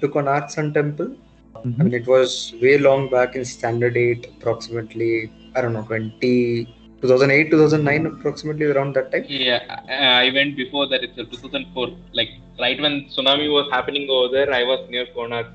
to 0.00 0.08
Konark 0.08 0.50
Sun 0.50 0.74
Temple. 0.74 1.16
Mm-hmm. 1.54 1.80
I 1.80 1.84
mean, 1.84 1.94
it 1.94 2.06
was 2.06 2.54
way 2.60 2.78
long 2.78 3.08
back 3.10 3.34
in 3.34 3.44
Standard 3.44 3.96
8, 3.96 4.26
approximately, 4.36 5.32
I 5.54 5.60
don't 5.62 5.72
know, 5.72 5.82
20, 5.82 6.64
2008, 7.00 7.50
2009, 7.50 8.04
mm-hmm. 8.04 8.20
approximately 8.20 8.66
around 8.66 8.94
that 8.94 9.12
time. 9.12 9.24
Yeah, 9.28 9.60
I 9.88 10.26
I 10.26 10.32
went 10.32 10.56
before 10.56 10.86
that 10.88 11.02
itself, 11.04 11.30
2004. 11.30 11.90
Like 12.12 12.30
right 12.58 12.80
when 12.80 13.06
tsunami 13.06 13.48
was 13.50 13.70
happening 13.70 14.08
over 14.10 14.32
there, 14.32 14.52
I 14.52 14.64
was 14.64 14.88
near 14.90 15.06
Konark. 15.16 15.52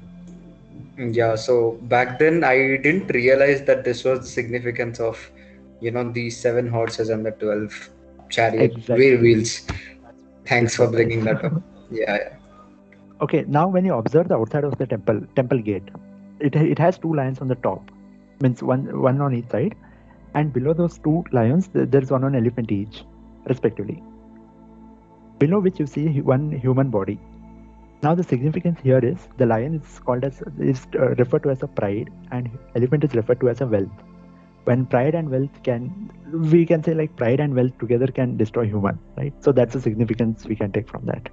Yeah, 0.97 1.35
so 1.35 1.79
back 1.93 2.19
then 2.19 2.43
I 2.43 2.55
didn't 2.77 3.07
realize 3.07 3.63
that 3.63 3.83
this 3.83 4.03
was 4.03 4.19
the 4.21 4.27
significance 4.27 4.99
of, 4.99 5.17
you 5.79 5.91
know, 5.91 6.11
the 6.11 6.29
seven 6.29 6.67
horses 6.67 7.09
and 7.09 7.25
the 7.25 7.31
12 7.31 7.89
chariot 8.31 8.73
Exactly. 8.77 9.17
wheels. 9.17 9.67
Thanks 10.45 10.75
for 10.75 10.87
bringing 10.87 11.23
that 11.25 11.43
up. 11.45 11.53
Yeah, 11.91 12.17
yeah. 12.17 12.29
okay 13.25 13.43
now 13.47 13.67
when 13.67 13.85
you 13.85 13.93
observe 13.95 14.27
the 14.29 14.35
outside 14.35 14.63
of 14.69 14.77
the 14.79 14.87
temple 14.93 15.19
temple 15.35 15.59
gate 15.59 15.89
it, 16.39 16.55
it 16.55 16.79
has 16.79 16.97
two 16.97 17.13
lions 17.19 17.39
on 17.41 17.47
the 17.47 17.55
top 17.67 17.91
means 18.41 18.63
one 18.63 18.85
one 19.07 19.21
on 19.21 19.33
each 19.39 19.49
side 19.55 19.75
and 20.35 20.53
below 20.53 20.73
those 20.73 20.97
two 21.07 21.23
lions 21.31 21.69
there's 21.73 22.11
one 22.15 22.23
on 22.29 22.35
elephant 22.41 22.71
each 22.71 23.03
respectively 23.51 23.97
below 25.39 25.59
which 25.59 25.79
you 25.79 25.87
see 25.95 26.05
one 26.33 26.51
human 26.65 26.89
body 26.89 27.17
now 28.03 28.13
the 28.15 28.23
significance 28.23 28.79
here 28.87 29.03
is 29.11 29.27
the 29.37 29.45
lion 29.45 29.75
is 29.79 29.99
called 29.99 30.23
as 30.23 30.41
is 30.59 30.87
uh, 30.95 31.09
referred 31.21 31.43
to 31.43 31.49
as 31.55 31.63
a 31.63 31.67
pride 31.67 32.09
and 32.31 32.49
elephant 32.75 33.03
is 33.03 33.13
referred 33.19 33.39
to 33.41 33.49
as 33.49 33.61
a 33.61 33.67
wealth 33.67 33.97
when 34.65 34.85
pride 34.85 35.15
and 35.15 35.29
wealth 35.29 35.63
can 35.63 36.11
we 36.53 36.65
can 36.65 36.83
say 36.83 36.93
like 36.93 37.15
pride 37.15 37.39
and 37.39 37.55
wealth 37.55 37.77
together 37.79 38.07
can 38.07 38.37
destroy 38.37 38.65
human 38.65 38.99
right 39.17 39.33
so 39.39 39.51
that's 39.51 39.73
the 39.73 39.81
significance 39.81 40.45
we 40.45 40.55
can 40.55 40.71
take 40.71 40.87
from 40.87 41.05
that 41.05 41.29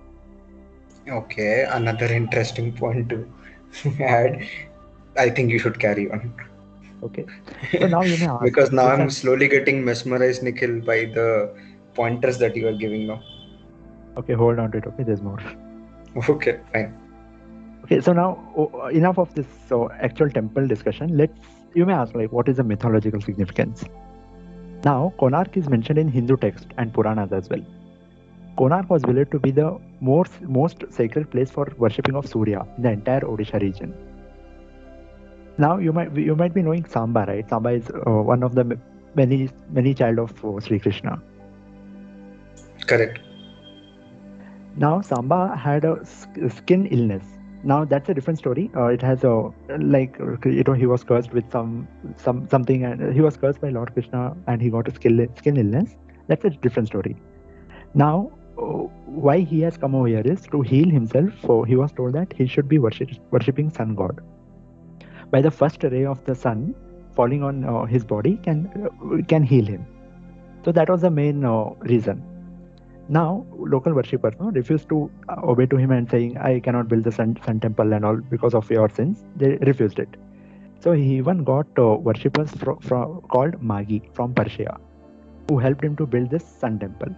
Okay, 1.10 1.64
another 1.70 2.06
interesting 2.06 2.72
point 2.72 3.08
to 3.08 3.26
add. 4.00 4.46
I 5.16 5.30
think 5.30 5.50
you 5.50 5.58
should 5.58 5.78
carry 5.78 6.10
on 6.10 6.34
okay 7.02 7.24
so 7.78 7.86
now 7.86 8.02
you 8.02 8.16
ask 8.30 8.42
because 8.42 8.72
now 8.72 8.86
I'm 8.88 9.10
slowly 9.10 9.48
getting 9.48 9.84
mesmerized, 9.84 10.42
Nikhil, 10.42 10.80
by 10.80 11.06
the 11.06 11.54
pointers 11.94 12.38
that 12.38 12.56
you 12.56 12.68
are 12.68 12.72
giving 12.72 13.06
now. 13.06 13.22
Okay, 14.16 14.34
hold 14.34 14.58
on 14.58 14.70
to 14.72 14.78
it. 14.78 14.86
Okay, 14.86 15.04
there's 15.04 15.22
more. 15.22 15.38
Okay, 16.28 16.60
fine. 16.72 16.94
Okay, 17.84 18.00
so 18.00 18.12
now 18.12 18.52
oh, 18.56 18.88
enough 18.88 19.18
of 19.18 19.32
this 19.34 19.46
so 19.68 19.90
actual 19.92 20.30
temple 20.30 20.66
discussion. 20.66 21.16
Let's 21.16 21.57
you 21.74 21.86
may 21.86 21.92
ask 21.92 22.14
like 22.14 22.32
what 22.32 22.48
is 22.48 22.56
the 22.56 22.64
mythological 22.64 23.20
significance? 23.20 23.84
Now, 24.84 25.12
Konark 25.18 25.56
is 25.56 25.68
mentioned 25.68 25.98
in 25.98 26.08
Hindu 26.08 26.36
text 26.36 26.66
and 26.76 26.92
Puranas 26.92 27.32
as 27.32 27.48
well. 27.48 27.64
Konark 28.56 28.88
was 28.88 29.02
believed 29.02 29.30
to 29.32 29.38
be 29.38 29.50
the 29.50 29.78
most 30.00 30.40
most 30.42 30.84
sacred 30.90 31.30
place 31.30 31.50
for 31.50 31.66
worshipping 31.78 32.14
of 32.14 32.26
Surya 32.26 32.66
in 32.76 32.82
the 32.82 32.90
entire 32.90 33.20
Odisha 33.20 33.60
region. 33.60 33.94
Now 35.58 35.78
you 35.78 35.92
might 35.92 36.16
you 36.16 36.36
might 36.36 36.54
be 36.54 36.62
knowing 36.62 36.84
Samba, 36.84 37.24
right? 37.26 37.48
Samba 37.48 37.70
is 37.70 37.90
uh, 37.90 38.10
one 38.32 38.42
of 38.42 38.54
the 38.54 38.78
many 39.14 39.50
many 39.70 39.94
child 39.94 40.18
of 40.18 40.44
uh, 40.44 40.60
Sri 40.60 40.78
Krishna. 40.78 41.20
Correct. 42.86 43.20
Now 44.76 45.00
Samba 45.00 45.56
had 45.56 45.84
a 45.84 46.04
skin 46.04 46.86
illness. 46.86 47.24
Now 47.64 47.84
that's 47.84 48.08
a 48.08 48.14
different 48.14 48.38
story. 48.38 48.70
Uh, 48.76 48.86
it 48.86 49.02
has 49.02 49.24
a 49.24 49.50
like 49.78 50.16
you 50.44 50.62
know 50.66 50.74
he 50.74 50.86
was 50.86 51.04
cursed 51.04 51.32
with 51.32 51.50
some 51.50 51.88
some 52.16 52.48
something 52.48 52.84
and 52.84 53.12
he 53.12 53.20
was 53.20 53.36
cursed 53.36 53.60
by 53.60 53.70
Lord 53.70 53.92
Krishna 53.92 54.36
and 54.46 54.62
he 54.62 54.70
got 54.70 54.88
a 54.88 54.94
skin 54.94 55.28
skin 55.36 55.56
illness. 55.56 55.96
That's 56.28 56.44
a 56.44 56.50
different 56.50 56.88
story. 56.88 57.16
Now 57.94 58.30
uh, 58.58 58.86
why 59.26 59.40
he 59.40 59.60
has 59.60 59.76
come 59.76 59.94
over 59.94 60.06
here 60.06 60.20
is 60.24 60.46
to 60.52 60.62
heal 60.62 60.88
himself. 60.88 61.32
So 61.42 61.62
he 61.64 61.76
was 61.76 61.92
told 61.92 62.12
that 62.12 62.32
he 62.32 62.46
should 62.46 62.68
be 62.68 62.78
worship, 62.78 63.10
worshipping 63.30 63.70
sun 63.70 63.94
god. 63.94 64.20
By 65.30 65.42
the 65.42 65.50
first 65.50 65.82
ray 65.82 66.04
of 66.04 66.24
the 66.24 66.34
sun 66.34 66.74
falling 67.14 67.42
on 67.42 67.64
uh, 67.64 67.84
his 67.84 68.04
body 68.04 68.36
can 68.42 68.70
uh, 68.84 69.22
can 69.26 69.42
heal 69.42 69.66
him. 69.66 69.84
So 70.64 70.72
that 70.72 70.88
was 70.88 71.00
the 71.00 71.10
main 71.10 71.44
uh, 71.44 71.70
reason. 71.80 72.22
Now, 73.08 73.46
local 73.56 73.94
worshippers 73.94 74.34
no, 74.38 74.50
refused 74.50 74.88
to 74.90 75.10
uh, 75.28 75.36
obey 75.42 75.66
to 75.66 75.76
him 75.76 75.90
and 75.92 76.10
saying, 76.10 76.36
I 76.36 76.60
cannot 76.60 76.88
build 76.88 77.04
the 77.04 77.12
sun, 77.12 77.38
sun 77.44 77.60
temple 77.60 77.92
and 77.92 78.04
all 78.04 78.16
because 78.16 78.54
of 78.54 78.70
your 78.70 78.88
sins. 78.90 79.24
They 79.36 79.56
refused 79.62 79.98
it. 79.98 80.08
So 80.80 80.92
he 80.92 81.16
even 81.16 81.42
got 81.42 81.66
uh, 81.78 81.96
worshippers 81.96 82.50
fro- 82.52 82.78
fro- 82.82 83.24
called 83.30 83.62
Magi 83.62 84.00
from 84.12 84.34
Persia 84.34 84.78
who 85.48 85.58
helped 85.58 85.82
him 85.82 85.96
to 85.96 86.06
build 86.06 86.30
this 86.30 86.44
sun 86.44 86.78
temple. 86.78 87.08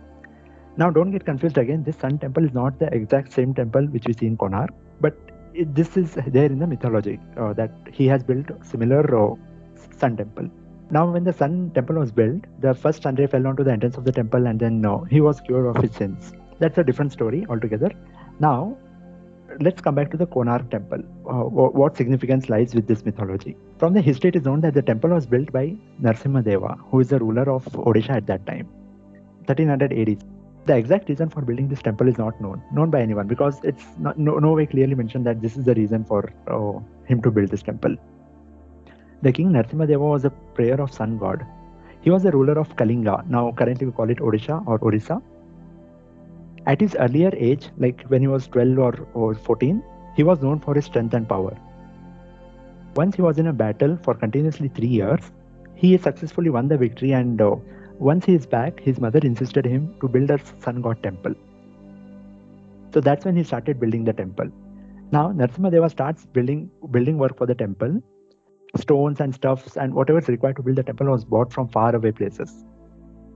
Now, 0.77 0.91
don't 0.91 1.11
get 1.11 1.25
confused 1.25 1.59
again. 1.59 1.83
This 1.83 1.97
sun 1.97 2.19
temple 2.19 2.45
is 2.45 2.55
not 2.55 2.79
the 2.79 2.87
exact 2.95 3.33
same 3.33 3.53
temple 3.53 3.87
which 3.87 4.07
we 4.07 4.13
see 4.13 4.27
in 4.27 4.37
Konark 4.37 4.71
but 5.01 5.15
it, 5.55 5.75
this 5.75 5.97
is 5.97 6.17
there 6.29 6.47
in 6.47 6.59
the 6.59 6.67
mythology 6.67 7.19
uh, 7.37 7.53
that 7.55 7.73
he 7.91 8.07
has 8.07 8.23
built 8.23 8.47
similar 8.63 9.03
uh, 9.19 9.35
sun 9.99 10.17
temple. 10.17 10.49
Now, 10.93 11.09
when 11.09 11.23
the 11.23 11.33
sun 11.33 11.71
temple 11.73 11.97
was 11.97 12.11
built, 12.11 12.45
the 12.59 12.75
first 12.75 13.03
sun 13.03 13.15
ray 13.15 13.27
fell 13.27 13.47
onto 13.47 13.63
the 13.63 13.73
entrance 13.73 13.97
of 13.97 14.05
the 14.05 14.13
temple, 14.13 14.47
and 14.47 14.59
then 14.59 14.85
uh, 14.85 14.99
he 15.05 15.21
was 15.21 15.41
cured 15.41 15.67
of 15.67 15.81
his 15.83 15.93
sins. 15.93 16.33
That's 16.59 16.79
a 16.79 16.85
different 16.85 17.13
story 17.13 17.47
altogether. 17.49 17.91
Now, 18.41 18.77
let's 19.61 19.81
come 19.81 19.95
back 19.95 20.11
to 20.11 20.17
the 20.17 20.27
Konark 20.27 20.69
temple. 20.71 21.03
Uh, 21.29 21.45
what 21.45 21.97
significance 21.97 22.49
lies 22.49 22.75
with 22.75 22.89
this 22.89 23.05
mythology? 23.05 23.57
From 23.79 23.93
the 23.95 24.01
history, 24.01 24.29
it 24.29 24.37
is 24.37 24.45
known 24.45 24.61
that 24.63 24.75
the 24.75 24.83
temple 24.83 25.11
was 25.11 25.27
built 25.27 25.53
by 25.53 25.77
Narsimha 26.03 26.43
Deva, 26.45 26.77
who 26.91 27.01
is 27.01 27.09
the 27.09 27.21
ruler 27.21 27.49
of 27.49 27.65
Odisha 27.67 28.11
at 28.11 28.27
that 28.27 28.45
time, 28.47 28.67
1300 29.47 29.93
AD. 29.93 30.25
The 30.67 30.77
exact 30.77 31.09
reason 31.09 31.31
for 31.31 31.41
building 31.41 31.69
this 31.69 31.83
temple 31.83 32.09
is 32.09 32.19
not 32.19 32.39
known, 32.41 32.63
known 32.73 32.91
by 32.91 33.01
anyone, 33.01 33.29
because 33.29 33.61
it's 33.63 33.85
not, 33.99 34.19
no, 34.19 34.39
no 34.39 34.53
way 34.53 34.67
clearly 34.67 34.95
mentioned 34.97 35.25
that 35.27 35.41
this 35.41 35.57
is 35.57 35.65
the 35.65 35.75
reason 35.75 36.05
for 36.05 36.33
uh, 36.49 36.79
him 37.07 37.23
to 37.23 37.31
build 37.31 37.49
this 37.49 37.63
temple. 37.63 37.97
The 39.23 39.33
king 39.33 39.51
Narsimha 39.53 39.87
Deva 39.87 40.03
was 40.03 40.25
a 40.25 40.31
prayer 40.31 40.81
of 40.81 40.93
sun 40.93 41.19
god. 41.19 41.45
He 42.01 42.11
was 42.11 42.23
the 42.23 42.31
ruler 42.31 42.59
of 42.59 42.75
Kalinga. 42.77 43.27
Now, 43.29 43.53
currently 43.53 43.87
we 43.87 43.93
call 43.93 44.09
it 44.09 44.19
Odisha 44.19 44.67
or 44.67 44.79
Orissa. 44.83 45.21
At 46.67 46.81
his 46.81 46.95
earlier 46.99 47.31
age, 47.35 47.69
like 47.79 48.03
when 48.09 48.23
he 48.23 48.29
was 48.29 48.47
12 48.47 48.79
or, 48.79 48.95
or 49.15 49.35
14, 49.35 49.83
he 50.17 50.23
was 50.23 50.41
known 50.41 50.61
for 50.61 50.75
his 50.75 50.87
strength 50.87 51.15
and 51.15 51.29
power. 51.29 51.57
Once 52.97 53.17
he 53.17 53.23
was 53.23 53.39
in 53.39 53.49
a 53.49 53.53
battle 53.53 53.99
for 54.03 54.15
continuously 54.15 54.69
three 54.69 54.89
years, 54.89 55.31
he 55.75 55.97
successfully 55.97 56.51
won 56.51 56.69
the 56.69 56.79
victory. 56.79 57.13
And 57.13 57.41
uh, 57.41 57.57
once 57.99 58.25
he 58.25 58.35
is 58.35 58.47
back, 58.47 58.81
his 58.81 58.99
mother 58.99 59.21
insisted 59.23 59.65
him 59.65 59.95
to 60.01 60.09
build 60.09 60.31
a 60.31 60.39
sun 60.61 60.81
god 60.81 61.03
temple. 61.03 61.35
So 62.93 63.01
that's 63.01 63.25
when 63.25 63.37
he 63.37 63.45
started 63.45 63.79
building 63.79 64.05
the 64.05 64.13
temple. 64.13 64.49
Now 65.13 65.33
Narsimha 65.33 65.71
Deva 65.71 65.91
starts 65.91 66.25
building 66.25 66.71
building 66.91 67.19
work 67.19 67.37
for 67.37 67.47
the 67.47 67.55
temple. 67.55 68.03
Stones 68.77 69.21
and 69.21 69.35
stuffs 69.35 69.77
and 69.77 69.95
whatever 69.95 70.19
is 70.19 70.29
required 70.29 70.57
to 70.57 70.63
build 70.63 70.77
the 70.77 70.83
temple 70.83 71.07
was 71.09 71.25
bought 71.25 71.53
from 71.53 71.69
far 71.69 71.95
away 71.95 72.13
places. 72.13 72.65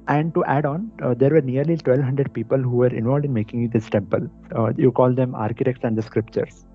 And 0.06 0.34
to 0.34 0.44
add 0.44 0.66
on, 0.66 0.92
uh, 1.02 1.14
there 1.14 1.30
were 1.30 1.40
nearly 1.40 1.74
1200 1.74 2.32
people 2.34 2.58
who 2.58 2.76
were 2.76 2.94
involved 2.94 3.24
in 3.24 3.32
making 3.32 3.70
this 3.70 3.88
temple. 3.88 4.28
Uh, 4.54 4.72
you 4.76 4.92
call 4.92 5.12
them 5.12 5.34
architects 5.34 5.80
and 5.82 5.96
the 5.96 6.02
scriptures. 6.02 6.66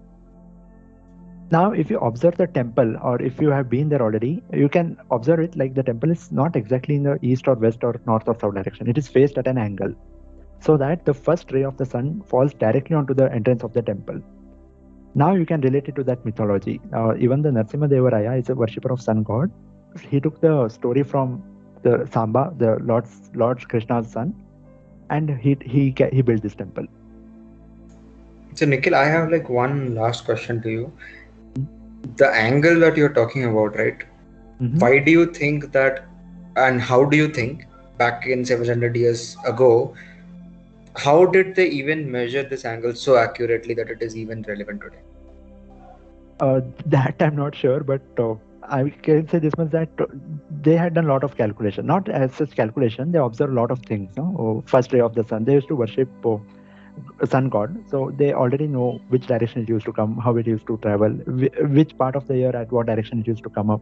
Now, 1.52 1.72
if 1.72 1.90
you 1.90 1.98
observe 2.00 2.38
the 2.38 2.46
temple, 2.46 2.96
or 3.02 3.20
if 3.22 3.42
you 3.42 3.50
have 3.50 3.70
been 3.70 3.90
there 3.90 4.02
already, 4.02 4.44
you 4.54 4.70
can 4.70 4.98
observe 5.10 5.40
it 5.40 5.56
like 5.56 5.74
the 5.74 5.82
temple 5.82 6.12
is 6.12 6.32
not 6.32 6.56
exactly 6.56 6.96
in 6.96 7.04
the 7.04 7.18
east 7.24 7.48
or 7.48 7.56
west 7.56 7.84
or 7.84 8.00
north 8.06 8.28
or 8.28 8.38
south 8.40 8.54
direction. 8.54 8.88
It 8.88 9.00
is 9.00 9.08
faced 9.08 9.38
at 9.40 9.48
an 9.48 9.58
angle, 9.58 9.94
so 10.60 10.78
that 10.78 11.06
the 11.06 11.14
first 11.14 11.52
ray 11.52 11.64
of 11.64 11.78
the 11.78 11.86
sun 11.86 12.22
falls 12.28 12.54
directly 12.54 12.96
onto 12.96 13.16
the 13.16 13.32
entrance 13.34 13.64
of 13.64 13.74
the 13.74 13.82
temple. 13.82 14.22
Now 15.20 15.36
you 15.36 15.46
can 15.46 15.60
relate 15.62 15.88
it 15.90 15.96
to 15.96 16.04
that 16.10 16.26
mythology. 16.26 16.80
Uh, 16.94 17.14
even 17.18 17.42
the 17.42 17.50
Narsimha 17.50 17.90
Deva 17.90 18.12
Raya 18.12 18.40
is 18.42 18.50
a 18.50 18.56
worshipper 18.56 18.92
of 18.94 19.02
sun 19.02 19.24
god. 19.24 19.52
He 20.10 20.20
took 20.26 20.40
the 20.40 20.70
story 20.70 21.04
from 21.04 21.44
the 21.82 22.08
Samba, 22.14 22.54
the 22.58 22.78
Lord's 22.92 23.32
Lord 23.34 23.68
Krishna's 23.68 24.12
son, 24.12 24.34
and 25.10 25.30
he 25.46 25.58
he 25.74 25.84
he 26.14 26.22
built 26.22 26.42
this 26.42 26.56
temple. 26.56 26.88
So 28.54 28.66
Nikhil, 28.66 28.96
I 28.96 29.06
have 29.06 29.30
like 29.32 29.50
one 29.50 29.96
last 29.96 30.26
question 30.30 30.62
to 30.62 30.70
you. 30.70 30.94
The 32.24 32.30
angle 32.30 32.80
that 32.86 32.96
you're 33.02 33.16
talking 33.20 33.46
about, 33.50 33.76
right? 33.84 34.08
Mhm. 34.62 34.80
Why 34.86 34.92
do 35.10 35.18
you 35.18 35.26
think 35.42 35.68
that, 35.80 36.00
and 36.68 36.88
how 36.94 37.02
do 37.16 37.22
you 37.24 37.28
think 37.42 37.68
back 37.98 38.30
in 38.38 38.46
700 38.54 38.96
years 39.04 39.28
ago, 39.54 39.74
how 41.08 41.20
did 41.38 41.54
they 41.62 41.68
even 41.84 42.10
measure 42.20 42.44
this 42.56 42.66
angle 42.74 43.00
so 43.06 43.22
accurately 43.28 43.80
that 43.84 43.96
it 43.98 44.10
is 44.10 44.20
even 44.26 44.44
relevant 44.54 44.82
today? 44.88 45.06
Uh, 46.40 46.62
that 46.86 47.16
I'm 47.20 47.36
not 47.36 47.54
sure, 47.54 47.82
but 47.82 48.02
uh, 48.18 48.36
I 48.64 48.90
can 48.90 49.28
say 49.28 49.40
this 49.40 49.58
much 49.58 49.72
that 49.72 49.90
uh, 50.00 50.06
they 50.62 50.78
had 50.78 50.94
done 50.94 51.06
a 51.06 51.10
lot 51.10 51.24
of 51.24 51.36
calculation. 51.36 51.86
Not 51.86 52.08
as 52.08 52.34
such 52.34 52.56
calculation, 52.56 53.12
they 53.12 53.20
observed 53.20 53.52
a 53.52 53.56
lot 53.56 53.72
of 53.72 53.80
things. 53.80 54.16
No? 54.16 54.36
Oh, 54.40 54.64
first 54.66 54.94
ray 54.94 55.02
of 55.02 55.16
the 55.16 55.26
sun. 55.26 55.44
They 55.44 55.54
used 55.54 55.68
to 55.68 55.76
worship 55.76 56.10
uh, 56.26 56.38
sun 57.26 57.50
god, 57.50 57.84
so 57.90 58.12
they 58.16 58.32
already 58.34 58.68
know 58.68 59.02
which 59.10 59.28
direction 59.28 59.64
it 59.64 59.70
used 59.70 59.86
to 59.86 59.92
come, 59.92 60.18
how 60.18 60.36
it 60.38 60.48
used 60.48 60.66
to 60.68 60.78
travel, 60.78 61.10
which 61.10 61.98
part 61.98 62.16
of 62.16 62.28
the 62.28 62.38
year 62.38 62.56
at 62.56 62.72
what 62.72 62.86
direction 62.86 63.20
it 63.20 63.28
used 63.28 63.44
to 63.44 63.50
come 63.50 63.70
up. 63.70 63.82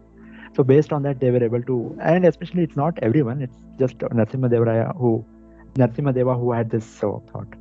So 0.55 0.63
based 0.63 0.91
on 0.91 1.03
that, 1.03 1.19
they 1.19 1.29
were 1.29 1.43
able 1.43 1.61
to, 1.61 1.95
and 2.01 2.25
especially 2.25 2.63
it's 2.63 2.75
not 2.75 2.97
everyone. 3.03 3.43
It's 3.43 3.57
just 3.77 3.97
Narsimha 3.99 4.49
Devaraya 4.49 4.97
who, 4.97 5.23
Narsimha 5.75 6.11
Deva 6.11 6.33
who 6.33 6.51
had 6.51 6.71
this 6.71 7.03
uh, 7.03 7.19
thought. 7.31 7.53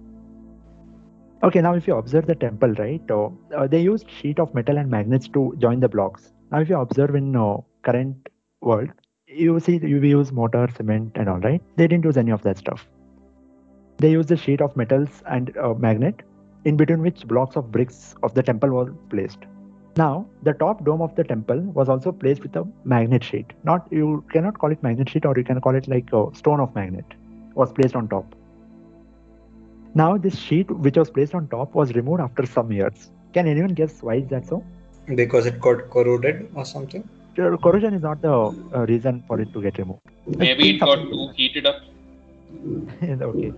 Okay, 1.43 1.61
now 1.61 1.75
if 1.75 1.87
you 1.87 1.95
observe 1.95 2.27
the 2.27 2.35
temple, 2.35 2.73
right, 2.75 3.03
uh, 3.11 3.29
uh, 3.55 3.67
they 3.67 3.81
used 3.81 4.11
sheet 4.11 4.39
of 4.39 4.55
metal 4.55 4.79
and 4.79 4.91
magnets 4.91 5.29
to 5.29 5.55
join 5.59 5.81
the 5.81 5.89
blocks. 5.89 6.33
Now, 6.51 6.61
if 6.61 6.69
you 6.71 6.79
observe 6.79 7.15
in 7.15 7.37
uh, 7.37 7.59
current 7.83 8.29
world, 8.63 8.89
you 9.27 9.61
see 9.61 9.77
you 9.77 10.01
use 10.01 10.33
mortar, 10.33 10.67
cement, 10.75 11.13
and 11.17 11.29
all, 11.29 11.41
right? 11.41 11.61
They 11.77 11.87
didn't 11.87 12.07
use 12.07 12.17
any 12.17 12.31
of 12.31 12.43
that 12.43 12.57
stuff. 12.57 12.87
They 13.99 14.13
used 14.13 14.31
a 14.33 14.37
sheet 14.37 14.63
of 14.63 14.75
metals 14.77 15.09
and 15.27 15.55
uh, 15.59 15.75
magnet, 15.75 16.23
in 16.65 16.77
between 16.77 17.03
which 17.03 17.27
blocks 17.27 17.57
of 17.57 17.71
bricks 17.71 18.15
of 18.23 18.33
the 18.33 18.43
temple 18.43 18.71
were 18.71 18.93
placed. 19.11 19.41
Now, 19.99 20.27
the 20.43 20.55
top 20.55 20.85
dome 20.85 21.03
of 21.03 21.15
the 21.17 21.25
temple 21.25 21.61
was 21.61 21.91
also 21.91 22.13
placed 22.13 22.43
with 22.43 22.57
a 22.57 22.65
magnet 22.85 23.23
sheet. 23.23 23.53
Not 23.63 23.87
you 23.91 24.25
cannot 24.33 24.59
call 24.59 24.73
it 24.73 24.83
magnet 24.83 25.11
sheet, 25.11 25.27
or 25.27 25.35
you 25.37 25.45
can 25.45 25.61
call 25.61 25.75
it 25.75 25.87
like 25.87 26.11
a 26.15 26.29
stone 26.35 26.61
of 26.61 26.75
magnet, 26.75 27.05
was 27.55 27.73
placed 27.73 27.95
on 27.95 28.09
top. 28.09 28.35
Now, 29.97 30.19
this 30.19 30.39
sheet 30.39 30.71
which 30.71 30.99
was 30.99 31.09
placed 31.09 31.35
on 31.35 31.49
top 31.49 31.75
was 31.75 31.95
removed 31.95 32.21
after 32.21 32.45
some 32.45 32.71
years. 32.71 33.11
Can 33.33 33.47
anyone 33.47 33.73
guess 33.73 34.03
why 34.03 34.17
is 34.17 34.29
that 34.29 34.47
so? 34.47 34.63
Because 35.15 35.47
it 35.47 35.59
got 35.59 35.89
corroded 35.89 36.51
or 36.55 36.67
something? 36.67 37.09
Uh, 37.39 37.57
Corrosion 37.57 37.95
is 37.95 38.03
not 38.03 38.21
the 38.21 38.31
uh, 38.31 38.85
reason 38.91 39.25
for 39.27 39.41
it 39.41 39.51
to 39.55 39.63
get 39.63 39.79
removed. 39.79 40.03
Maybe 40.27 40.69
it 40.75 40.81
got 40.81 40.97
too 40.97 41.31
heated 41.35 41.65
up. 41.65 41.81
okay. 43.03 43.53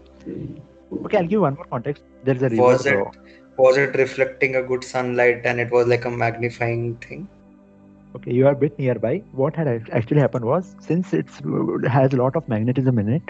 Okay, 1.07 1.19
I'll 1.19 1.27
give 1.27 1.41
one 1.41 1.57
more 1.57 1.65
context. 1.65 2.05
There's 2.23 2.43
a 2.43 2.49
river. 2.49 2.63
Was 2.63 2.87
it 2.87 2.97
uh, 2.97 3.11
was 3.57 3.77
it 3.77 3.97
reflecting 3.97 4.55
a 4.55 4.63
good 4.63 4.85
sunlight 4.85 5.41
and 5.45 5.59
it 5.59 5.73
was 5.73 5.89
like 5.89 6.05
a 6.05 6.11
magnifying 6.11 6.97
thing? 6.99 7.29
Okay, 8.15 8.33
you 8.33 8.47
are 8.47 8.53
a 8.53 8.57
bit 8.57 8.79
nearby. 8.79 9.23
What 9.33 9.57
had 9.57 9.67
actually 9.93 10.21
happened 10.21 10.45
was, 10.45 10.77
since 10.79 11.13
it 11.13 11.27
has 11.89 12.13
a 12.13 12.17
lot 12.17 12.37
of 12.37 12.49
magnetism 12.49 12.99
in 13.01 13.09
it, 13.09 13.23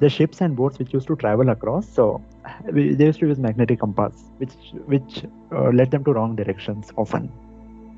the 0.00 0.08
ships 0.08 0.40
and 0.40 0.56
boats 0.56 0.78
which 0.78 0.92
used 0.92 1.06
to 1.08 1.16
travel 1.16 1.48
across, 1.48 1.88
so 1.88 2.22
they 2.70 3.04
used 3.06 3.20
to 3.20 3.26
use 3.26 3.38
magnetic 3.38 3.80
compass, 3.80 4.24
which 4.38 4.54
which 4.86 5.24
uh, 5.52 5.70
led 5.70 5.90
them 5.90 6.04
to 6.04 6.12
wrong 6.12 6.36
directions 6.36 6.90
often. 6.96 7.30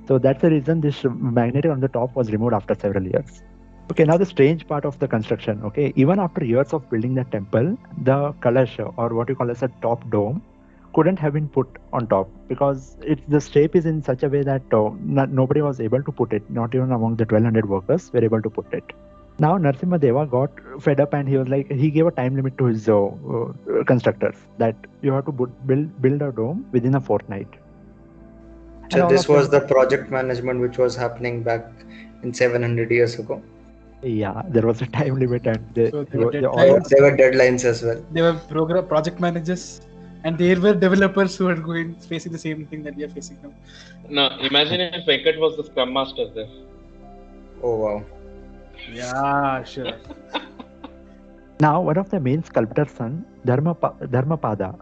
So 0.09 0.19
that's 0.19 0.41
the 0.43 0.51
reason 0.51 0.81
this 0.81 1.05
magnetic 1.05 1.71
on 1.71 1.81
the 1.81 1.89
top 1.89 2.17
was 2.17 2.31
removed 2.33 2.55
after 2.55 2.75
several 2.75 3.05
years. 3.05 3.43
Okay, 3.91 4.05
now 4.05 4.17
the 4.17 4.27
strange 4.27 4.67
part 4.67 4.85
of 4.85 4.99
the 4.99 5.09
construction. 5.09 5.63
Okay, 5.65 5.93
even 5.97 6.19
after 6.21 6.45
years 6.45 6.73
of 6.73 6.89
building 6.91 7.15
the 7.15 7.25
temple, 7.25 7.77
the 8.05 8.33
kalasha 8.41 8.93
or 8.97 9.15
what 9.15 9.29
you 9.29 9.35
call 9.35 9.51
as 9.51 9.63
a 9.63 9.69
top 9.83 10.09
dome 10.11 10.43
couldn't 10.95 11.19
have 11.19 11.33
been 11.33 11.49
put 11.49 11.69
on 11.93 12.07
top 12.07 12.29
because 12.49 12.97
it's 13.03 13.23
the 13.29 13.41
shape 13.41 13.77
is 13.77 13.87
in 13.87 14.03
such 14.03 14.23
a 14.23 14.29
way 14.29 14.43
that 14.43 14.63
uh, 14.73 14.91
not, 15.05 15.31
nobody 15.31 15.61
was 15.61 15.81
able 15.81 16.03
to 16.03 16.13
put 16.13 16.33
it. 16.33 16.49
Not 16.51 16.75
even 16.75 16.93
among 16.93 17.17
the 17.17 17.25
1200 17.25 17.69
workers 17.69 18.13
were 18.13 18.25
able 18.25 18.43
to 18.43 18.51
put 18.51 18.73
it. 18.73 18.85
Now 19.39 19.57
Narsimha 19.57 19.99
Deva 19.99 20.27
got 20.27 20.51
fed 20.81 21.01
up 21.01 21.15
and 21.15 21.29
he 21.29 21.37
was 21.39 21.49
like 21.49 21.71
he 21.71 21.91
gave 21.91 22.07
a 22.07 22.11
time 22.11 22.37
limit 22.37 22.59
to 22.59 22.65
his 22.67 22.89
uh, 22.89 23.07
uh, 23.07 23.85
constructors 23.87 24.35
that 24.59 24.75
you 25.03 25.13
have 25.13 25.25
to 25.27 25.33
bu- 25.33 25.47
build 25.67 26.03
build 26.03 26.21
a 26.23 26.31
dome 26.33 26.67
within 26.73 26.95
a 26.97 27.01
fortnight. 27.01 27.49
So 28.93 29.05
all 29.05 29.09
this 29.09 29.29
was 29.29 29.49
them- 29.49 29.61
the 29.63 29.67
project 29.73 30.11
management 30.11 30.61
which 30.61 30.77
was 30.77 30.95
happening 30.97 31.43
back 31.43 31.65
in 32.23 32.35
700 32.35 32.91
years 32.91 33.19
ago. 33.25 33.41
yeah 34.09 34.37
there 34.53 34.67
was 34.69 34.79
a 34.85 34.87
time 34.93 35.17
limit 35.23 35.47
and 35.53 35.65
they, 35.79 35.87
So 35.95 35.99
they 36.05 36.11
there 36.11 36.21
were- 36.21 36.27
were 36.27 36.33
they 36.33 36.45
all- 36.45 36.57
deadlines. 36.59 36.89
There 36.93 37.03
were 37.07 37.17
deadlines 37.23 37.65
as 37.71 37.83
well. 37.89 37.99
They 38.17 38.23
were 38.27 38.35
program 38.53 38.87
project 38.93 39.19
managers, 39.25 39.65
and 40.25 40.39
there 40.45 40.61
were 40.65 40.73
developers 40.87 41.37
who 41.41 41.45
were 41.51 41.59
going 41.73 41.91
facing 42.13 42.33
the 42.37 42.43
same 42.47 42.63
thing 42.71 42.83
that 42.87 42.97
we 43.01 43.05
are 43.09 43.13
facing 43.19 43.37
now. 43.43 43.53
No, 44.19 44.25
imagine 44.53 44.81
if 45.01 45.05
Venkat 45.11 45.39
was 45.45 45.57
the 45.61 45.65
scrum 45.73 45.93
master 45.99 46.27
there. 46.39 46.49
Oh 47.69 47.77
wow. 47.85 47.99
Yeah, 48.93 49.63
sure. 49.65 49.95
Now, 51.61 51.81
one 51.81 51.97
of 51.99 52.11
the 52.11 52.21
main 52.21 52.43
sculptor's 52.43 52.91
son, 52.91 53.25
Dharma 53.45 53.75
Dharmapada, 53.75 54.79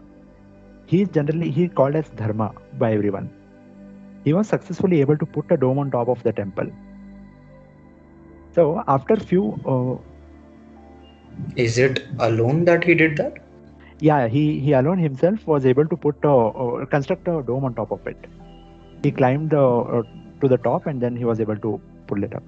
he 0.87 1.01
is 1.03 1.09
generally 1.09 1.49
he 1.51 1.67
called 1.67 1.95
as 1.95 2.09
Dharma 2.09 2.53
by 2.77 2.93
everyone. 2.93 3.29
He 4.23 4.33
was 4.33 4.47
successfully 4.47 5.01
able 5.01 5.17
to 5.17 5.25
put 5.25 5.51
a 5.51 5.57
dome 5.57 5.79
on 5.79 5.91
top 5.91 6.07
of 6.09 6.23
the 6.23 6.33
temple. 6.33 6.69
So, 8.53 8.83
after 8.87 9.15
few, 9.15 9.59
uh, 9.65 9.97
Is 11.55 11.77
it 11.77 12.05
alone 12.19 12.65
that 12.65 12.83
he 12.83 12.95
did 12.95 13.17
that? 13.17 13.33
Yeah, 13.99 14.27
he 14.27 14.59
he 14.59 14.73
alone 14.73 14.97
himself 14.99 15.45
was 15.47 15.65
able 15.65 15.87
to 15.87 15.97
put 15.97 16.15
a, 16.23 16.35
uh, 16.35 16.85
construct 16.85 17.27
a 17.27 17.41
dome 17.43 17.65
on 17.65 17.75
top 17.75 17.91
of 17.91 18.07
it. 18.07 18.27
He 19.03 19.11
climbed 19.11 19.51
the, 19.51 19.63
uh, 19.63 20.03
to 20.41 20.47
the 20.47 20.57
top 20.57 20.87
and 20.87 21.01
then 21.01 21.15
he 21.15 21.25
was 21.25 21.39
able 21.39 21.57
to 21.57 21.79
pull 22.07 22.23
it 22.23 22.33
up. 22.35 22.43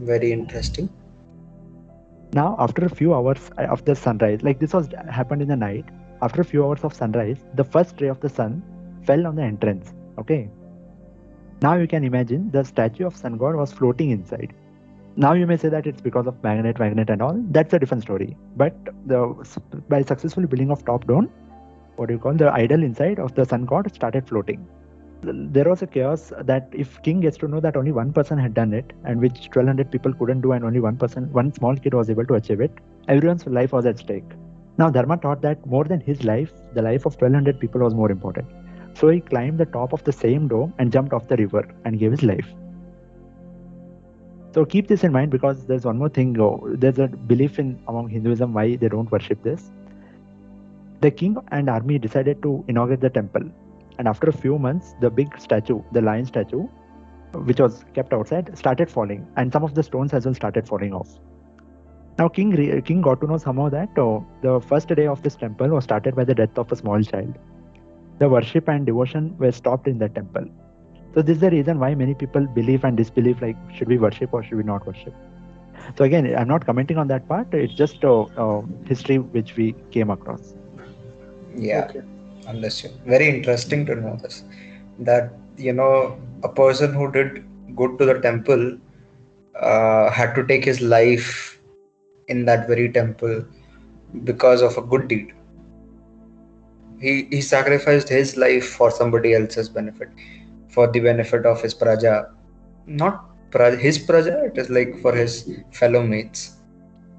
Very 0.00 0.32
interesting. 0.32 0.88
Now, 2.32 2.56
after 2.58 2.84
a 2.84 2.88
few 2.88 3.14
hours 3.14 3.50
uh, 3.58 3.62
of 3.62 3.84
the 3.84 3.94
sunrise, 3.94 4.42
like 4.42 4.58
this 4.58 4.72
was 4.72 4.88
happened 5.08 5.42
in 5.42 5.48
the 5.48 5.56
night. 5.56 5.84
After 6.22 6.40
a 6.40 6.44
few 6.44 6.64
hours 6.64 6.82
of 6.82 6.94
sunrise, 6.94 7.44
the 7.54 7.64
first 7.64 8.00
ray 8.00 8.08
of 8.08 8.20
the 8.20 8.28
sun 8.28 8.62
fell 9.04 9.26
on 9.26 9.36
the 9.36 9.42
entrance. 9.42 9.92
Okay. 10.18 10.48
Now 11.62 11.74
you 11.76 11.86
can 11.86 12.02
imagine 12.02 12.50
the 12.50 12.64
statue 12.64 13.06
of 13.06 13.16
sun 13.16 13.36
god 13.36 13.54
was 13.54 13.72
floating 13.72 14.10
inside. 14.10 14.52
Now 15.16 15.34
you 15.34 15.46
may 15.46 15.56
say 15.56 15.68
that 15.68 15.86
it's 15.86 16.00
because 16.00 16.26
of 16.26 16.42
magnet, 16.42 16.78
magnet, 16.78 17.08
and 17.08 17.22
all. 17.22 17.40
That's 17.50 17.72
a 17.72 17.78
different 17.78 18.02
story. 18.02 18.36
But 18.56 18.74
the 19.06 19.20
by 19.88 20.02
successfully 20.02 20.46
building 20.46 20.70
of 20.70 20.84
top 20.84 21.06
down, 21.06 21.30
what 21.96 22.08
do 22.08 22.14
you 22.14 22.18
call 22.18 22.34
the 22.34 22.50
idol 22.52 22.82
inside 22.82 23.20
of 23.20 23.34
the 23.34 23.44
sun 23.44 23.64
god 23.64 23.94
started 23.94 24.28
floating. 24.28 24.66
There 25.26 25.64
was 25.64 25.82
a 25.82 25.86
chaos 25.86 26.32
that 26.42 26.68
if 26.72 27.02
king 27.02 27.20
gets 27.20 27.36
to 27.38 27.48
know 27.48 27.60
that 27.60 27.76
only 27.76 27.92
one 27.92 28.12
person 28.12 28.38
had 28.38 28.52
done 28.52 28.72
it, 28.74 28.92
and 29.04 29.20
which 29.20 29.48
1200 29.52 29.90
people 29.90 30.12
couldn't 30.12 30.42
do, 30.42 30.52
and 30.52 30.64
only 30.64 30.80
one 30.80 30.96
person, 30.96 31.32
one 31.32 31.52
small 31.54 31.76
kid 31.76 31.94
was 31.94 32.10
able 32.10 32.26
to 32.26 32.34
achieve 32.34 32.60
it, 32.60 32.72
everyone's 33.08 33.46
life 33.46 33.72
was 33.72 33.86
at 33.86 33.98
stake. 33.98 34.24
Now 34.76 34.90
Dharma 34.90 35.16
taught 35.16 35.40
that 35.42 35.64
more 35.66 35.84
than 35.84 36.00
his 36.00 36.24
life, 36.24 36.52
the 36.74 36.82
life 36.82 37.06
of 37.06 37.14
1200 37.14 37.58
people 37.60 37.80
was 37.80 37.94
more 37.94 38.10
important. 38.10 38.46
So 38.94 39.08
he 39.08 39.20
climbed 39.20 39.58
the 39.58 39.66
top 39.66 39.92
of 39.92 40.04
the 40.04 40.12
same 40.12 40.46
dome 40.48 40.74
and 40.78 40.92
jumped 40.92 41.12
off 41.12 41.26
the 41.28 41.36
river 41.36 41.66
and 41.84 41.98
gave 41.98 42.10
his 42.10 42.22
life. 42.22 42.46
So 44.52 44.64
keep 44.64 44.88
this 44.88 45.04
in 45.04 45.12
mind 45.12 45.30
because 45.30 45.66
there's 45.66 45.84
one 45.84 45.98
more 45.98 46.08
thing. 46.08 46.34
There's 46.78 46.98
a 46.98 47.08
belief 47.08 47.58
in 47.58 47.80
among 47.88 48.08
Hinduism 48.08 48.52
why 48.52 48.76
they 48.76 48.88
don't 48.88 49.10
worship 49.10 49.42
this. 49.42 49.70
The 51.00 51.10
king 51.10 51.36
and 51.48 51.68
army 51.68 51.98
decided 51.98 52.42
to 52.42 52.64
inaugurate 52.68 53.00
the 53.00 53.10
temple, 53.10 53.42
and 53.98 54.08
after 54.08 54.28
a 54.28 54.32
few 54.32 54.58
months, 54.58 54.94
the 55.00 55.10
big 55.10 55.38
statue, 55.40 55.82
the 55.92 56.00
lion 56.00 56.26
statue, 56.26 56.66
which 57.32 57.60
was 57.60 57.84
kept 57.94 58.12
outside, 58.12 58.56
started 58.56 58.90
falling, 58.90 59.26
and 59.36 59.52
some 59.52 59.64
of 59.64 59.74
the 59.74 59.82
stones 59.82 60.12
as 60.12 60.24
well 60.24 60.34
started 60.34 60.66
falling 60.66 60.92
off. 60.92 61.18
Now, 62.18 62.28
King 62.28 62.50
re- 62.50 62.80
King 62.82 63.00
got 63.02 63.20
to 63.20 63.26
know 63.26 63.38
somehow 63.38 63.68
that 63.70 63.98
oh, 63.98 64.24
the 64.42 64.60
first 64.60 64.88
day 64.88 65.06
of 65.06 65.22
this 65.22 65.34
temple 65.34 65.68
was 65.68 65.84
started 65.84 66.14
by 66.14 66.24
the 66.24 66.34
death 66.34 66.56
of 66.56 66.70
a 66.70 66.76
small 66.76 67.02
child. 67.02 67.34
The 68.18 68.28
worship 68.28 68.68
and 68.68 68.86
devotion 68.86 69.36
were 69.38 69.50
stopped 69.50 69.88
in 69.88 69.98
the 69.98 70.08
temple. 70.08 70.46
So 71.14 71.22
this 71.22 71.36
is 71.36 71.40
the 71.40 71.50
reason 71.50 71.80
why 71.80 71.94
many 71.94 72.14
people 72.14 72.46
believe 72.46 72.84
and 72.84 72.96
disbelieve 72.96 73.42
like 73.42 73.56
should 73.74 73.88
we 73.88 73.98
worship 73.98 74.32
or 74.32 74.42
should 74.44 74.56
we 74.56 74.62
not 74.62 74.86
worship. 74.86 75.14
So 75.98 76.04
again, 76.04 76.34
I'm 76.36 76.48
not 76.48 76.64
commenting 76.64 76.98
on 76.98 77.08
that 77.08 77.28
part. 77.28 77.52
It's 77.52 77.74
just 77.74 78.02
a, 78.04 78.26
a 78.36 78.62
history 78.86 79.18
which 79.18 79.56
we 79.56 79.74
came 79.90 80.10
across. 80.10 80.54
Yeah, 81.56 81.90
understood. 82.46 82.92
Very 83.06 83.28
interesting 83.28 83.86
to 83.86 83.94
know 83.94 84.16
this. 84.22 84.44
That 84.98 85.32
you 85.56 85.72
know, 85.72 86.18
a 86.42 86.48
person 86.48 86.92
who 86.94 87.10
did 87.10 87.44
good 87.76 87.98
to 87.98 88.04
the 88.06 88.20
temple 88.20 88.78
uh, 89.60 90.10
had 90.10 90.34
to 90.34 90.46
take 90.46 90.64
his 90.64 90.80
life 90.80 91.60
in 92.28 92.44
that 92.46 92.66
very 92.66 92.90
temple 92.90 93.44
because 94.24 94.62
of 94.62 94.76
a 94.78 94.82
good 94.82 95.08
deed. 95.08 95.32
He 97.00 97.26
he 97.30 97.40
sacrificed 97.40 98.08
his 98.08 98.36
life 98.36 98.66
for 98.68 98.90
somebody 98.90 99.34
else's 99.34 99.68
benefit, 99.68 100.08
for 100.68 100.86
the 100.90 101.00
benefit 101.00 101.44
of 101.46 101.60
his 101.62 101.74
praja, 101.74 102.30
not 102.86 103.24
pra- 103.50 103.76
his 103.76 103.98
praja. 103.98 104.46
It 104.50 104.58
is 104.58 104.70
like 104.70 104.98
for 105.00 105.14
his 105.14 105.50
fellow 105.72 106.02
mates. 106.02 106.56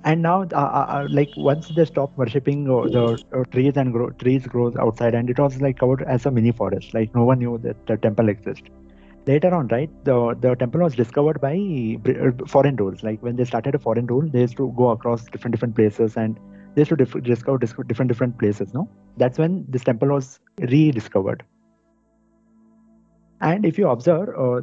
And 0.06 0.22
now, 0.24 0.44
uh, 0.44 0.56
uh, 0.56 0.86
uh, 0.96 1.08
like 1.12 1.32
once 1.36 1.70
they 1.70 1.86
stopped 1.86 2.18
worshipping 2.18 2.70
uh, 2.70 2.88
the 2.90 3.18
trees 3.52 3.76
and 3.78 3.92
grow, 3.92 4.12
trees 4.12 4.48
grows 4.48 4.76
outside, 4.78 5.16
and 5.16 5.30
it 5.30 5.40
was 5.40 5.62
like 5.62 5.78
covered 5.80 6.04
as 6.04 6.26
a 6.26 6.32
mini 6.32 6.52
forest. 6.52 6.94
Like 6.94 7.12
no 7.16 7.26
one 7.26 7.40
knew 7.40 7.58
that 7.64 7.78
the 7.88 7.98
temple 7.98 8.30
exists. 8.30 8.70
Later 9.28 9.54
on, 9.56 9.68
right, 9.68 9.90
the 10.04 10.36
the 10.40 10.56
temple 10.56 10.82
was 10.82 10.96
discovered 10.96 11.42
by 11.42 11.56
foreign 12.48 12.76
rules. 12.78 13.04
Like 13.04 13.22
when 13.24 13.36
they 13.38 13.46
started 13.46 13.76
a 13.76 13.80
foreign 13.80 14.08
rule, 14.08 14.30
they 14.32 14.42
used 14.42 14.58
to 14.58 14.74
go 14.78 14.90
across 14.90 15.28
different 15.30 15.54
different 15.54 15.76
places 15.76 16.16
and 16.18 16.40
they 16.76 16.82
used 16.82 16.90
to 16.90 16.98
dif- 16.98 17.24
discover 17.24 17.58
dis- 17.58 17.76
different 17.88 18.10
different 18.10 18.38
places. 18.40 18.74
No, 18.74 18.90
that's 19.18 19.40
when 19.40 19.66
this 19.70 19.84
temple 19.84 20.10
was 20.10 20.40
rediscovered. 20.60 21.44
And 23.42 23.66
if 23.66 23.78
you 23.78 23.88
observe 23.90 24.30
uh, 24.38 24.62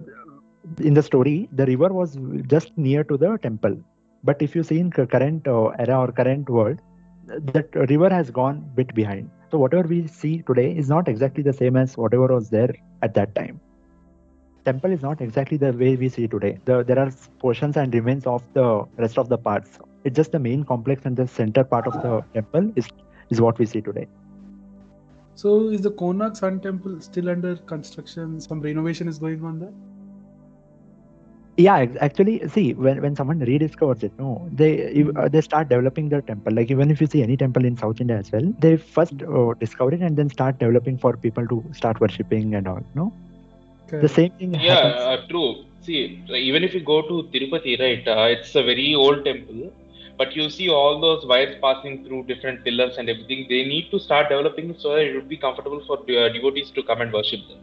in 0.80 0.94
the 0.94 1.02
story, 1.02 1.48
the 1.52 1.66
river 1.66 1.92
was 1.92 2.16
just 2.48 2.72
near 2.76 3.04
to 3.04 3.16
the 3.18 3.38
temple. 3.42 3.76
But 4.24 4.40
if 4.40 4.54
you 4.54 4.62
see 4.62 4.78
in 4.78 4.90
current 4.90 5.46
uh, 5.46 5.68
era 5.78 5.98
or 5.98 6.12
current 6.12 6.48
world, 6.48 6.78
that 7.26 7.74
river 7.74 8.08
has 8.08 8.30
gone 8.30 8.64
bit 8.74 8.94
behind. 8.94 9.30
So 9.50 9.58
whatever 9.58 9.86
we 9.88 10.06
see 10.06 10.42
today 10.42 10.72
is 10.76 10.88
not 10.88 11.08
exactly 11.08 11.42
the 11.42 11.52
same 11.52 11.76
as 11.76 11.96
whatever 11.96 12.28
was 12.28 12.50
there 12.50 12.74
at 13.02 13.14
that 13.14 13.34
time. 13.34 13.60
Temple 14.64 14.92
is 14.92 15.02
not 15.02 15.20
exactly 15.20 15.56
the 15.56 15.72
way 15.72 15.96
we 15.96 16.08
see 16.08 16.28
today. 16.28 16.58
The, 16.64 16.84
there 16.84 16.98
are 16.98 17.10
portions 17.40 17.76
and 17.76 17.92
remains 17.92 18.26
of 18.26 18.42
the 18.54 18.84
rest 18.96 19.18
of 19.18 19.28
the 19.28 19.38
parts. 19.38 19.78
It's 20.04 20.16
just 20.16 20.32
the 20.32 20.38
main 20.38 20.64
complex 20.64 21.04
and 21.04 21.16
the 21.16 21.26
center 21.26 21.64
part 21.64 21.86
of 21.86 21.94
the 21.94 22.24
temple 22.32 22.72
is 22.76 22.88
is 23.30 23.40
what 23.40 23.58
we 23.58 23.66
see 23.66 23.80
today. 23.80 24.06
So 25.34 25.70
is 25.70 25.80
the 25.80 25.90
Konark 25.90 26.36
Sun 26.36 26.60
Temple 26.60 27.00
still 27.00 27.30
under 27.30 27.56
construction? 27.56 28.40
Some 28.40 28.60
renovation 28.60 29.08
is 29.08 29.18
going 29.18 29.44
on 29.44 29.58
there? 29.58 29.72
Yeah, 31.56 31.86
actually, 32.00 32.46
see 32.48 32.72
when, 32.74 33.00
when 33.02 33.14
someone 33.14 33.38
rediscovers 33.40 34.02
it, 34.02 34.12
no, 34.18 34.48
they 34.52 34.92
you- 34.92 35.12
uh, 35.16 35.28
they 35.28 35.40
start 35.40 35.68
developing 35.68 36.08
the 36.08 36.22
temple. 36.22 36.52
Like 36.54 36.70
even 36.70 36.90
if 36.90 37.00
you 37.00 37.06
see 37.06 37.22
any 37.22 37.36
temple 37.36 37.64
in 37.64 37.76
South 37.76 38.00
India 38.00 38.16
as 38.18 38.30
well, 38.32 38.52
they 38.58 38.76
first 38.76 39.22
uh, 39.22 39.52
discover 39.60 39.92
it 39.94 40.00
and 40.00 40.16
then 40.16 40.28
start 40.30 40.58
developing 40.58 40.98
for 40.98 41.16
people 41.16 41.46
to 41.48 41.64
start 41.72 42.00
worshipping 42.00 42.54
and 42.54 42.66
all. 42.68 42.80
No, 42.94 43.14
the 44.00 44.08
same 44.08 44.30
thing 44.38 44.54
Yeah, 44.58 44.74
happens. 44.74 45.08
uh, 45.10 45.16
true. 45.28 45.64
See, 45.80 46.24
even 46.30 46.64
if 46.64 46.74
you 46.74 46.80
go 46.80 47.02
to 47.02 47.28
Tirupati, 47.32 47.78
right, 47.80 48.06
uh, 48.06 48.26
it's 48.34 48.54
a 48.54 48.62
very 48.62 48.94
old 48.94 49.24
temple, 49.24 49.72
but 50.18 50.34
you 50.36 50.48
see 50.50 50.68
all 50.68 51.00
those 51.00 51.26
wires 51.26 51.54
passing 51.62 52.04
through 52.04 52.24
different 52.26 52.64
pillars 52.64 52.96
and 52.98 53.08
everything. 53.08 53.46
They 53.48 53.64
need 53.64 53.90
to 53.90 53.98
start 53.98 54.28
developing 54.28 54.74
so 54.78 54.94
that 54.94 55.02
it 55.06 55.14
would 55.14 55.28
be 55.28 55.36
comfortable 55.38 55.80
for 55.86 55.98
uh, 55.98 56.28
devotees 56.28 56.70
to 56.72 56.82
come 56.82 57.00
and 57.00 57.12
worship 57.12 57.40
them. 57.48 57.58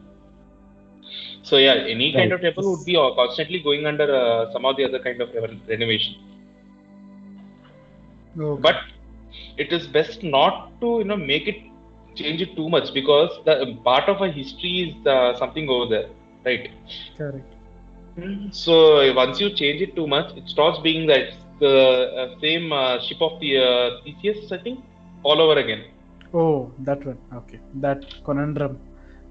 So 1.44 1.58
yeah, 1.58 1.76
any 1.96 2.14
kind 2.16 2.32
Right. 2.32 2.34
of 2.34 2.42
temple 2.42 2.70
would 2.72 2.86
be 2.86 2.96
uh, 2.98 3.12
constantly 3.16 3.60
going 3.60 3.86
under 3.86 4.08
uh, 4.14 4.52
some 4.52 4.66
of 4.66 4.76
the 4.78 4.86
other 4.86 5.00
kind 5.00 5.22
of 5.22 5.30
renovation. 5.68 6.16
Okay. 8.38 8.62
But 8.62 8.76
it 9.58 9.72
is 9.72 9.88
best 9.88 10.24
not 10.24 10.80
to 10.82 11.00
you 11.00 11.06
know 11.06 11.18
make 11.18 11.48
it 11.48 11.58
change 12.16 12.42
it 12.42 12.56
too 12.56 12.70
much 12.70 12.94
because 12.94 13.30
the 13.46 13.78
part 13.84 14.08
of 14.10 14.22
a 14.22 14.30
history 14.32 14.76
is 14.90 15.06
uh, 15.06 15.34
something 15.38 15.70
over 15.70 15.88
there, 15.90 16.10
right? 16.46 16.70
Correct. 17.18 17.56
So 18.52 19.14
once 19.14 19.40
you 19.40 19.50
change 19.50 19.82
it 19.82 19.96
too 19.96 20.08
much, 20.08 20.36
it 20.36 20.48
stops 20.48 20.80
being 20.80 21.08
that 21.08 21.34
the 21.60 21.76
uh, 22.22 22.40
same 22.42 22.72
uh, 22.72 23.00
ship 23.00 23.18
of 23.22 23.40
the 23.40 23.58
uh, 23.58 23.90
Theseus, 24.04 24.52
I 24.52 24.58
think, 24.58 24.80
all 25.24 25.42
over 25.42 25.60
again. 25.60 25.84
Oh, 26.34 26.74
that 26.80 27.06
one. 27.06 27.20
Okay. 27.34 27.60
That 27.74 28.04
conundrum. 28.24 28.80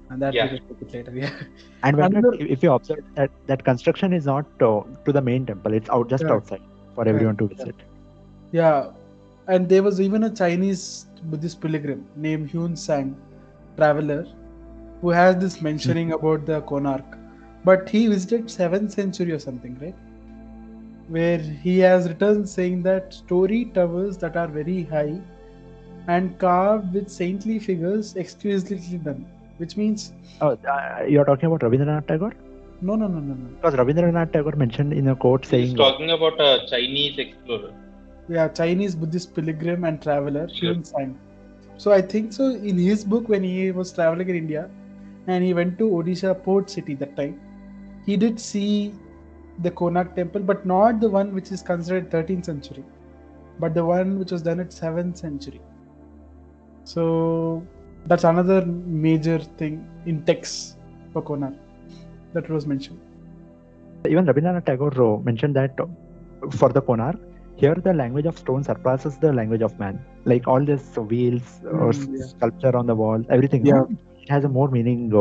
And 0.09 0.21
that 0.21 0.35
Yeah. 0.35 0.45
we 0.45 0.49
will 0.49 0.59
take 0.67 0.81
it 0.81 0.93
later. 0.93 1.13
Yeah. 1.15 1.31
And 1.83 1.97
when 1.97 2.13
Another- 2.13 2.33
if 2.33 2.47
if 2.57 2.63
you 2.63 2.71
observe 2.73 2.99
that 3.15 3.31
that 3.47 3.63
construction 3.63 4.13
is 4.13 4.25
not 4.25 4.45
uh, 4.61 4.81
to 5.05 5.11
the 5.13 5.21
main 5.21 5.45
temple, 5.45 5.73
it's 5.73 5.89
out 5.89 6.09
just 6.09 6.27
Yeah. 6.27 6.33
outside 6.35 6.63
for 6.95 7.07
everyone 7.07 7.37
to 7.37 7.47
visit. 7.47 7.75
Yeah, 8.51 8.91
and 9.47 9.67
there 9.69 9.83
was 9.83 9.99
even 10.01 10.23
a 10.23 10.29
Chinese 10.33 11.07
Buddhist 11.23 11.61
pilgrim 11.61 12.07
named 12.15 12.49
Hiuen 12.51 12.75
Tsang, 12.77 13.15
traveler, 13.77 14.25
who 15.01 15.09
has 15.09 15.35
this 15.37 15.61
mentioning 15.61 16.11
about 16.13 16.45
the 16.45 16.61
Konark. 16.61 17.17
But 17.63 17.89
he 17.89 18.07
visited 18.07 18.49
7th 18.49 18.91
century 18.91 19.31
or 19.31 19.39
something, 19.39 19.77
right? 19.81 19.95
Where 21.07 21.39
he 21.39 21.79
has 21.79 22.07
written 22.07 22.45
saying 22.45 22.83
that 22.83 23.13
story 23.13 23.65
towers 23.73 24.17
that 24.19 24.35
are 24.37 24.47
very 24.47 24.83
high 24.83 25.21
and 26.07 26.37
carved 26.39 26.93
with 26.93 27.09
saintly 27.09 27.59
figures 27.59 28.15
exquisitely 28.15 28.97
done. 28.97 29.25
Which 29.59 29.75
means, 29.77 30.13
Oh, 30.41 30.51
uh, 30.73 31.03
you're 31.07 31.25
talking 31.25 31.47
about 31.47 31.61
Rabindranath 31.61 32.07
Tagore? 32.07 32.33
no, 32.81 32.95
no, 32.95 33.07
no, 33.07 33.19
no, 33.19 33.33
no. 33.33 33.47
Because 33.55 33.73
Rabindranath 33.79 34.31
Tagore 34.31 34.55
mentioned 34.55 34.93
in 34.93 35.09
a 35.09 35.15
quote 35.15 35.41
He's 35.45 35.51
saying, 35.51 35.75
talking 35.75 36.11
about 36.11 36.39
a 36.39 36.65
Chinese 36.69 37.17
explorer. 37.19 37.73
Yeah, 38.29 38.47
Chinese 38.59 38.95
Buddhist 38.95 39.33
pilgrim 39.35 39.83
and 39.83 40.01
traveler, 40.01 40.47
Sure. 40.53 40.73
Hiuen 40.73 40.83
Tsang. 40.85 41.17
So 41.77 41.91
I 41.91 42.01
think 42.01 42.31
so. 42.33 42.45
In 42.71 42.77
his 42.77 43.03
book, 43.03 43.27
when 43.27 43.43
he 43.43 43.71
was 43.71 43.91
traveling 43.91 44.29
in 44.29 44.35
India, 44.35 44.69
and 45.27 45.43
he 45.43 45.53
went 45.53 45.77
to 45.79 45.89
Odisha 45.89 46.31
port 46.43 46.69
city 46.69 46.95
that 46.95 47.15
time, 47.17 47.39
he 48.05 48.15
did 48.17 48.39
see 48.39 48.93
the 49.59 49.71
Konark 49.71 50.15
temple, 50.15 50.41
but 50.41 50.65
not 50.65 51.01
the 51.01 51.09
one 51.09 51.33
which 51.33 51.51
is 51.51 51.61
considered 51.61 52.09
13th 52.09 52.45
century, 52.45 52.85
but 53.59 53.73
the 53.73 53.83
one 53.83 54.17
which 54.19 54.31
was 54.31 54.41
done 54.41 54.59
at 54.61 54.69
7th 54.69 55.17
century. 55.17 55.61
So 56.85 57.65
that's 58.05 58.23
another 58.23 58.65
major 58.65 59.39
thing 59.39 59.87
in 60.05 60.23
text 60.25 60.77
for 61.13 61.21
Konark 61.21 61.55
that 62.33 62.49
was 62.49 62.65
mentioned. 62.65 62.99
even 64.07 64.25
Rabindranath 64.25 64.65
Tagore 64.65 65.21
mentioned 65.23 65.55
that 65.55 65.77
for 66.51 66.69
the 66.69 66.81
Konark, 66.81 67.19
here 67.55 67.75
the 67.75 67.93
language 67.93 68.25
of 68.25 68.37
stone 68.37 68.63
surpasses 68.63 69.17
the 69.17 69.31
language 69.33 69.61
of 69.61 69.77
man. 69.79 69.99
Like 70.25 70.47
all 70.47 70.63
this 70.65 70.95
wheels 70.97 71.61
or 71.65 71.91
Mm, 71.91 72.17
yeah. 72.17 72.27
sculpture 72.29 72.75
on 72.75 72.85
the 72.87 72.95
wall, 72.95 73.23
everything. 73.29 73.63
no? 73.63 73.87
It 74.21 74.29
has 74.29 74.43
a 74.43 74.49
more 74.49 74.69
meaning 74.69 75.11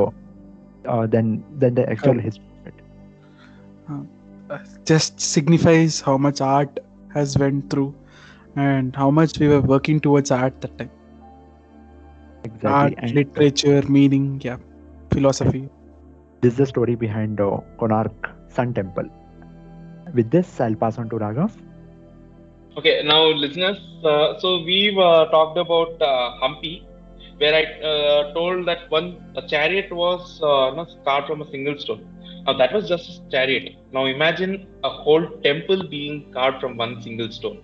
uh, 0.86 1.06
than 1.06 1.44
than 1.58 1.74
the 1.74 1.88
actual 1.88 2.20
Correct. 2.20 2.20
history. 2.20 2.44
of 2.60 2.66
it. 2.66 2.82
Uh, 3.88 4.58
just 4.84 5.20
signifies 5.20 6.00
how 6.00 6.16
much 6.16 6.40
art 6.40 6.78
has 7.14 7.36
went 7.38 7.70
through 7.70 7.94
and 8.56 8.94
how 8.96 9.10
much 9.10 9.38
we 9.38 9.48
were 9.48 9.60
working 9.60 10.00
towards 10.00 10.30
art 10.30 10.60
that 10.60 10.76
time 10.78 10.90
Exactly. 12.44 12.68
art 12.70 12.94
and 12.98 13.14
literature 13.14 13.82
meaning 13.88 14.40
yeah 14.44 14.56
philosophy 15.12 15.68
this 16.40 16.52
is 16.52 16.58
the 16.58 16.66
story 16.66 16.94
behind 16.94 17.40
uh, 17.40 17.58
Konark 17.78 18.12
Sun 18.48 18.74
Temple. 18.74 19.08
With 20.14 20.30
this, 20.30 20.60
I'll 20.60 20.74
pass 20.76 20.98
on 20.98 21.08
to 21.10 21.16
Raghav. 21.16 21.52
Okay, 22.76 23.02
now 23.04 23.24
listeners, 23.26 23.78
uh, 24.04 24.38
so 24.38 24.62
we've 24.62 24.98
uh, 24.98 25.26
talked 25.30 25.58
about 25.58 26.00
uh, 26.00 26.32
Hampi, 26.40 26.84
where 27.38 27.54
I 27.54 27.64
uh, 27.86 28.32
told 28.34 28.66
that 28.68 28.88
one 28.90 29.18
a 29.36 29.42
chariot 29.46 29.92
was 29.92 30.40
uh, 30.42 30.84
carved 31.04 31.26
from 31.28 31.42
a 31.42 31.50
single 31.50 31.78
stone. 31.78 32.04
Now 32.46 32.54
that 32.54 32.72
was 32.72 32.88
just 32.88 33.08
a 33.08 33.30
chariot. 33.30 33.74
Now 33.92 34.06
imagine 34.06 34.66
a 34.84 34.90
whole 34.90 35.26
temple 35.42 35.88
being 35.88 36.32
carved 36.32 36.60
from 36.60 36.76
one 36.76 37.02
single 37.02 37.30
stone. 37.30 37.60